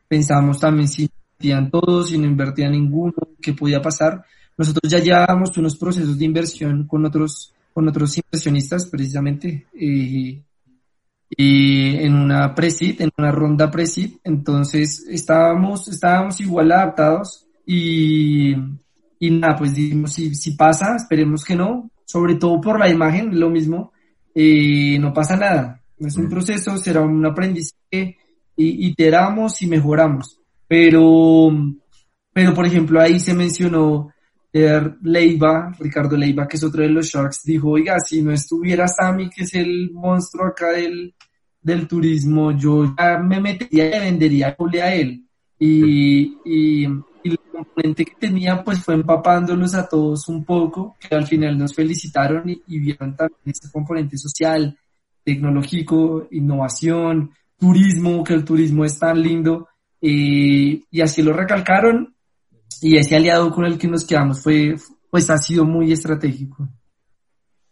Pensamos 0.09 0.59
también 0.59 0.89
si 0.89 1.11
invertían 1.43 1.71
todos 1.71 2.13
y 2.13 2.19
no 2.19 2.27
invertía 2.27 2.69
ninguno, 2.71 3.15
qué 3.41 3.53
podía 3.53 3.81
pasar. 3.81 4.25
Nosotros 4.57 4.91
ya 4.91 4.99
llevábamos 4.99 5.57
unos 5.57 5.77
procesos 5.77 6.19
de 6.19 6.25
inversión 6.25 6.87
con 6.87 7.05
otros, 7.05 7.53
con 7.73 7.89
otros 7.89 8.17
inversionistas 8.17 8.87
precisamente, 8.87 9.67
eh, 9.75 10.43
y 11.35 11.97
en 11.97 12.15
una 12.15 12.55
pre 12.55 12.69
en 12.99 13.11
una 13.17 13.33
ronda 13.33 13.71
pre 13.71 13.85
entonces 14.25 15.07
estábamos, 15.09 15.89
estábamos 15.89 16.39
igual 16.41 16.71
adaptados 16.71 17.47
y, 17.67 18.53
y 19.19 19.31
nada, 19.31 19.57
pues 19.57 19.75
dijimos, 19.75 20.13
si, 20.13 20.35
si 20.35 20.53
pasa, 20.53 20.95
esperemos 20.97 21.43
que 21.45 21.57
no, 21.57 21.91
sobre 22.05 22.35
todo 22.35 22.61
por 22.61 22.79
la 22.79 22.91
imagen, 22.91 23.41
lo 23.41 23.49
mismo, 23.49 23.93
eh, 24.35 24.99
no 24.99 25.13
pasa 25.15 25.37
nada, 25.37 25.81
es 25.99 26.17
un 26.17 26.29
proceso, 26.29 26.77
será 26.77 27.01
un 27.01 27.25
aprendizaje, 27.25 28.19
y 28.57 28.89
iteramos 28.89 29.63
y 29.63 29.67
mejoramos. 29.67 30.42
Pero, 30.73 31.51
pero 32.33 32.55
por 32.55 32.65
ejemplo, 32.65 32.99
ahí 32.99 33.21
se 33.21 33.35
mencionó 33.35 34.11
Leiva, 35.03 35.71
Ricardo 35.79 36.17
Leiva, 36.17 36.49
que 36.49 36.57
es 36.57 36.65
otro 36.65 36.81
de 36.81 36.89
los 36.89 37.09
Sharks, 37.09 37.43
dijo, 37.45 37.73
oiga, 37.73 38.01
si 38.01 38.23
no 38.23 38.33
estuviera 38.33 38.89
Sammy, 38.89 39.29
que 39.29 39.43
es 39.43 39.53
el 39.53 39.91
monstruo 39.93 40.47
acá 40.47 40.71
del, 40.71 41.15
del 41.61 41.87
turismo, 41.87 42.53
yo 42.53 42.95
ya 42.97 43.19
me 43.19 43.39
metería 43.39 43.99
y 43.99 44.01
vendería 44.01 44.57
a 44.57 44.95
él. 44.95 45.27
Y, 45.59 46.39
y, 46.43 46.87
y, 47.23 47.31
el 47.31 47.39
componente 47.53 48.07
que 48.07 48.15
tenía, 48.19 48.65
pues 48.65 48.83
fue 48.83 48.95
empapándolos 48.95 49.75
a 49.75 49.87
todos 49.87 50.27
un 50.29 50.43
poco, 50.43 50.97
que 50.99 51.15
al 51.15 51.27
final 51.27 51.59
nos 51.59 51.75
felicitaron 51.75 52.49
y, 52.49 52.63
y 52.67 52.79
vieron 52.79 53.15
también 53.15 53.41
ese 53.45 53.71
componente 53.71 54.17
social, 54.17 54.75
tecnológico, 55.23 56.29
innovación, 56.31 57.31
turismo, 57.59 58.25
que 58.25 58.33
el 58.33 58.43
turismo 58.47 58.87
es 58.87 58.99
tan 58.99 59.21
lindo 59.21 59.69
y 60.03 61.01
así 61.01 61.23
lo 61.23 61.33
recalcaron 61.33 62.15
y 62.83 62.97
ese 62.97 63.15
aliado 63.15 63.53
con 63.53 63.65
el 63.65 63.79
que 63.79 63.87
nos 63.87 64.05
quedamos 64.05 64.43
fue, 64.43 64.75
pues 65.09 65.31
ha 65.31 65.37
sido 65.37 65.65
muy 65.65 65.93
estratégico. 65.93 66.69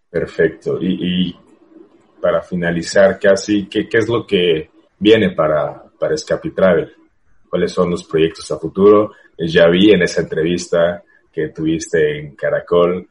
Perfecto. 0.09 0.78
Y, 0.81 1.37
para 2.20 2.43
finalizar 2.43 3.18
casi, 3.18 3.66
¿qué, 3.66 3.89
¿qué, 3.89 3.99
es 3.99 4.09
lo 4.09 4.26
que 4.26 4.70
viene 4.99 5.31
para, 5.31 5.83
para 5.99 6.14
Travel? 6.14 6.93
¿Cuáles 7.49 7.72
son 7.72 7.91
los 7.91 8.05
proyectos 8.05 8.51
a 8.53 8.59
futuro? 8.59 9.12
Ya 9.39 9.66
vi 9.68 9.91
en 9.91 10.03
esa 10.03 10.20
entrevista 10.20 11.03
que 11.33 11.49
tuviste 11.49 12.18
en 12.18 12.37
Caracol 12.37 13.09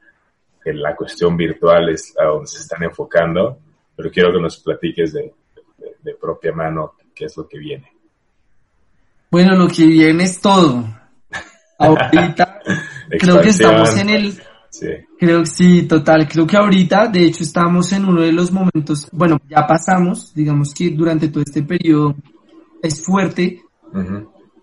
que 0.63 0.73
la 0.73 0.95
cuestión 0.95 1.35
virtual 1.35 1.89
es 1.89 2.13
a 2.17 2.25
donde 2.25 2.47
se 2.47 2.59
están 2.59 2.83
enfocando, 2.83 3.57
pero 3.95 4.11
quiero 4.11 4.31
que 4.31 4.39
nos 4.39 4.59
platiques 4.59 5.13
de, 5.13 5.33
de 6.03 6.15
propia 6.15 6.53
mano 6.53 6.93
qué 7.15 7.25
es 7.25 7.35
lo 7.35 7.47
que 7.47 7.57
viene. 7.57 7.98
Bueno, 9.31 9.55
lo 9.55 9.67
que 9.67 9.85
viene 9.85 10.23
es 10.23 10.39
todo. 10.39 10.85
Ahorita 11.77 12.59
creo 13.19 13.41
que 13.41 13.49
estamos 13.49 13.95
en 13.97 14.09
el... 14.09 14.39
Sí. 14.71 14.87
Creo 15.19 15.41
que 15.41 15.45
sí, 15.47 15.83
total. 15.83 16.27
Creo 16.27 16.47
que 16.47 16.57
ahorita, 16.57 17.07
de 17.07 17.25
hecho, 17.25 17.43
estamos 17.43 17.91
en 17.91 18.05
uno 18.05 18.21
de 18.21 18.31
los 18.31 18.51
momentos, 18.51 19.09
bueno, 19.11 19.39
ya 19.49 19.65
pasamos, 19.67 20.33
digamos 20.33 20.73
que 20.73 20.91
durante 20.91 21.27
todo 21.27 21.43
este 21.43 21.63
periodo 21.63 22.15
es 22.81 23.03
fuerte, 23.03 23.61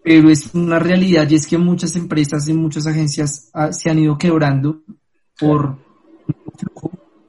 pero 0.03 0.31
es 0.31 0.55
una 0.55 0.79
realidad 0.79 1.29
y 1.29 1.35
es 1.35 1.47
que 1.47 1.59
muchas 1.59 1.97
empresas 1.97 2.49
y 2.49 2.55
muchas 2.55 2.87
agencias 2.87 3.51
ah, 3.53 3.73
se 3.73 3.91
han 3.91 3.99
ido 3.99 4.17
quebrando 4.17 4.83
por, 5.39 5.77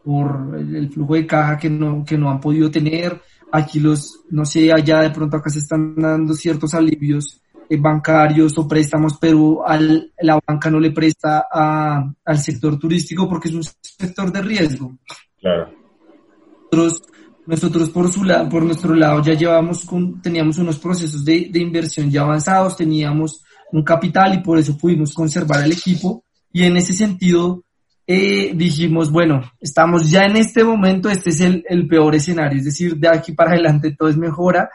por 0.06 0.56
el 0.58 0.90
flujo 0.90 1.16
de 1.16 1.28
caja 1.28 1.58
que 1.58 1.70
no, 1.70 2.06
que 2.06 2.18
no 2.18 2.30
han 2.30 2.40
podido 2.40 2.70
tener, 2.70 3.20
aquí 3.52 3.80
los, 3.80 4.22
no 4.30 4.46
sé, 4.46 4.72
allá 4.72 5.02
de 5.02 5.12
pronto 5.12 5.38
acá 5.38 5.50
se 5.50 5.60
están 5.60 5.96
dando 5.96 6.34
ciertos 6.34 6.74
alivios 6.74 7.42
eh, 7.70 7.78
bancarios 7.78 8.58
o 8.58 8.68
préstamos, 8.68 9.18
pero 9.20 9.68
al, 9.68 10.12
la 10.22 10.40
banca 10.46 10.70
no 10.70 10.80
le 10.80 10.92
presta 10.92 11.48
a, 11.52 12.14
al 12.26 12.38
sector 12.40 12.78
turístico 12.80 13.28
porque 13.28 13.50
es 13.50 13.56
un 13.56 13.64
sector 13.64 14.32
de 14.32 14.42
riesgo. 14.42 14.98
Claro. 15.40 15.72
Nosotros, 16.72 17.02
nosotros 17.46 17.90
por, 17.90 18.12
su 18.12 18.24
lado, 18.24 18.50
por 18.50 18.64
nuestro 18.64 18.94
lado 18.94 19.22
ya 19.22 19.34
llevamos, 19.34 19.86
con, 19.86 20.22
teníamos 20.22 20.58
unos 20.58 20.80
procesos 20.80 21.24
de, 21.24 21.50
de 21.52 21.60
inversión 21.60 22.10
ya 22.10 22.22
avanzados, 22.22 22.78
teníamos 22.78 23.44
un 23.72 23.84
capital 23.84 24.34
y 24.36 24.40
por 24.40 24.58
eso 24.58 24.78
pudimos 24.78 25.14
conservar 25.14 25.64
el 25.64 25.74
equipo 25.74 26.24
y 26.52 26.64
en 26.64 26.78
ese 26.78 26.94
sentido 26.94 27.64
eh, 28.10 28.54
dijimos, 28.56 29.12
bueno, 29.12 29.42
estamos 29.60 30.10
ya 30.10 30.24
en 30.24 30.38
este 30.38 30.64
momento, 30.64 31.10
este 31.10 31.30
es 31.30 31.42
el, 31.42 31.66
el, 31.68 31.88
peor 31.88 32.16
escenario, 32.16 32.58
es 32.58 32.64
decir, 32.64 32.96
de 32.96 33.10
aquí 33.10 33.34
para 33.34 33.52
adelante 33.52 33.96
todo 34.00 34.08
es 34.08 34.16
mejora, 34.16 34.70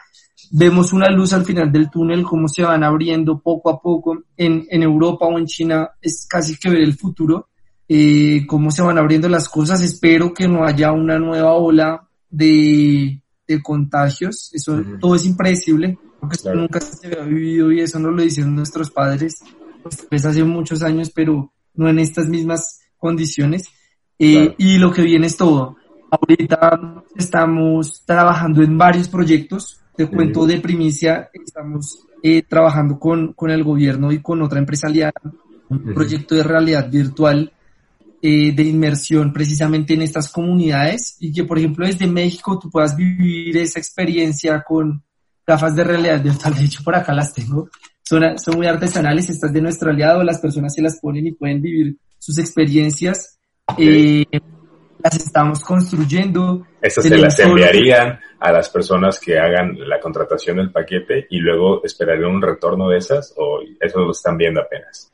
vemos 0.51 0.93
una 0.93 1.09
luz 1.09 1.33
al 1.33 1.43
final 1.43 1.71
del 1.71 1.89
túnel, 1.89 2.23
cómo 2.23 2.47
se 2.47 2.61
van 2.61 2.83
abriendo 2.83 3.39
poco 3.39 3.71
a 3.71 3.81
poco. 3.81 4.23
En, 4.37 4.67
en 4.69 4.83
Europa 4.83 5.25
o 5.25 5.39
en 5.39 5.47
China, 5.47 5.89
es 5.99 6.27
casi 6.29 6.57
que 6.57 6.69
ver 6.69 6.81
el 6.81 6.93
futuro, 6.93 7.49
eh, 7.89 8.45
cómo 8.45 8.69
se 8.69 8.83
van 8.83 8.99
abriendo 8.99 9.27
las 9.27 9.49
cosas, 9.49 9.81
espero 9.81 10.31
que 10.31 10.47
no 10.47 10.63
haya 10.63 10.91
una 10.91 11.17
nueva 11.17 11.53
ola 11.53 12.07
de, 12.29 13.19
de 13.47 13.63
contagios, 13.63 14.51
eso 14.53 14.79
todo 15.01 15.15
es 15.15 15.25
impredecible, 15.25 15.97
porque 16.19 16.37
claro. 16.37 16.61
nunca 16.61 16.79
se 16.79 17.07
había 17.07 17.23
vivido 17.23 17.71
y 17.71 17.79
eso 17.79 17.97
nos 17.97 18.13
lo 18.13 18.21
dicen 18.21 18.55
nuestros 18.55 18.91
padres, 18.91 19.39
pues 20.07 20.23
hace 20.23 20.43
muchos 20.43 20.83
años, 20.83 21.11
pero 21.13 21.51
no 21.73 21.89
en 21.89 21.97
estas 21.97 22.29
mismas 22.29 22.82
condiciones. 23.03 23.67
Eh, 24.17 24.33
claro. 24.33 24.55
Y 24.57 24.77
lo 24.77 24.91
que 24.93 25.01
viene 25.01 25.27
es 25.27 25.35
todo. 25.35 25.75
Ahorita 26.09 27.03
estamos 27.17 28.03
trabajando 28.05 28.63
en 28.63 28.77
varios 28.77 29.09
proyectos. 29.09 29.81
Te 29.97 30.07
cuento 30.07 30.43
-huh. 30.43 30.47
de 30.47 30.61
primicia, 30.61 31.29
estamos 31.33 31.99
eh, 32.23 32.43
trabajando 32.43 32.97
con, 32.97 33.33
con 33.33 33.51
el 33.51 33.63
gobierno 33.63 34.11
y 34.11 34.21
con 34.21 34.41
otra 34.41 34.59
empresa 34.59 34.87
aliada, 34.87 35.21
un 35.69 35.83
-huh. 35.83 35.93
proyecto 35.93 36.33
de 36.35 36.43
realidad 36.43 36.89
virtual 36.89 37.51
eh, 38.21 38.53
de 38.55 38.63
inmersión 38.63 39.33
precisamente 39.33 39.93
en 39.93 40.01
estas 40.01 40.31
comunidades 40.31 41.17
y 41.19 41.33
que, 41.33 41.43
por 41.43 41.57
ejemplo, 41.57 41.85
desde 41.85 42.07
México 42.07 42.57
tú 42.57 42.69
puedas 42.71 42.95
vivir 42.95 43.57
esa 43.57 43.79
experiencia 43.79 44.63
con 44.65 45.03
gafas 45.45 45.75
de 45.75 45.83
realidad 45.83 46.23
virtual. 46.23 46.53
De 46.57 46.63
hecho, 46.63 46.83
por 46.85 46.95
acá 46.95 47.13
las 47.13 47.33
tengo. 47.33 47.69
Son, 48.01 48.21
son 48.37 48.55
muy 48.55 48.67
artesanales, 48.67 49.29
estas 49.29 49.51
de 49.51 49.61
nuestro 49.61 49.89
aliado, 49.89 50.23
las 50.23 50.39
personas 50.39 50.73
se 50.73 50.81
las 50.81 50.99
ponen 51.01 51.27
y 51.27 51.31
pueden 51.33 51.61
vivir 51.61 51.97
sus 52.23 52.37
experiencias. 52.39 53.37
Okay. 53.65 54.25
Eh, 54.31 54.41
las 55.03 55.15
estamos 55.17 55.59
construyendo. 55.59 56.65
Estas 56.81 57.03
se 57.03 57.17
las 57.17 57.37
enviarían 57.39 58.19
a 58.39 58.51
las 58.53 58.69
personas 58.69 59.19
que 59.19 59.37
hagan 59.37 59.77
la 59.77 59.99
contratación 59.99 60.57
del 60.57 60.71
paquete 60.71 61.27
y 61.29 61.39
luego 61.39 61.83
esperarían 61.83 62.31
un 62.31 62.41
retorno 62.41 62.87
de 62.87 62.99
esas 62.99 63.33
o 63.35 63.59
eso 63.79 63.99
lo 63.99 64.11
están 64.11 64.37
viendo 64.37 64.61
apenas. 64.61 65.11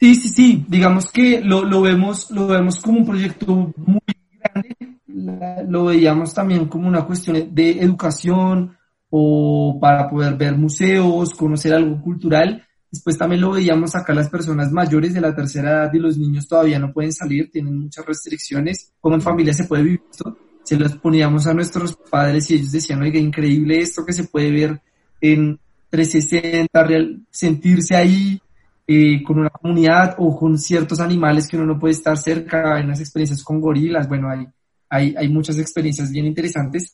Sí, 0.00 0.16
sí, 0.16 0.28
sí. 0.28 0.64
Digamos 0.66 1.12
que 1.12 1.40
lo, 1.40 1.62
lo 1.62 1.82
vemos, 1.82 2.32
lo 2.32 2.48
vemos 2.48 2.80
como 2.80 2.98
un 2.98 3.06
proyecto 3.06 3.72
muy 3.76 4.00
grande. 4.40 4.76
La, 5.06 5.62
lo 5.62 5.84
veíamos 5.84 6.34
también 6.34 6.66
como 6.66 6.88
una 6.88 7.04
cuestión 7.04 7.54
de 7.54 7.70
educación 7.82 8.76
o 9.10 9.78
para 9.80 10.08
poder 10.08 10.34
ver 10.34 10.56
museos, 10.56 11.34
conocer 11.34 11.74
algo 11.74 12.02
cultural 12.02 12.66
Después 12.92 13.16
también 13.16 13.40
lo 13.40 13.52
veíamos 13.52 13.96
acá 13.96 14.12
las 14.12 14.28
personas 14.28 14.70
mayores 14.70 15.14
de 15.14 15.20
la 15.22 15.34
tercera 15.34 15.70
edad 15.70 15.94
y 15.94 15.98
los 15.98 16.18
niños 16.18 16.46
todavía 16.46 16.78
no 16.78 16.92
pueden 16.92 17.10
salir, 17.10 17.50
tienen 17.50 17.78
muchas 17.78 18.04
restricciones. 18.04 18.92
Como 19.00 19.14
en 19.14 19.22
familia 19.22 19.54
se 19.54 19.64
puede 19.64 19.82
vivir 19.82 20.02
esto? 20.10 20.36
Se 20.62 20.76
los 20.76 20.94
poníamos 20.96 21.46
a 21.46 21.54
nuestros 21.54 21.96
padres 21.96 22.50
y 22.50 22.56
ellos 22.56 22.70
decían, 22.70 23.00
oiga, 23.00 23.18
increíble 23.18 23.80
esto 23.80 24.04
que 24.04 24.12
se 24.12 24.24
puede 24.24 24.50
ver 24.50 24.82
en 25.22 25.58
360, 25.88 26.84
real, 26.84 27.22
sentirse 27.30 27.96
ahí 27.96 28.38
eh, 28.86 29.22
con 29.22 29.38
una 29.38 29.48
comunidad 29.48 30.14
o 30.18 30.38
con 30.38 30.58
ciertos 30.58 31.00
animales 31.00 31.48
que 31.48 31.56
uno 31.56 31.64
no 31.64 31.78
puede 31.78 31.94
estar 31.94 32.18
cerca, 32.18 32.78
en 32.78 32.88
las 32.88 33.00
experiencias 33.00 33.42
con 33.42 33.58
gorilas, 33.58 34.06
bueno, 34.06 34.28
hay, 34.28 34.46
hay, 34.90 35.14
hay 35.16 35.28
muchas 35.30 35.58
experiencias 35.58 36.10
bien 36.10 36.26
interesantes. 36.26 36.92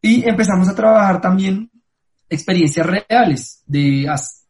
Y 0.00 0.26
empezamos 0.26 0.70
a 0.70 0.74
trabajar 0.74 1.20
también 1.20 1.70
experiencias 2.30 2.86
reales 2.86 3.62
de 3.66 4.08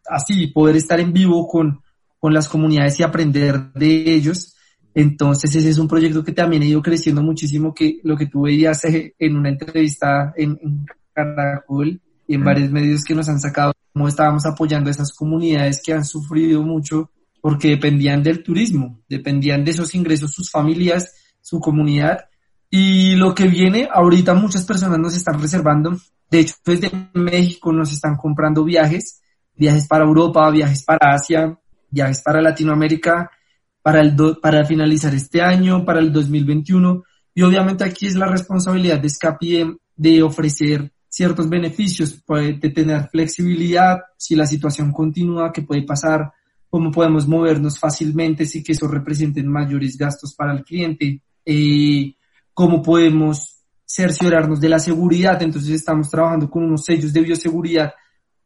así, 0.09 0.49
poder 0.49 0.77
estar 0.77 1.01
en 1.01 1.13
vivo 1.13 1.47
con, 1.47 1.81
con 2.19 2.35
las 2.35 2.49
comunidades 2.49 2.99
y 3.01 3.03
aprender 3.03 3.73
de 3.73 4.15
ellos. 4.15 4.55
Entonces 4.95 5.55
ese 5.55 5.69
es 5.69 5.79
un 5.79 5.89
proyecto 5.89 6.25
que 6.25 6.33
también 6.33 6.63
ha 6.63 6.67
ido 6.67 6.83
creciendo 6.83 7.23
muchísimo, 7.23 7.75
que 7.75 8.01
lo 8.03 8.17
que 8.17 8.27
tú 8.27 8.43
veías 8.43 8.83
en 8.85 9.37
una 9.37 9.51
entrevista 9.51 10.33
en, 10.37 10.59
en 10.63 10.87
Caracol 11.13 12.01
y 12.27 12.35
en 12.35 12.45
varios 12.45 12.71
medios 12.71 13.05
que 13.05 13.15
nos 13.15 13.29
han 13.29 13.41
sacado, 13.41 13.73
cómo 13.93 14.09
estábamos 14.09 14.45
apoyando 14.47 14.89
a 14.89 14.93
esas 14.93 15.13
comunidades 15.13 15.81
que 15.85 15.93
han 15.93 16.05
sufrido 16.05 16.63
mucho 16.63 17.11
porque 17.41 17.69
dependían 17.69 18.23
del 18.23 18.43
turismo, 18.43 19.01
dependían 19.09 19.65
de 19.65 19.71
esos 19.71 19.95
ingresos 19.95 20.33
sus 20.33 20.51
familias, 20.51 21.15
su 21.41 21.61
comunidad. 21.61 22.27
Y 22.71 23.15
lo 23.17 23.35
que 23.35 23.47
viene, 23.49 23.89
ahorita 23.91 24.35
muchas 24.35 24.67
personas 24.67 24.99
nos 24.99 25.17
están 25.17 25.41
reservando, 25.41 25.97
de 26.31 26.41
hecho 26.41 26.55
desde 26.67 26.91
México 27.15 27.73
nos 27.73 27.93
están 27.93 28.17
comprando 28.17 28.65
viajes 28.65 29.23
viajes 29.59 29.87
para 29.87 30.05
Europa, 30.05 30.49
viajes 30.51 30.85
para 30.85 31.15
Asia, 31.15 31.59
viajes 31.91 32.23
para 32.23 32.41
Latinoamérica, 32.41 33.31
para, 33.83 34.01
el 34.01 34.15
para 34.41 34.65
finalizar 34.65 35.15
este 35.15 35.43
año, 35.43 35.85
para 35.85 35.99
el 35.99 36.13
2021. 36.13 37.03
Y 37.35 37.43
obviamente 37.43 37.85
aquí 37.85 38.07
es 38.07 38.15
la 38.15 38.27
responsabilidad 38.27 39.01
de 39.01 39.11
Scapi 39.11 39.77
de, 39.97 40.23
ofrecer 40.23 40.93
ciertos 41.09 41.49
beneficios, 41.49 42.23
de 42.27 42.71
tener 42.71 43.09
flexibilidad, 43.09 43.99
si 44.17 44.37
la 44.37 44.47
situación 44.47 44.93
continúa, 44.93 45.53
qué 45.53 45.63
puede 45.63 45.83
pasar, 45.83 46.33
cómo 46.69 46.91
podemos 46.91 47.27
movernos 47.27 47.79
fácilmente 47.79 48.45
sin 48.45 48.63
que 48.63 48.73
eso 48.73 48.87
represente 48.87 49.43
mayores 49.43 49.97
gastos 49.97 50.35
para 50.35 50.53
el 50.53 50.65
cliente, 50.65 51.23
eh, 51.45 52.15
cómo 52.53 52.83
podemos 52.83 53.65
cerciorarnos 53.85 54.61
de 54.61 54.69
la 54.69 54.79
seguridad. 54.79 55.43
Entonces 55.43 55.71
estamos 55.71 56.11
trabajando 56.11 56.51
con 56.51 56.63
unos 56.63 56.85
sellos 56.85 57.13
de 57.13 57.23
bioseguridad 57.23 57.93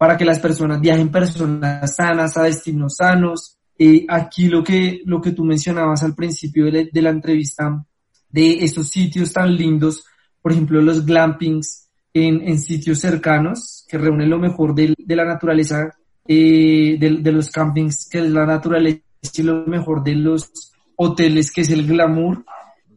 para 0.02 0.16
que 0.16 0.24
las 0.24 0.40
personas 0.40 0.80
viajen 0.80 1.12
personas 1.12 1.94
sanas 1.94 2.36
a 2.36 2.42
destinos 2.42 2.96
sanos. 2.96 3.56
Eh, 3.78 4.04
aquí 4.08 4.48
lo 4.48 4.64
que, 4.64 5.00
lo 5.04 5.20
que 5.20 5.30
tú 5.30 5.44
mencionabas 5.44 6.02
al 6.02 6.16
principio 6.16 6.64
de 6.64 6.90
la, 7.00 7.10
entrevista, 7.10 7.86
de 8.28 8.64
esos 8.64 8.88
sitios 8.88 9.32
tan 9.32 9.54
lindos, 9.54 10.04
por 10.40 10.50
ejemplo, 10.50 10.82
los 10.82 11.06
glampings 11.06 11.88
en, 12.12 12.40
en 12.48 12.58
sitios 12.58 12.98
cercanos, 12.98 13.86
que 13.88 13.96
reúnen 13.96 14.28
lo 14.28 14.40
mejor 14.40 14.74
de, 14.74 14.92
de 14.98 15.14
la 15.14 15.24
naturaleza, 15.24 15.96
eh, 16.26 16.96
de, 16.98 17.18
de, 17.20 17.30
los 17.30 17.48
campings, 17.52 18.08
que 18.10 18.18
es 18.18 18.28
la 18.28 18.44
naturaleza, 18.44 19.02
y 19.32 19.42
lo 19.42 19.64
mejor 19.66 20.02
de 20.02 20.16
los 20.16 20.50
hoteles, 20.96 21.52
que 21.52 21.60
es 21.60 21.70
el 21.70 21.86
glamour, 21.86 22.44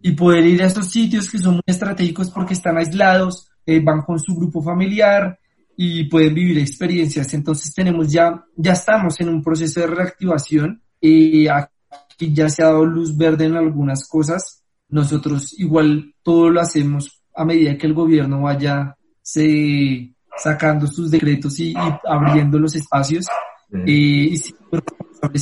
y 0.01 0.13
poder 0.13 0.43
ir 0.43 0.63
a 0.63 0.65
estos 0.65 0.89
sitios 0.89 1.29
que 1.29 1.37
son 1.37 1.53
muy 1.53 1.63
estratégicos 1.67 2.31
porque 2.31 2.55
están 2.55 2.79
aislados, 2.79 3.47
eh, 3.63 3.79
van 3.79 4.01
con 4.01 4.19
su 4.19 4.35
grupo 4.35 4.63
familiar, 4.63 5.37
y 5.78 6.05
pueden 6.05 6.34
vivir 6.34 6.59
experiencias. 6.59 7.34
Entonces 7.34 7.73
tenemos 7.73 8.11
ya, 8.11 8.43
ya 8.55 8.73
estamos 8.73 9.19
en 9.19 9.30
un 9.30 9.43
proceso 9.43 9.82
de 9.82 9.88
reactivación 9.88 10.82
y 10.99 11.47
aquí 11.47 12.34
ya 12.34 12.49
se 12.49 12.63
ha 12.63 12.67
dado 12.67 12.86
luz 12.86 13.15
verde 13.15 13.45
en 13.45 13.55
algunas 13.55 14.07
cosas. 14.07 14.63
Nosotros 14.89 15.53
igual 15.59 16.13
todo 16.23 16.49
lo 16.49 16.61
hacemos 16.61 17.21
a 17.36 17.45
medida 17.45 17.78
que 17.78 17.88
el 17.88 17.93
gobierno 17.93 18.41
vaya 18.41 18.95
se, 19.21 20.13
sacando 20.38 20.88
sus 20.88 21.11
decretos 21.11 21.59
y, 21.59 21.71
y 21.71 21.76
abriendo 22.07 22.57
los 22.59 22.76
espacios. 22.76 23.26
-huh. 23.71 23.84
eh, 23.86 24.30
y 24.32 24.38
sí, 24.38 24.55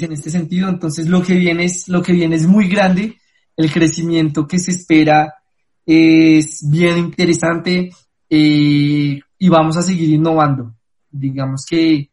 en 0.02 0.12
este 0.14 0.30
sentido. 0.30 0.70
Entonces 0.70 1.08
lo 1.08 1.22
que 1.22 1.36
viene 1.36 1.66
es, 1.66 1.88
lo 1.88 2.02
que 2.02 2.14
viene 2.14 2.36
es 2.36 2.48
muy 2.48 2.68
grande. 2.68 3.18
El 3.56 3.72
crecimiento 3.72 4.48
que 4.48 4.60
se 4.60 4.72
espera 4.72 5.34
es 5.86 6.68
bien 6.70 6.98
interesante. 6.98 7.92
Eh, 8.30 9.20
y 9.44 9.50
vamos 9.50 9.76
a 9.76 9.82
seguir 9.82 10.10
innovando. 10.10 10.74
Digamos 11.12 11.66
que 11.66 12.10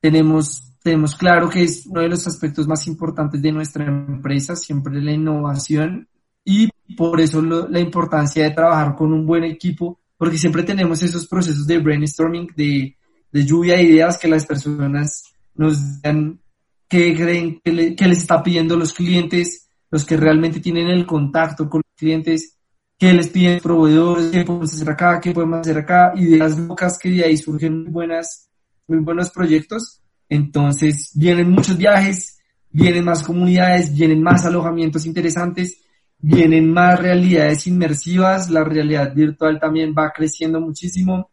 tenemos, 0.00 0.74
tenemos 0.82 1.14
claro 1.14 1.48
que 1.48 1.62
es 1.62 1.86
uno 1.86 2.00
de 2.00 2.08
los 2.08 2.26
aspectos 2.26 2.66
más 2.66 2.88
importantes 2.88 3.40
de 3.40 3.52
nuestra 3.52 3.84
empresa, 3.84 4.56
siempre 4.56 5.00
la 5.00 5.12
innovación 5.12 6.08
y 6.44 6.68
por 6.96 7.20
eso 7.20 7.40
lo, 7.40 7.68
la 7.68 7.78
importancia 7.78 8.42
de 8.42 8.50
trabajar 8.50 8.96
con 8.96 9.12
un 9.12 9.24
buen 9.24 9.44
equipo, 9.44 10.00
porque 10.16 10.38
siempre 10.38 10.64
tenemos 10.64 11.00
esos 11.04 11.24
procesos 11.28 11.68
de 11.68 11.78
brainstorming, 11.78 12.48
de, 12.56 12.96
lluvia 13.30 13.76
de 13.76 13.84
ideas 13.84 14.18
que 14.18 14.26
las 14.26 14.44
personas 14.44 15.22
nos 15.54 16.02
dan, 16.02 16.40
que 16.88 17.14
creen 17.14 17.60
que 17.62 18.08
les 18.08 18.18
está 18.18 18.42
pidiendo 18.42 18.76
los 18.76 18.92
clientes, 18.92 19.70
los 19.88 20.04
que 20.04 20.16
realmente 20.16 20.58
tienen 20.58 20.88
el 20.88 21.06
contacto 21.06 21.70
con 21.70 21.82
los 21.86 21.96
clientes 21.96 22.57
qué 22.98 23.12
les 23.12 23.28
piden 23.28 23.60
proveedores, 23.60 24.30
qué 24.30 24.44
podemos 24.44 24.74
hacer 24.74 24.90
acá, 24.90 25.20
qué 25.20 25.32
podemos 25.32 25.60
hacer 25.60 25.78
acá, 25.78 26.12
ideas 26.16 26.58
locas 26.58 26.98
que 26.98 27.10
de 27.10 27.24
ahí 27.24 27.36
surgen 27.36 27.84
muy 27.84 27.92
buenas, 27.92 28.50
muy 28.86 28.98
buenos 28.98 29.30
proyectos. 29.30 30.02
Entonces 30.28 31.12
vienen 31.14 31.50
muchos 31.50 31.76
viajes, 31.76 32.38
vienen 32.70 33.04
más 33.04 33.22
comunidades, 33.22 33.94
vienen 33.94 34.22
más 34.22 34.44
alojamientos 34.44 35.06
interesantes 35.06 35.82
vienen 36.18 36.72
más 36.72 36.98
realidades 36.98 37.66
inmersivas, 37.66 38.50
la 38.50 38.64
realidad 38.64 39.14
virtual 39.14 39.58
también 39.60 39.94
va 39.96 40.12
creciendo 40.12 40.60
muchísimo. 40.60 41.30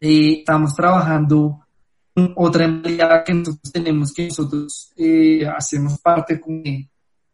Eh, 0.00 0.38
estamos 0.40 0.74
trabajando 0.74 1.66
en 2.14 2.32
otra 2.36 2.66
realidad 2.66 3.24
que 3.24 3.34
nosotros 3.34 3.72
tenemos, 3.72 4.12
que 4.12 4.26
nosotros 4.26 4.92
eh, 4.96 5.46
hacemos 5.46 5.98
parte 6.00 6.40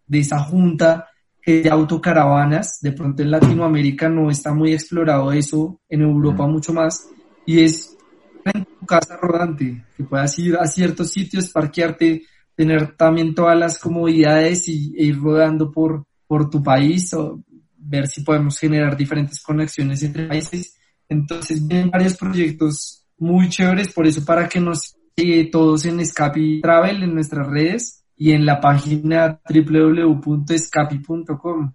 de 0.06 0.18
esa 0.18 0.38
junta 0.38 1.08
de 1.52 1.70
autocaravanas. 1.70 2.78
De 2.80 2.92
pronto 2.92 3.22
en 3.22 3.30
Latinoamérica 3.30 4.08
no 4.08 4.30
está 4.30 4.52
muy 4.52 4.72
explorado 4.72 5.32
eso, 5.32 5.80
en 5.88 6.02
Europa 6.02 6.46
mucho 6.46 6.72
más. 6.72 7.08
Y 7.46 7.60
es 7.60 7.96
en 8.44 8.64
tu 8.64 8.86
casa 8.86 9.16
rodante, 9.16 9.84
que 9.96 10.04
puedas 10.04 10.38
ir 10.38 10.56
a 10.56 10.66
ciertos 10.66 11.10
sitios, 11.10 11.50
parquearte, 11.50 12.22
tener 12.54 12.96
también 12.96 13.34
todas 13.34 13.58
las 13.58 13.78
comodidades 13.78 14.68
y, 14.68 14.94
e 14.96 15.04
ir 15.04 15.18
rodando 15.18 15.70
por, 15.70 16.04
por 16.26 16.50
tu 16.50 16.62
país 16.62 17.12
o 17.14 17.42
ver 17.76 18.06
si 18.06 18.22
podemos 18.22 18.58
generar 18.58 18.96
diferentes 18.96 19.40
conexiones 19.40 20.02
entre 20.02 20.26
países. 20.26 20.76
Entonces 21.08 21.66
vienen 21.66 21.90
varios 21.90 22.16
proyectos 22.16 23.06
muy 23.16 23.48
chéveres, 23.48 23.92
por 23.92 24.06
eso 24.06 24.24
para 24.24 24.48
que 24.48 24.60
nos 24.60 24.96
sigue 25.16 25.46
todos 25.46 25.84
en 25.86 26.00
Escapi 26.00 26.60
Travel 26.60 27.02
en 27.02 27.14
nuestras 27.14 27.46
redes 27.46 27.97
y 28.18 28.32
en 28.32 28.44
la 28.44 28.60
página 28.60 29.40
www.escapi.com 29.48 31.72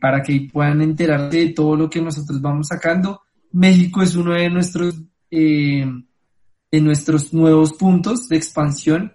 para 0.00 0.22
que 0.22 0.48
puedan 0.52 0.82
enterarse 0.82 1.38
de 1.38 1.48
todo 1.50 1.74
lo 1.74 1.88
que 1.88 2.02
nosotros 2.02 2.40
vamos 2.40 2.68
sacando. 2.68 3.22
México 3.52 4.02
es 4.02 4.14
uno 4.14 4.34
de 4.34 4.50
nuestros, 4.50 5.00
eh, 5.30 5.86
de 6.70 6.80
nuestros 6.80 7.32
nuevos 7.32 7.72
puntos 7.72 8.28
de 8.28 8.36
expansión 8.36 9.12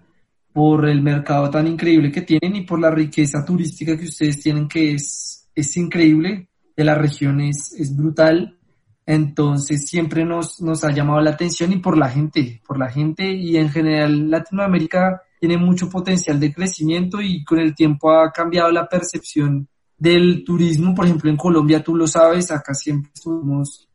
por 0.51 0.89
el 0.89 1.01
mercado 1.01 1.49
tan 1.49 1.67
increíble 1.67 2.11
que 2.11 2.21
tienen 2.21 2.55
y 2.55 2.61
por 2.61 2.79
la 2.79 2.91
riqueza 2.91 3.45
turística 3.45 3.97
que 3.97 4.05
ustedes 4.05 4.41
tienen, 4.41 4.67
que 4.67 4.93
es, 4.93 5.49
es 5.53 5.77
increíble, 5.77 6.49
de 6.75 6.83
la 6.83 6.95
región 6.95 7.41
es, 7.41 7.73
es 7.77 7.95
brutal. 7.95 8.57
Entonces 9.05 9.87
siempre 9.87 10.25
nos, 10.25 10.61
nos 10.61 10.83
ha 10.83 10.91
llamado 10.91 11.21
la 11.21 11.31
atención 11.31 11.71
y 11.73 11.77
por 11.77 11.97
la 11.97 12.09
gente, 12.09 12.61
por 12.65 12.79
la 12.79 12.89
gente 12.89 13.33
y 13.33 13.57
en 13.57 13.69
general 13.69 14.31
Latinoamérica 14.31 15.21
tiene 15.43 15.57
mucho 15.57 15.89
potencial 15.89 16.39
de 16.39 16.53
crecimiento 16.53 17.19
y 17.19 17.43
con 17.43 17.59
el 17.59 17.75
tiempo 17.75 18.09
ha 18.13 18.31
cambiado 18.31 18.71
la 18.71 18.87
percepción 18.87 19.67
del 19.97 20.41
turismo. 20.41 20.95
Por 20.95 21.03
ejemplo, 21.03 21.29
en 21.29 21.35
Colombia, 21.35 21.83
tú 21.83 21.97
lo 21.97 22.07
sabes, 22.07 22.49
acá 22.49 22.73
siempre 22.73 23.11
estuvimos 23.13 23.89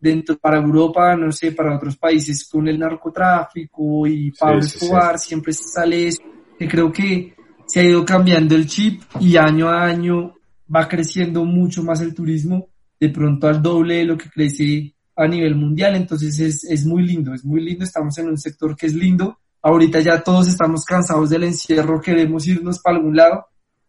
dentro 0.00 0.36
para 0.38 0.58
Europa, 0.58 1.14
no 1.14 1.30
sé, 1.30 1.52
para 1.52 1.76
otros 1.76 1.96
países 1.96 2.48
con 2.50 2.66
el 2.66 2.80
narcotráfico 2.80 4.08
y 4.08 4.32
Pablo 4.32 4.58
Escobar, 4.58 5.20
siempre 5.20 5.52
sale 5.52 6.08
eso, 6.08 6.20
que 6.58 6.66
creo 6.66 6.90
que 6.90 7.32
se 7.64 7.78
ha 7.78 7.84
ido 7.84 8.04
cambiando 8.04 8.56
el 8.56 8.66
chip 8.66 9.02
y 9.20 9.36
año 9.36 9.68
a 9.68 9.84
año 9.84 10.34
va 10.74 10.88
creciendo 10.88 11.44
mucho 11.44 11.84
más 11.84 12.00
el 12.00 12.12
turismo, 12.12 12.70
de 12.98 13.08
pronto 13.08 13.46
al 13.46 13.62
doble 13.62 13.98
de 13.98 14.04
lo 14.04 14.18
que 14.18 14.28
crece 14.28 14.96
a 15.14 15.28
nivel 15.28 15.54
mundial, 15.54 15.94
entonces 15.94 16.40
es, 16.40 16.64
es 16.64 16.84
muy 16.84 17.06
lindo, 17.06 17.32
es 17.34 17.44
muy 17.44 17.60
lindo, 17.60 17.84
estamos 17.84 18.18
en 18.18 18.30
un 18.30 18.36
sector 18.36 18.74
que 18.76 18.86
es 18.86 18.94
lindo, 18.94 19.38
ahorita 19.62 20.00
ya 20.00 20.22
todos 20.22 20.48
estamos 20.48 20.84
cansados 20.84 21.30
del 21.30 21.44
encierro, 21.44 22.00
queremos 22.00 22.46
irnos 22.46 22.80
para 22.80 22.96
algún 22.96 23.16
lado 23.16 23.46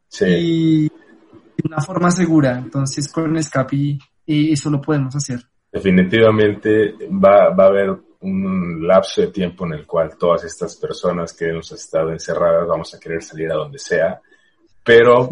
sí. 0.07 0.25
y 0.27 0.83
de 0.83 1.63
una 1.65 1.81
forma 1.81 2.11
segura, 2.11 2.57
entonces 2.57 3.11
con 3.11 3.35
Escapi 3.37 3.99
eh, 4.27 4.51
eso 4.51 4.69
lo 4.69 4.79
podemos 4.79 5.15
hacer 5.15 5.43
definitivamente 5.73 6.93
va, 7.09 7.49
va 7.49 7.65
a 7.65 7.67
haber 7.67 7.97
un 8.21 8.87
lapso 8.87 9.21
de 9.21 9.27
tiempo 9.27 9.65
en 9.65 9.73
el 9.73 9.87
cual 9.87 10.15
todas 10.17 10.43
estas 10.45 10.77
personas 10.77 11.33
que 11.33 11.49
hemos 11.49 11.71
estado 11.71 12.11
encerradas 12.11 12.67
vamos 12.67 12.93
a 12.93 12.99
querer 12.99 13.21
salir 13.21 13.51
a 13.51 13.55
donde 13.55 13.79
sea, 13.79 14.21
pero 14.83 15.29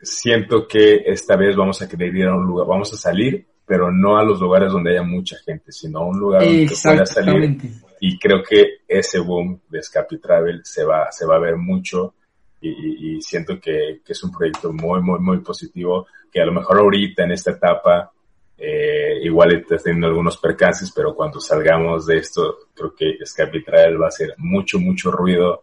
siento 0.00 0.66
que 0.66 1.02
esta 1.04 1.36
vez 1.36 1.56
vamos 1.56 1.82
a 1.82 1.88
querer 1.88 2.14
ir 2.14 2.26
a 2.26 2.34
un 2.34 2.46
lugar, 2.46 2.66
vamos 2.66 2.92
a 2.94 2.96
salir, 2.96 3.44
pero 3.66 3.90
no 3.90 4.16
a 4.16 4.24
los 4.24 4.40
lugares 4.40 4.72
donde 4.72 4.92
haya 4.92 5.02
mucha 5.02 5.36
gente, 5.44 5.72
sino 5.72 5.98
a 5.98 6.06
un 6.06 6.18
lugar 6.18 6.44
donde 6.44 6.72
pueda 6.82 7.06
salir. 7.06 7.58
Y 8.04 8.18
creo 8.18 8.42
que 8.42 8.78
ese 8.88 9.20
boom 9.20 9.60
de 9.68 9.78
Escape 9.78 10.18
Travel 10.18 10.62
se 10.64 10.82
va, 10.82 11.12
se 11.12 11.24
va 11.24 11.36
a 11.36 11.38
ver 11.38 11.56
mucho 11.56 12.14
y, 12.60 13.22
siento 13.22 13.60
que, 13.60 14.00
que 14.04 14.12
es 14.12 14.24
un 14.24 14.32
proyecto 14.32 14.72
muy, 14.72 15.00
muy, 15.00 15.20
muy 15.20 15.38
positivo, 15.38 16.08
que 16.32 16.40
a 16.40 16.44
lo 16.44 16.52
mejor 16.52 16.78
ahorita 16.78 17.22
en 17.22 17.30
esta 17.30 17.52
etapa 17.52 18.10
eh, 18.58 19.20
igual 19.22 19.54
estás 19.54 19.84
teniendo 19.84 20.08
algunos 20.08 20.36
percances, 20.36 20.90
pero 20.90 21.14
cuando 21.14 21.38
salgamos 21.38 22.04
de 22.06 22.18
esto, 22.18 22.58
creo 22.74 22.92
que 22.92 23.18
Travel 23.64 24.02
va 24.02 24.06
a 24.06 24.08
hacer 24.08 24.34
mucho, 24.38 24.80
mucho 24.80 25.12
ruido. 25.12 25.62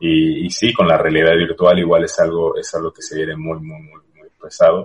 Y, 0.00 0.44
y, 0.44 0.50
sí, 0.50 0.72
con 0.72 0.88
la 0.88 0.98
realidad 0.98 1.36
virtual 1.36 1.78
igual 1.78 2.02
es 2.02 2.18
algo, 2.18 2.56
es 2.56 2.74
algo 2.74 2.92
que 2.92 3.02
se 3.02 3.14
viene 3.16 3.36
muy, 3.36 3.60
muy, 3.60 3.80
muy, 3.80 4.02
muy 4.16 4.28
pesado. 4.42 4.82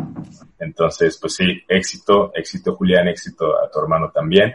Entonces, 0.60 1.18
pues 1.20 1.34
sí, 1.34 1.64
éxito, 1.68 2.32
éxito 2.36 2.76
Julián, 2.76 3.08
éxito 3.08 3.60
a 3.60 3.72
tu 3.72 3.80
hermano 3.80 4.12
también. 4.14 4.54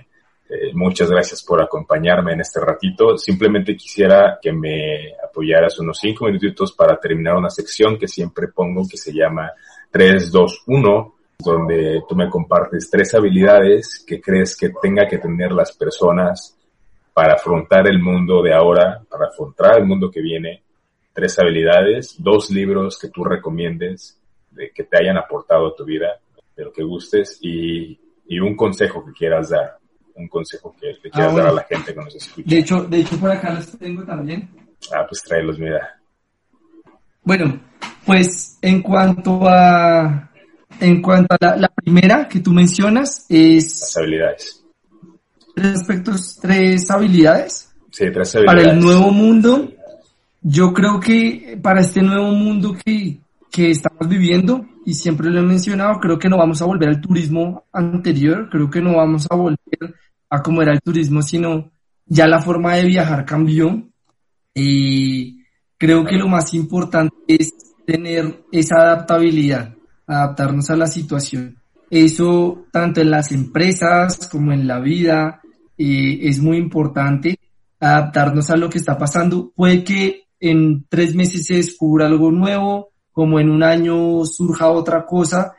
Eh, 0.48 0.72
muchas 0.74 1.10
gracias 1.10 1.42
por 1.42 1.60
acompañarme 1.60 2.32
en 2.32 2.40
este 2.40 2.60
ratito. 2.60 3.18
Simplemente 3.18 3.76
quisiera 3.76 4.38
que 4.40 4.52
me 4.52 5.12
apoyaras 5.22 5.78
unos 5.80 5.98
cinco 5.98 6.26
minutitos 6.26 6.72
para 6.72 6.98
terminar 6.98 7.36
una 7.36 7.50
sección 7.50 7.98
que 7.98 8.06
siempre 8.06 8.48
pongo 8.48 8.86
que 8.88 8.96
se 8.96 9.12
llama 9.12 9.50
3, 9.90 10.30
2, 10.30 10.62
1 10.66 11.12
donde 11.38 12.02
tú 12.08 12.16
me 12.16 12.30
compartes 12.30 12.88
tres 12.90 13.14
habilidades 13.14 14.02
que 14.06 14.22
crees 14.22 14.56
que 14.56 14.70
tenga 14.80 15.06
que 15.06 15.18
tener 15.18 15.52
las 15.52 15.76
personas 15.76 16.56
para 17.12 17.34
afrontar 17.34 17.86
el 17.88 17.98
mundo 17.98 18.42
de 18.42 18.54
ahora, 18.54 19.02
para 19.08 19.26
afrontar 19.26 19.78
el 19.78 19.86
mundo 19.86 20.10
que 20.10 20.20
viene. 20.20 20.62
Tres 21.12 21.38
habilidades, 21.38 22.16
dos 22.18 22.50
libros 22.50 22.98
que 22.98 23.08
tú 23.08 23.24
recomiendes, 23.24 24.18
de 24.50 24.70
que 24.70 24.84
te 24.84 24.98
hayan 24.98 25.16
aportado 25.16 25.68
a 25.68 25.74
tu 25.74 25.84
vida, 25.84 26.18
de 26.56 26.64
lo 26.64 26.72
que 26.72 26.82
gustes, 26.82 27.38
y 27.42 27.98
un 28.40 28.56
consejo 28.56 29.04
que 29.04 29.12
quieras 29.12 29.50
dar, 29.50 29.78
un 30.16 30.28
consejo 30.28 30.74
que 30.80 30.88
le 30.88 31.10
quieras 31.10 31.32
ah, 31.32 31.36
dar 31.36 31.46
a 31.48 31.52
la 31.52 31.62
gente 31.64 31.94
que 31.94 32.00
nos 32.00 32.14
escucha. 32.14 32.48
De 32.48 32.58
hecho, 32.58 32.84
de 32.84 33.00
hecho 33.00 33.18
por 33.18 33.30
acá 33.30 33.52
los 33.52 33.78
tengo 33.78 34.02
también. 34.04 34.48
Ah, 34.94 35.04
pues 35.08 35.22
tráelos, 35.22 35.58
mira. 35.58 36.00
Bueno, 37.22 37.60
pues 38.04 38.58
en 38.62 38.82
cuanto 38.82 39.48
a 39.48 40.30
en 40.80 41.02
cuanto 41.02 41.36
a 41.40 41.56
la, 41.56 41.68
primera 41.68 42.28
que 42.28 42.40
tú 42.40 42.52
mencionas, 42.52 43.26
es... 43.28 43.80
Las 43.80 43.96
habilidades. 43.96 44.64
Tres 45.54 45.80
aspectos, 45.80 46.38
tres 46.40 46.90
habilidades. 46.90 47.72
Sí, 47.90 48.04
tres 48.12 48.34
habilidades. 48.34 48.64
Para 48.64 48.74
el 48.74 48.80
nuevo 48.80 49.10
mundo, 49.10 49.72
yo 50.42 50.72
creo 50.72 51.00
que 51.00 51.58
para 51.62 51.80
este 51.80 52.02
nuevo 52.02 52.30
mundo 52.32 52.76
que, 52.84 53.20
que 53.50 53.70
estamos 53.70 54.06
viviendo, 54.08 54.66
y 54.84 54.94
siempre 54.94 55.30
lo 55.30 55.40
he 55.40 55.42
mencionado, 55.42 55.98
creo 55.98 56.18
que 56.18 56.28
no 56.28 56.36
vamos 56.36 56.60
a 56.60 56.66
volver 56.66 56.88
al 56.88 57.00
turismo 57.00 57.64
anterior, 57.72 58.48
creo 58.50 58.70
que 58.70 58.80
no 58.80 58.96
vamos 58.96 59.26
a 59.30 59.34
volver 59.34 59.94
a 60.36 60.42
como 60.42 60.62
era 60.62 60.72
el 60.72 60.80
turismo, 60.80 61.22
sino 61.22 61.70
ya 62.06 62.26
la 62.26 62.40
forma 62.40 62.74
de 62.76 62.86
viajar 62.86 63.24
cambió. 63.24 63.88
Y 64.54 65.44
creo 65.76 66.04
que 66.04 66.16
lo 66.16 66.28
más 66.28 66.54
importante 66.54 67.16
es 67.28 67.52
tener 67.86 68.44
esa 68.52 68.76
adaptabilidad 68.76 69.76
adaptarnos 70.06 70.70
a 70.70 70.76
la 70.76 70.86
situación. 70.86 71.56
Eso 71.90 72.66
tanto 72.72 73.00
en 73.00 73.10
las 73.10 73.32
empresas 73.32 74.28
como 74.28 74.52
en 74.52 74.66
la 74.66 74.80
vida 74.80 75.40
eh, 75.78 76.20
es 76.22 76.40
muy 76.40 76.56
importante 76.56 77.38
adaptarnos 77.78 78.50
a 78.50 78.56
lo 78.56 78.68
que 78.68 78.78
está 78.78 78.96
pasando. 78.96 79.52
Puede 79.54 79.84
que 79.84 80.24
en 80.40 80.86
tres 80.88 81.14
meses 81.14 81.46
se 81.46 81.54
descubra 81.54 82.06
algo 82.06 82.30
nuevo, 82.30 82.90
como 83.12 83.40
en 83.40 83.50
un 83.50 83.62
año 83.62 84.24
surja 84.24 84.68
otra 84.68 85.06
cosa. 85.06 85.52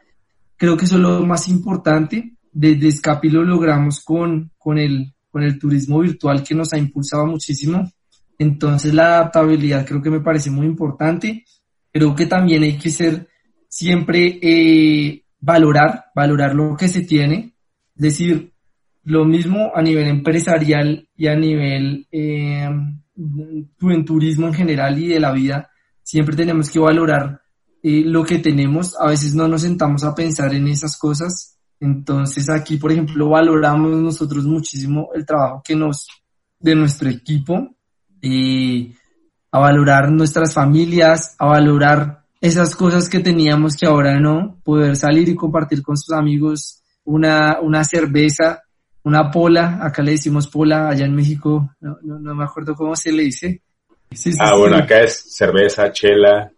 Creo 0.55 0.75
que 0.75 0.85
eso 0.85 0.95
es 0.95 1.01
lo 1.01 1.25
más 1.25 1.47
importante. 1.47 2.33
Desde 2.59 2.87
Escapi 2.87 3.29
lo 3.29 3.43
logramos 3.43 4.03
con, 4.03 4.51
con, 4.57 4.79
el, 4.79 5.13
con 5.29 5.43
el 5.43 5.59
turismo 5.59 5.99
virtual 5.99 6.43
que 6.43 6.55
nos 6.55 6.73
ha 6.73 6.79
impulsado 6.79 7.27
muchísimo. 7.27 7.91
Entonces 8.39 8.95
la 8.95 9.17
adaptabilidad 9.19 9.85
creo 9.85 10.01
que 10.01 10.09
me 10.09 10.21
parece 10.21 10.49
muy 10.49 10.65
importante. 10.65 11.45
Creo 11.93 12.15
que 12.15 12.25
también 12.25 12.63
hay 12.63 12.75
que 12.79 12.89
ser 12.89 13.27
siempre 13.69 14.39
eh, 14.41 15.23
valorar, 15.39 16.05
valorar 16.15 16.55
lo 16.55 16.75
que 16.75 16.87
se 16.87 17.03
tiene, 17.03 17.53
es 17.95 18.01
decir, 18.01 18.51
lo 19.03 19.23
mismo 19.23 19.71
a 19.75 19.83
nivel 19.83 20.07
empresarial 20.07 21.07
y 21.15 21.27
a 21.27 21.35
nivel 21.35 22.07
eh, 22.11 22.67
en 23.15 24.05
turismo 24.05 24.47
en 24.47 24.53
general 24.55 24.97
y 24.97 25.09
de 25.09 25.19
la 25.19 25.31
vida, 25.31 25.69
siempre 26.01 26.35
tenemos 26.35 26.71
que 26.71 26.79
valorar 26.79 27.39
eh, 27.83 28.01
lo 28.03 28.23
que 28.23 28.39
tenemos, 28.39 28.95
a 28.99 29.09
veces 29.09 29.35
no 29.35 29.47
nos 29.47 29.61
sentamos 29.61 30.03
a 30.03 30.15
pensar 30.15 30.55
en 30.55 30.67
esas 30.67 30.97
cosas, 30.97 31.56
entonces 31.79 32.49
aquí, 32.49 32.77
por 32.77 32.91
ejemplo, 32.91 33.29
valoramos 33.29 33.91
nosotros 33.97 34.45
muchísimo 34.45 35.09
el 35.13 35.25
trabajo 35.25 35.61
que 35.63 35.75
nos, 35.75 36.07
de 36.59 36.75
nuestro 36.75 37.09
equipo, 37.09 37.75
a 39.51 39.59
valorar 39.59 40.11
nuestras 40.11 40.53
familias, 40.53 41.35
a 41.39 41.47
valorar 41.47 42.23
esas 42.41 42.75
cosas 42.75 43.09
que 43.09 43.19
teníamos 43.19 43.75
que 43.75 43.85
ahora 43.85 44.19
no, 44.19 44.59
poder 44.63 44.95
salir 44.95 45.29
y 45.29 45.35
compartir 45.35 45.81
con 45.81 45.97
sus 45.97 46.15
amigos 46.15 46.83
una, 47.03 47.59
una 47.61 47.83
cerveza, 47.83 48.63
una 49.03 49.31
pola, 49.31 49.79
acá 49.81 50.01
le 50.03 50.11
decimos 50.11 50.47
pola, 50.47 50.89
allá 50.89 51.05
en 51.05 51.15
México, 51.15 51.71
no, 51.79 52.35
me 52.35 52.43
acuerdo 52.43 52.75
cómo 52.75 52.95
se 52.95 53.11
le 53.11 53.23
dice. 53.23 53.61
ah, 54.39 54.57
bueno, 54.57 54.77
acá 54.77 55.01
es 55.01 55.35
cerveza, 55.35 55.91
chela. 55.91 56.51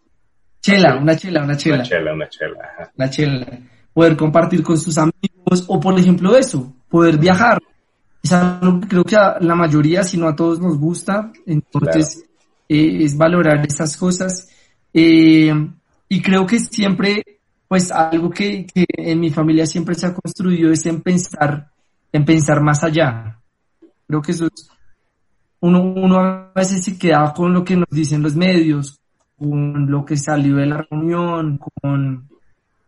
Chela, 0.61 0.97
una 0.97 1.15
chela, 1.15 1.43
una 1.43 1.55
chela. 1.55 1.75
Una 1.75 1.83
chela, 1.83 2.13
una 2.13 2.29
chela. 2.29 2.91
La 2.95 3.09
chela. 3.09 3.47
Poder 3.93 4.15
compartir 4.15 4.63
con 4.63 4.77
sus 4.77 4.97
amigos 4.97 5.65
o, 5.67 5.79
por 5.79 5.97
ejemplo, 5.99 6.35
eso, 6.35 6.73
poder 6.89 7.17
viajar. 7.17 7.61
Es 8.21 8.31
algo 8.33 8.79
que 8.81 8.87
creo 8.87 9.03
que 9.03 9.15
a 9.15 9.39
la 9.39 9.55
mayoría, 9.55 10.03
si 10.03 10.17
no 10.17 10.27
a 10.27 10.35
todos 10.35 10.59
nos 10.59 10.77
gusta. 10.77 11.31
Entonces, 11.45 12.23
eh, 12.67 13.03
es 13.03 13.17
valorar 13.17 13.65
esas 13.65 13.97
cosas. 13.97 14.49
Eh, 14.93 15.53
y 16.07 16.21
creo 16.21 16.45
que 16.45 16.59
siempre, 16.59 17.23
pues 17.67 17.91
algo 17.91 18.29
que, 18.29 18.65
que, 18.65 18.85
en 18.89 19.19
mi 19.19 19.29
familia 19.29 19.65
siempre 19.65 19.95
se 19.95 20.07
ha 20.07 20.13
construido 20.13 20.71
es 20.71 20.85
en 20.85 21.01
pensar, 21.01 21.71
en 22.11 22.25
pensar 22.25 22.61
más 22.61 22.83
allá. 22.83 23.39
Creo 24.07 24.21
que 24.21 24.31
eso 24.31 24.47
es, 24.47 24.69
uno, 25.61 25.81
uno 25.81 26.19
a 26.19 26.51
veces 26.55 26.83
se 26.83 26.97
queda 26.97 27.33
con 27.33 27.53
lo 27.53 27.63
que 27.63 27.75
nos 27.75 27.89
dicen 27.89 28.23
los 28.23 28.35
medios, 28.35 28.99
con 29.37 29.89
lo 29.89 30.05
que 30.05 30.17
salió 30.17 30.55
de 30.55 30.65
la 30.65 30.85
reunión, 30.89 31.59
con, 31.81 32.29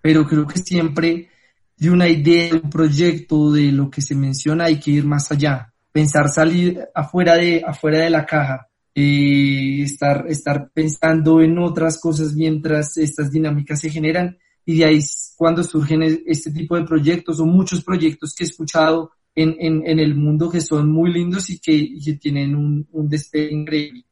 pero 0.01 0.25
creo 0.25 0.47
que 0.47 0.59
siempre 0.59 1.29
de 1.77 1.89
una 1.89 2.07
idea, 2.07 2.49
de 2.49 2.55
un 2.55 2.69
proyecto, 2.69 3.51
de 3.51 3.71
lo 3.71 3.89
que 3.89 4.01
se 4.01 4.15
menciona, 4.15 4.65
hay 4.65 4.79
que 4.79 4.91
ir 4.91 5.05
más 5.05 5.31
allá, 5.31 5.73
pensar 5.91 6.29
salir 6.29 6.79
afuera 6.93 7.35
de, 7.35 7.63
afuera 7.65 7.99
de 7.99 8.09
la 8.09 8.25
caja, 8.25 8.67
eh, 8.93 9.81
estar, 9.83 10.25
estar 10.27 10.69
pensando 10.73 11.41
en 11.41 11.57
otras 11.57 11.99
cosas 11.99 12.33
mientras 12.33 12.97
estas 12.97 13.31
dinámicas 13.31 13.79
se 13.79 13.89
generan 13.89 14.37
y 14.65 14.77
de 14.77 14.85
ahí 14.85 14.99
cuando 15.37 15.63
surgen 15.63 16.03
este 16.25 16.51
tipo 16.51 16.75
de 16.75 16.83
proyectos 16.83 17.39
o 17.39 17.45
muchos 17.45 17.83
proyectos 17.83 18.35
que 18.35 18.43
he 18.43 18.47
escuchado 18.47 19.11
en, 19.33 19.55
en, 19.59 19.87
en 19.87 19.99
el 19.99 20.15
mundo 20.15 20.49
que 20.49 20.61
son 20.61 20.91
muy 20.91 21.11
lindos 21.11 21.49
y 21.49 21.59
que, 21.59 21.71
y 21.73 21.99
que 22.01 22.13
tienen 22.15 22.55
un, 22.55 22.87
un 22.91 23.09
despegue 23.09 23.53
increíble. 23.53 24.05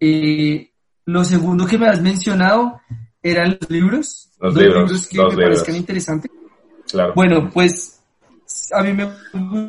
Eh, 0.00 0.70
lo 1.06 1.24
segundo 1.24 1.66
que 1.66 1.78
me 1.78 1.86
has 1.86 2.02
mencionado 2.02 2.80
eran 3.30 3.56
los 3.60 3.70
libros. 3.70 4.30
Los 4.40 4.54
libros, 4.54 5.06
que 5.08 5.16
los 5.16 5.26
me 5.34 5.40
libros. 5.42 5.58
parezcan 5.60 5.76
interesantes. 5.76 6.30
Claro. 6.90 7.12
Bueno, 7.14 7.50
pues 7.50 8.00
a 8.72 8.82
mí 8.82 8.92
me 8.92 9.08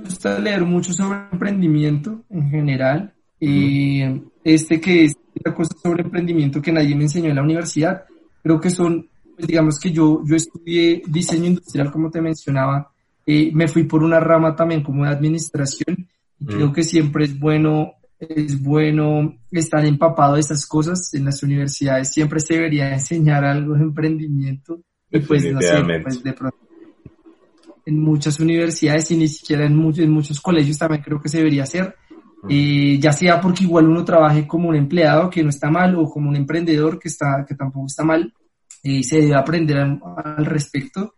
gusta 0.04 0.40
leer 0.40 0.64
mucho 0.64 0.94
sobre 0.94 1.18
emprendimiento 1.32 2.24
en 2.30 2.50
general. 2.50 3.14
Eh, 3.40 4.22
este 4.44 4.80
que 4.82 5.06
es 5.06 5.16
la 5.44 5.54
cosa 5.54 5.76
sobre 5.82 6.04
emprendimiento 6.04 6.62
que 6.62 6.72
nadie 6.72 6.96
me 6.96 7.04
enseñó 7.04 7.30
en 7.30 7.36
la 7.36 7.44
universidad. 7.44 8.04
Creo 8.44 8.60
que 8.60 8.70
son, 8.70 9.08
pues 9.36 9.48
digamos 9.48 9.80
que 9.80 9.92
yo, 9.92 10.22
yo 10.26 10.36
estudié 10.36 11.02
diseño 11.08 11.46
industrial, 11.46 11.92
como 11.92 12.10
te 12.12 12.22
mencionaba. 12.22 12.92
Eh, 13.26 13.52
me 13.54 13.68
fui 13.68 13.84
por 13.84 14.04
una 14.04 14.20
rama 14.20 14.56
también 14.56 14.84
como 14.84 15.04
de 15.06 15.12
administración. 15.12 16.08
Y 16.40 16.46
Mm. 16.46 16.48
creo 16.48 16.72
que 16.74 16.84
siempre 16.84 17.26
es 17.26 17.38
bueno 17.40 17.94
es 18.20 18.62
bueno 18.62 19.38
estar 19.52 19.86
empapado 19.86 20.36
de 20.36 20.42
esas 20.42 20.66
cosas 20.66 21.14
en 21.14 21.26
las 21.26 21.44
universidades. 21.44 22.12
Siempre 22.12 22.40
se 22.40 22.56
debería 22.56 22.94
enseñar 22.94 23.46
algo 23.46 23.76
de 23.76 23.84
emprendimiento. 23.84 24.82
Y 25.10 25.20
pues 25.20 25.52
no 25.52 25.62
sé, 25.62 25.84
pues 26.04 26.24
de 26.24 26.34
pronto 26.34 26.68
en 27.88 28.02
muchas 28.02 28.42
universidades 28.42 29.10
y 29.12 29.18
ni 29.18 29.30
siquiera 29.30 29.66
en 29.66 29.74
muchos, 29.74 30.04
en 30.04 30.12
muchos 30.12 30.42
colegios 30.42 30.78
también 30.78 31.02
creo 31.02 31.22
que 31.22 31.30
se 31.30 31.38
debería 31.38 31.64
hacer. 31.64 31.96
Eh, 32.50 33.00
ya 33.00 33.14
sea 33.14 33.40
porque 33.40 33.64
igual 33.64 33.88
uno 33.88 34.04
trabaje 34.04 34.46
como 34.46 34.68
un 34.68 34.76
empleado, 34.76 35.30
que 35.30 35.42
no 35.42 35.50
está 35.50 35.72
mal, 35.72 35.96
o 35.96 36.04
como 36.10 36.30
un 36.30 36.36
emprendedor, 36.36 37.00
que, 37.00 37.08
está, 37.08 37.46
que 37.48 37.56
tampoco 37.56 37.86
está 37.88 38.04
mal, 38.04 38.34
eh, 38.84 39.04
se 39.04 39.22
debe 39.22 39.36
aprender 39.36 39.78
al, 39.78 40.02
al 40.18 40.46
respecto. 40.46 41.14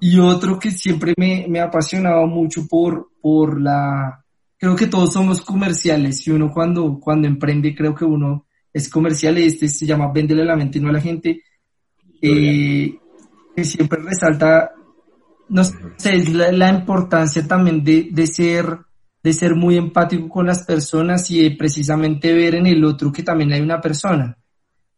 Y 0.00 0.20
otro 0.20 0.56
que 0.56 0.70
siempre 0.70 1.14
me, 1.16 1.46
me 1.48 1.58
ha 1.58 1.64
apasionado 1.64 2.26
mucho 2.28 2.66
por, 2.68 3.08
por 3.20 3.60
la... 3.60 4.23
Creo 4.58 4.76
que 4.76 4.86
todos 4.86 5.12
somos 5.12 5.40
comerciales 5.40 6.26
y 6.26 6.30
uno 6.30 6.50
cuando, 6.52 6.98
cuando 7.00 7.26
emprende 7.26 7.74
creo 7.74 7.94
que 7.94 8.04
uno 8.04 8.46
es 8.72 8.88
comercial, 8.88 9.38
este 9.38 9.68
se 9.68 9.86
llama 9.86 10.12
Véndele 10.12 10.44
la 10.44 10.56
mente 10.56 10.78
y 10.78 10.80
no 10.80 10.88
a 10.88 10.92
la 10.92 11.00
gente, 11.00 11.42
eh, 12.20 12.98
que 13.54 13.64
siempre 13.64 14.00
resalta, 14.02 14.72
no 15.48 15.64
sé, 15.64 15.76
es 16.02 16.32
la, 16.32 16.50
la 16.50 16.70
importancia 16.70 17.46
también 17.46 17.84
de, 17.84 18.08
de 18.10 18.26
ser 18.26 18.78
de 19.24 19.32
ser 19.32 19.54
muy 19.54 19.78
empático 19.78 20.28
con 20.28 20.46
las 20.46 20.64
personas 20.64 21.30
y 21.30 21.42
de 21.42 21.56
precisamente 21.56 22.34
ver 22.34 22.56
en 22.56 22.66
el 22.66 22.84
otro 22.84 23.10
que 23.10 23.22
también 23.22 23.52
hay 23.52 23.62
una 23.62 23.80
persona. 23.80 24.36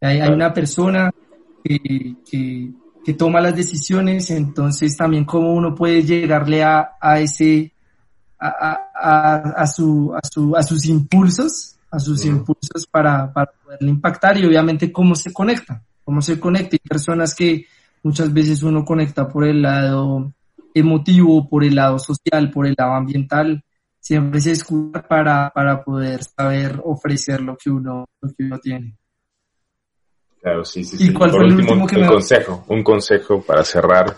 Hay, 0.00 0.18
hay 0.18 0.32
una 0.32 0.52
persona 0.52 1.12
que, 1.62 2.16
que, 2.28 2.72
que 3.04 3.14
toma 3.14 3.40
las 3.40 3.54
decisiones, 3.54 4.28
entonces 4.30 4.96
también 4.96 5.24
cómo 5.24 5.54
uno 5.54 5.76
puede 5.76 6.02
llegarle 6.02 6.64
a, 6.64 6.96
a 7.00 7.20
ese, 7.20 7.72
a, 8.38 8.90
a, 8.94 9.34
a, 9.56 9.66
su, 9.66 10.14
a, 10.14 10.20
su, 10.26 10.56
a 10.56 10.62
sus 10.62 10.84
impulsos, 10.86 11.76
a 11.90 11.98
sus 11.98 12.24
impulsos 12.24 12.86
para, 12.90 13.32
para 13.32 13.50
poderle 13.52 13.90
impactar 13.90 14.36
y 14.38 14.46
obviamente 14.46 14.92
cómo 14.92 15.14
se 15.14 15.32
conecta, 15.32 15.82
cómo 16.04 16.20
se 16.20 16.38
conecta. 16.38 16.74
Hay 16.76 16.88
personas 16.88 17.34
que 17.34 17.66
muchas 18.02 18.32
veces 18.32 18.62
uno 18.62 18.84
conecta 18.84 19.28
por 19.28 19.44
el 19.44 19.62
lado 19.62 20.32
emotivo, 20.74 21.48
por 21.48 21.64
el 21.64 21.74
lado 21.74 21.98
social, 21.98 22.50
por 22.50 22.66
el 22.66 22.74
lado 22.76 22.92
ambiental, 22.94 23.64
siempre 23.98 24.40
se 24.40 24.52
escucha 24.52 25.02
para, 25.02 25.50
para 25.50 25.82
poder 25.82 26.22
saber 26.22 26.80
ofrecer 26.84 27.40
lo 27.40 27.56
que 27.56 27.70
uno, 27.70 28.04
lo 28.20 28.28
que 28.28 28.44
uno 28.44 28.58
tiene. 28.58 28.96
Claro, 30.40 30.64
sí, 30.64 30.84
sí, 30.84 30.96
¿Y 31.00 31.08
sí. 31.08 31.12
cuál 31.12 31.30
Por 31.30 31.40
fue 31.40 31.46
el 31.48 31.54
último, 31.54 31.72
último 31.72 31.86
que 31.88 31.96
un 31.96 32.02
me- 32.02 32.08
consejo, 32.08 32.64
un 32.68 32.84
consejo 32.84 33.42
para 33.42 33.64
cerrar 33.64 34.16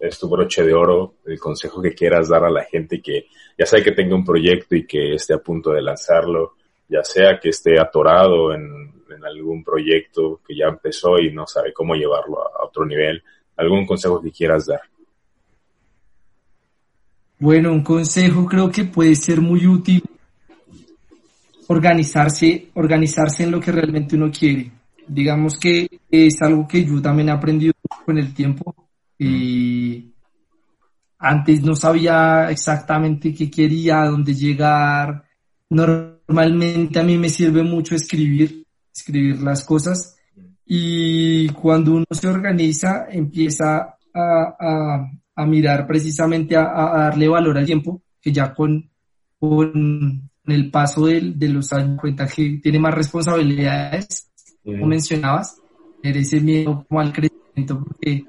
es 0.00 0.18
tu 0.18 0.28
broche 0.28 0.64
de 0.64 0.72
oro, 0.72 1.16
el 1.26 1.38
consejo 1.38 1.82
que 1.82 1.94
quieras 1.94 2.28
dar 2.28 2.44
a 2.44 2.50
la 2.50 2.64
gente 2.64 3.02
que 3.02 3.26
ya 3.58 3.66
sea 3.66 3.82
que 3.84 3.92
tenga 3.92 4.14
un 4.14 4.24
proyecto 4.24 4.74
y 4.74 4.86
que 4.86 5.14
esté 5.14 5.34
a 5.34 5.38
punto 5.38 5.70
de 5.70 5.82
lanzarlo, 5.82 6.54
ya 6.88 7.04
sea 7.04 7.38
que 7.38 7.50
esté 7.50 7.78
atorado 7.78 8.54
en, 8.54 8.98
algún 9.22 9.62
proyecto 9.62 10.40
que 10.46 10.56
ya 10.56 10.64
empezó 10.66 11.18
y 11.18 11.30
no 11.30 11.46
sabe 11.46 11.74
cómo 11.74 11.94
llevarlo 11.94 12.40
a, 12.40 12.62
a 12.62 12.66
otro 12.66 12.86
nivel, 12.86 13.22
algún 13.54 13.84
consejo 13.84 14.22
que 14.22 14.30
quieras 14.30 14.66
dar. 14.66 14.80
Bueno, 17.38 17.70
un 17.70 17.82
consejo 17.82 18.46
creo 18.46 18.70
que 18.70 18.84
puede 18.84 19.14
ser 19.14 19.42
muy 19.42 19.66
útil 19.66 20.02
organizarse, 21.66 22.68
organizarse 22.74 23.44
en 23.44 23.52
lo 23.52 23.60
que 23.60 23.72
realmente 23.72 24.16
uno 24.16 24.30
quiere. 24.30 24.72
Digamos 25.06 25.58
que 25.58 25.88
es 26.10 26.42
algo 26.42 26.66
que 26.66 26.84
yo 26.84 27.00
también 27.00 27.28
he 27.28 27.32
aprendido 27.32 27.74
con 28.04 28.18
el 28.18 28.34
tiempo. 28.34 28.74
Y 29.22 30.14
antes 31.18 31.62
no 31.62 31.74
sabía 31.76 32.50
exactamente 32.50 33.34
qué 33.34 33.50
quería, 33.50 34.04
dónde 34.06 34.34
llegar. 34.34 35.24
Normalmente 35.68 36.98
a 36.98 37.02
mí 37.02 37.18
me 37.18 37.28
sirve 37.28 37.62
mucho 37.62 37.94
escribir, 37.94 38.66
escribir 38.94 39.40
las 39.42 39.64
cosas. 39.64 40.16
Y 40.64 41.48
cuando 41.50 41.92
uno 41.96 42.06
se 42.10 42.28
organiza, 42.28 43.06
empieza 43.10 43.96
a, 44.14 44.56
a, 44.58 45.10
a 45.34 45.46
mirar 45.46 45.86
precisamente 45.86 46.56
a, 46.56 46.62
a 46.62 46.98
darle 47.04 47.28
valor 47.28 47.58
al 47.58 47.66
tiempo, 47.66 48.02
que 48.20 48.32
ya 48.32 48.54
con, 48.54 48.88
con 49.38 50.30
el 50.46 50.70
paso 50.70 51.06
del- 51.06 51.38
de, 51.38 51.48
los 51.48 51.72
años 51.72 52.00
cuenta 52.00 52.26
que 52.26 52.60
tiene 52.62 52.78
más 52.78 52.94
responsabilidades, 52.94 54.30
como 54.64 54.86
mencionabas, 54.86 55.56
ese 56.02 56.40
miedo 56.40 56.84
como 56.88 57.00
al 57.00 57.12
crecimiento 57.12 57.84
porque 57.84 58.24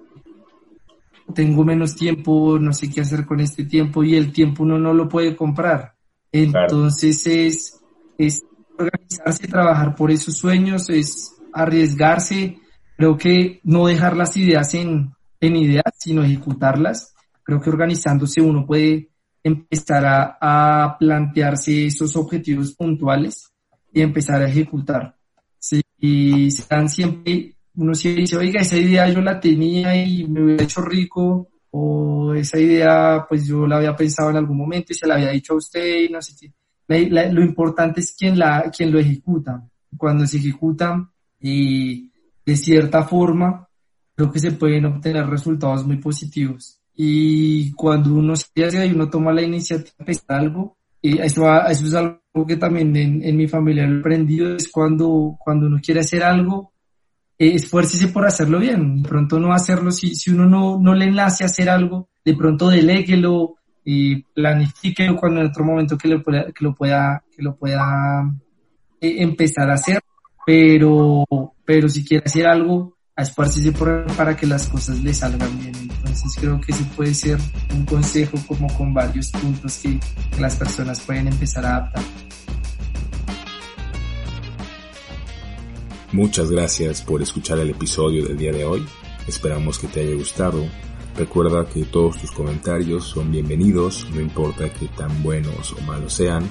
tengo 1.34 1.64
menos 1.64 1.96
tiempo, 1.96 2.58
no 2.60 2.74
sé 2.74 2.90
qué 2.90 3.02
hacer 3.02 3.26
con 3.26 3.40
este 3.40 3.66
tiempo 3.66 4.04
y 4.04 4.16
el 4.16 4.32
tiempo 4.32 4.64
uno 4.64 4.78
no 4.78 4.94
lo 4.94 5.08
puede 5.08 5.36
comprar. 5.36 5.96
Entonces 6.32 7.28
es, 7.28 7.80
es 8.18 8.44
organizarse, 8.78 9.48
trabajar 9.48 9.96
por 9.96 10.12
esos 10.12 10.38
sueños, 10.38 10.90
es 10.90 11.36
arriesgarse, 11.54 12.58
creo 12.98 13.18
que 13.18 13.60
no 13.64 13.88
dejar 13.88 14.16
las 14.16 14.38
ideas 14.38 14.74
en, 14.74 15.14
en 15.40 15.56
ideas, 15.56 15.94
sino 15.98 16.24
ejecutarlas. 16.24 17.14
Creo 17.44 17.60
que 17.60 17.70
organizándose 17.70 18.42
uno 18.42 18.66
puede 18.66 19.10
empezar 19.44 20.06
a, 20.06 20.38
a 20.40 20.98
plantearse 20.98 21.88
esos 21.88 22.16
objetivos 22.16 22.74
puntuales 22.74 23.52
y 23.94 24.02
empezar 24.02 24.42
a 24.42 24.48
ejecutar. 24.48 25.16
Sí, 25.58 25.82
y 26.00 26.48
están 26.48 26.90
siempre, 26.90 27.56
uno 27.76 27.94
siempre 27.96 28.22
dice, 28.22 28.38
oiga, 28.38 28.62
esa 28.62 28.78
idea 28.78 29.10
yo 29.10 29.22
la 29.22 29.40
tenía 29.40 29.96
y 30.06 30.26
me 30.28 30.44
hubiera 30.44 30.64
hecho 30.64 30.82
rico, 30.82 31.50
o 31.72 32.34
esa 32.34 32.60
idea 32.60 33.26
pues 33.28 33.48
yo 33.48 33.66
la 33.66 33.78
había 33.78 33.96
pensado 33.96 34.30
en 34.30 34.38
algún 34.38 34.58
momento 34.58 34.92
y 34.92 34.96
se 34.96 35.08
la 35.08 35.16
había 35.16 35.30
dicho 35.32 35.54
a 35.54 35.58
usted 35.58 36.02
y 36.04 36.10
no 36.10 36.22
sé 36.22 36.34
qué. 36.40 36.54
La- 36.88 37.24
la- 37.24 37.32
lo 37.32 37.42
importante 37.44 38.02
es 38.02 38.14
quien, 38.18 38.38
la, 38.38 38.70
quien 38.76 38.92
lo 38.92 39.00
ejecuta. 39.00 39.66
Cuando 39.98 40.26
se 40.28 40.38
ejecuta 40.38 41.10
y 41.40 42.12
de 42.46 42.56
cierta 42.56 43.04
forma, 43.04 43.68
creo 44.16 44.32
que 44.32 44.40
se 44.40 44.52
pueden 44.52 44.86
obtener 44.86 45.26
resultados 45.28 45.86
muy 45.86 45.98
positivos. 45.98 46.80
Y 46.94 47.72
cuando 47.74 48.14
uno 48.14 48.36
se 48.36 48.66
hace 48.66 48.86
y 48.86 48.92
uno 48.92 49.10
toma 49.10 49.32
la 49.34 49.42
iniciativa 49.42 50.06
de 50.06 50.20
algo, 50.28 50.78
y 51.02 51.18
eso, 51.20 51.48
eso 51.68 51.86
es 51.88 51.94
algo 51.96 52.46
que 52.48 52.58
también 52.58 52.96
en, 52.96 53.24
en 53.24 53.36
mi 53.38 53.48
familia 53.48 53.86
he 53.86 54.00
aprendido, 54.00 54.56
es 54.56 54.70
cuando, 54.70 55.36
cuando 55.40 55.68
uno 55.68 55.80
quiere 55.82 56.02
hacer 56.02 56.22
algo, 56.24 56.74
esfuércese 57.50 58.10
por 58.10 58.26
hacerlo 58.26 58.60
bien. 58.60 59.02
De 59.02 59.10
pronto 59.10 59.40
no 59.40 59.54
hacerlo, 59.54 59.92
si, 59.92 60.16
si 60.16 60.32
uno 60.32 60.46
no, 60.46 60.80
no 60.80 60.94
le 60.94 61.10
nace 61.12 61.44
a 61.44 61.48
hacer 61.48 61.70
algo, 61.70 62.10
de 62.24 62.36
pronto 62.36 62.70
deléguelo 62.70 63.56
y 63.84 64.22
planifíquelo 64.22 65.16
cuando 65.16 65.42
en 65.42 65.48
otro 65.48 65.64
momento 65.64 65.98
que 65.98 66.08
lo 66.08 66.22
pueda, 66.22 66.46
que 66.52 66.64
lo 66.64 66.76
pueda, 66.76 67.24
que 67.36 67.42
lo 67.42 67.56
pueda 67.56 68.32
eh, 69.00 69.16
empezar 69.24 69.70
a 69.70 69.76
hacer. 69.76 70.00
pero, 70.46 71.26
pero 71.66 71.90
si 71.90 72.04
quiere 72.04 72.24
hacer 72.26 72.48
algo, 72.48 72.98
esparcirse 73.22 73.72
por 73.72 74.06
para 74.16 74.36
que 74.36 74.46
las 74.46 74.68
cosas 74.68 75.00
le 75.02 75.14
salgan 75.14 75.60
bien. 75.60 75.74
Entonces 75.76 76.36
creo 76.40 76.60
que 76.60 76.72
ese 76.72 76.84
puede 76.96 77.14
ser 77.14 77.38
un 77.74 77.86
consejo 77.86 78.38
como 78.48 78.68
con 78.76 78.94
varios 78.94 79.32
puntos 79.32 79.78
que 79.78 80.00
las 80.40 80.56
personas 80.56 81.00
pueden 81.02 81.28
empezar 81.28 81.66
a 81.66 81.78
adaptar. 81.78 82.04
Muchas 86.14 86.52
gracias 86.52 87.02
por 87.02 87.22
escuchar 87.22 87.60
el 87.60 87.70
episodio 87.70 88.26
del 88.26 88.38
día 88.38 88.52
de 88.52 88.66
hoy. 88.66 88.86
Esperamos 89.30 89.80
que 89.80 89.88
te 89.88 90.02
haya 90.02 90.16
gustado. 90.16 90.62
Recuerda 91.16 91.66
que 91.66 91.86
todos 91.86 92.20
tus 92.20 92.32
comentarios 92.32 93.06
son 93.06 93.32
bienvenidos, 93.32 94.08
no 94.14 94.20
importa 94.20 94.70
que 94.74 94.88
tan 94.88 95.24
buenos 95.24 95.72
o 95.72 95.82
malos 95.82 96.12
sean. 96.12 96.44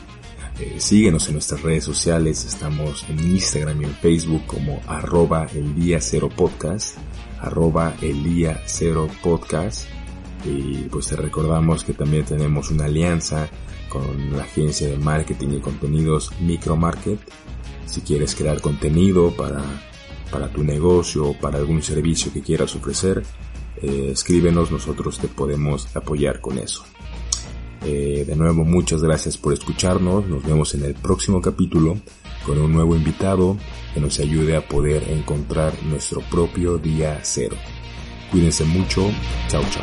Eh, 0.59 0.77
síguenos 0.79 1.27
en 1.29 1.35
nuestras 1.35 1.61
redes 1.61 1.85
sociales, 1.85 2.47
estamos 2.47 3.05
en 3.11 3.19
Instagram 3.19 3.83
y 3.83 3.85
en 3.85 3.95
Facebook 3.97 4.47
como 4.47 4.81
arroba 4.87 5.47
el 5.55 5.75
día 5.75 6.01
cero 6.01 6.31
podcast, 6.35 6.97
arroba 7.39 7.95
el 8.01 8.25
día 8.25 8.63
cero 8.65 9.09
podcast. 9.23 9.87
Y 10.47 10.85
pues 10.91 11.09
te 11.09 11.17
recordamos 11.17 11.85
que 11.85 11.93
también 11.93 12.25
tenemos 12.25 12.71
una 12.71 12.87
alianza 12.87 13.47
con 13.91 14.35
la 14.35 14.45
agencia 14.45 14.89
de 14.89 14.97
marketing 14.97 15.59
y 15.59 15.61
contenidos 15.61 16.33
Micromarket. 16.41 17.21
Si 17.91 18.03
quieres 18.03 18.37
crear 18.37 18.61
contenido 18.61 19.35
para, 19.37 19.63
para 20.31 20.49
tu 20.49 20.63
negocio 20.63 21.31
o 21.31 21.39
para 21.39 21.59
algún 21.59 21.83
servicio 21.83 22.33
que 22.33 22.41
quieras 22.41 22.77
ofrecer, 22.77 23.25
eh, 23.83 24.11
escríbenos, 24.13 24.71
nosotros 24.71 25.19
te 25.19 25.27
podemos 25.27 25.95
apoyar 25.97 26.41
con 26.41 26.59
eso. 26.59 26.85
Eh, 27.85 28.25
de 28.27 28.37
nuevo, 28.37 28.65
muchas 28.65 29.03
gracias 29.03 29.37
por 29.37 29.53
escucharnos. 29.53 30.27
Nos 30.29 30.45
vemos 30.45 30.73
en 30.75 30.85
el 30.85 30.95
próximo 30.95 31.41
capítulo 31.41 31.99
con 32.47 32.59
un 32.59 32.73
nuevo 32.73 32.95
invitado 32.95 33.57
que 33.93 34.01
nos 34.01 34.21
ayude 34.21 34.57
a 34.57 34.69
poder 34.69 35.03
encontrar 35.11 35.73
nuestro 35.83 36.21
propio 36.31 36.79
día 36.79 37.19
cero. 37.23 37.57
Cuídense 38.31 38.65
mucho. 38.65 39.11
Chao, 39.49 39.65
chao. 39.71 39.83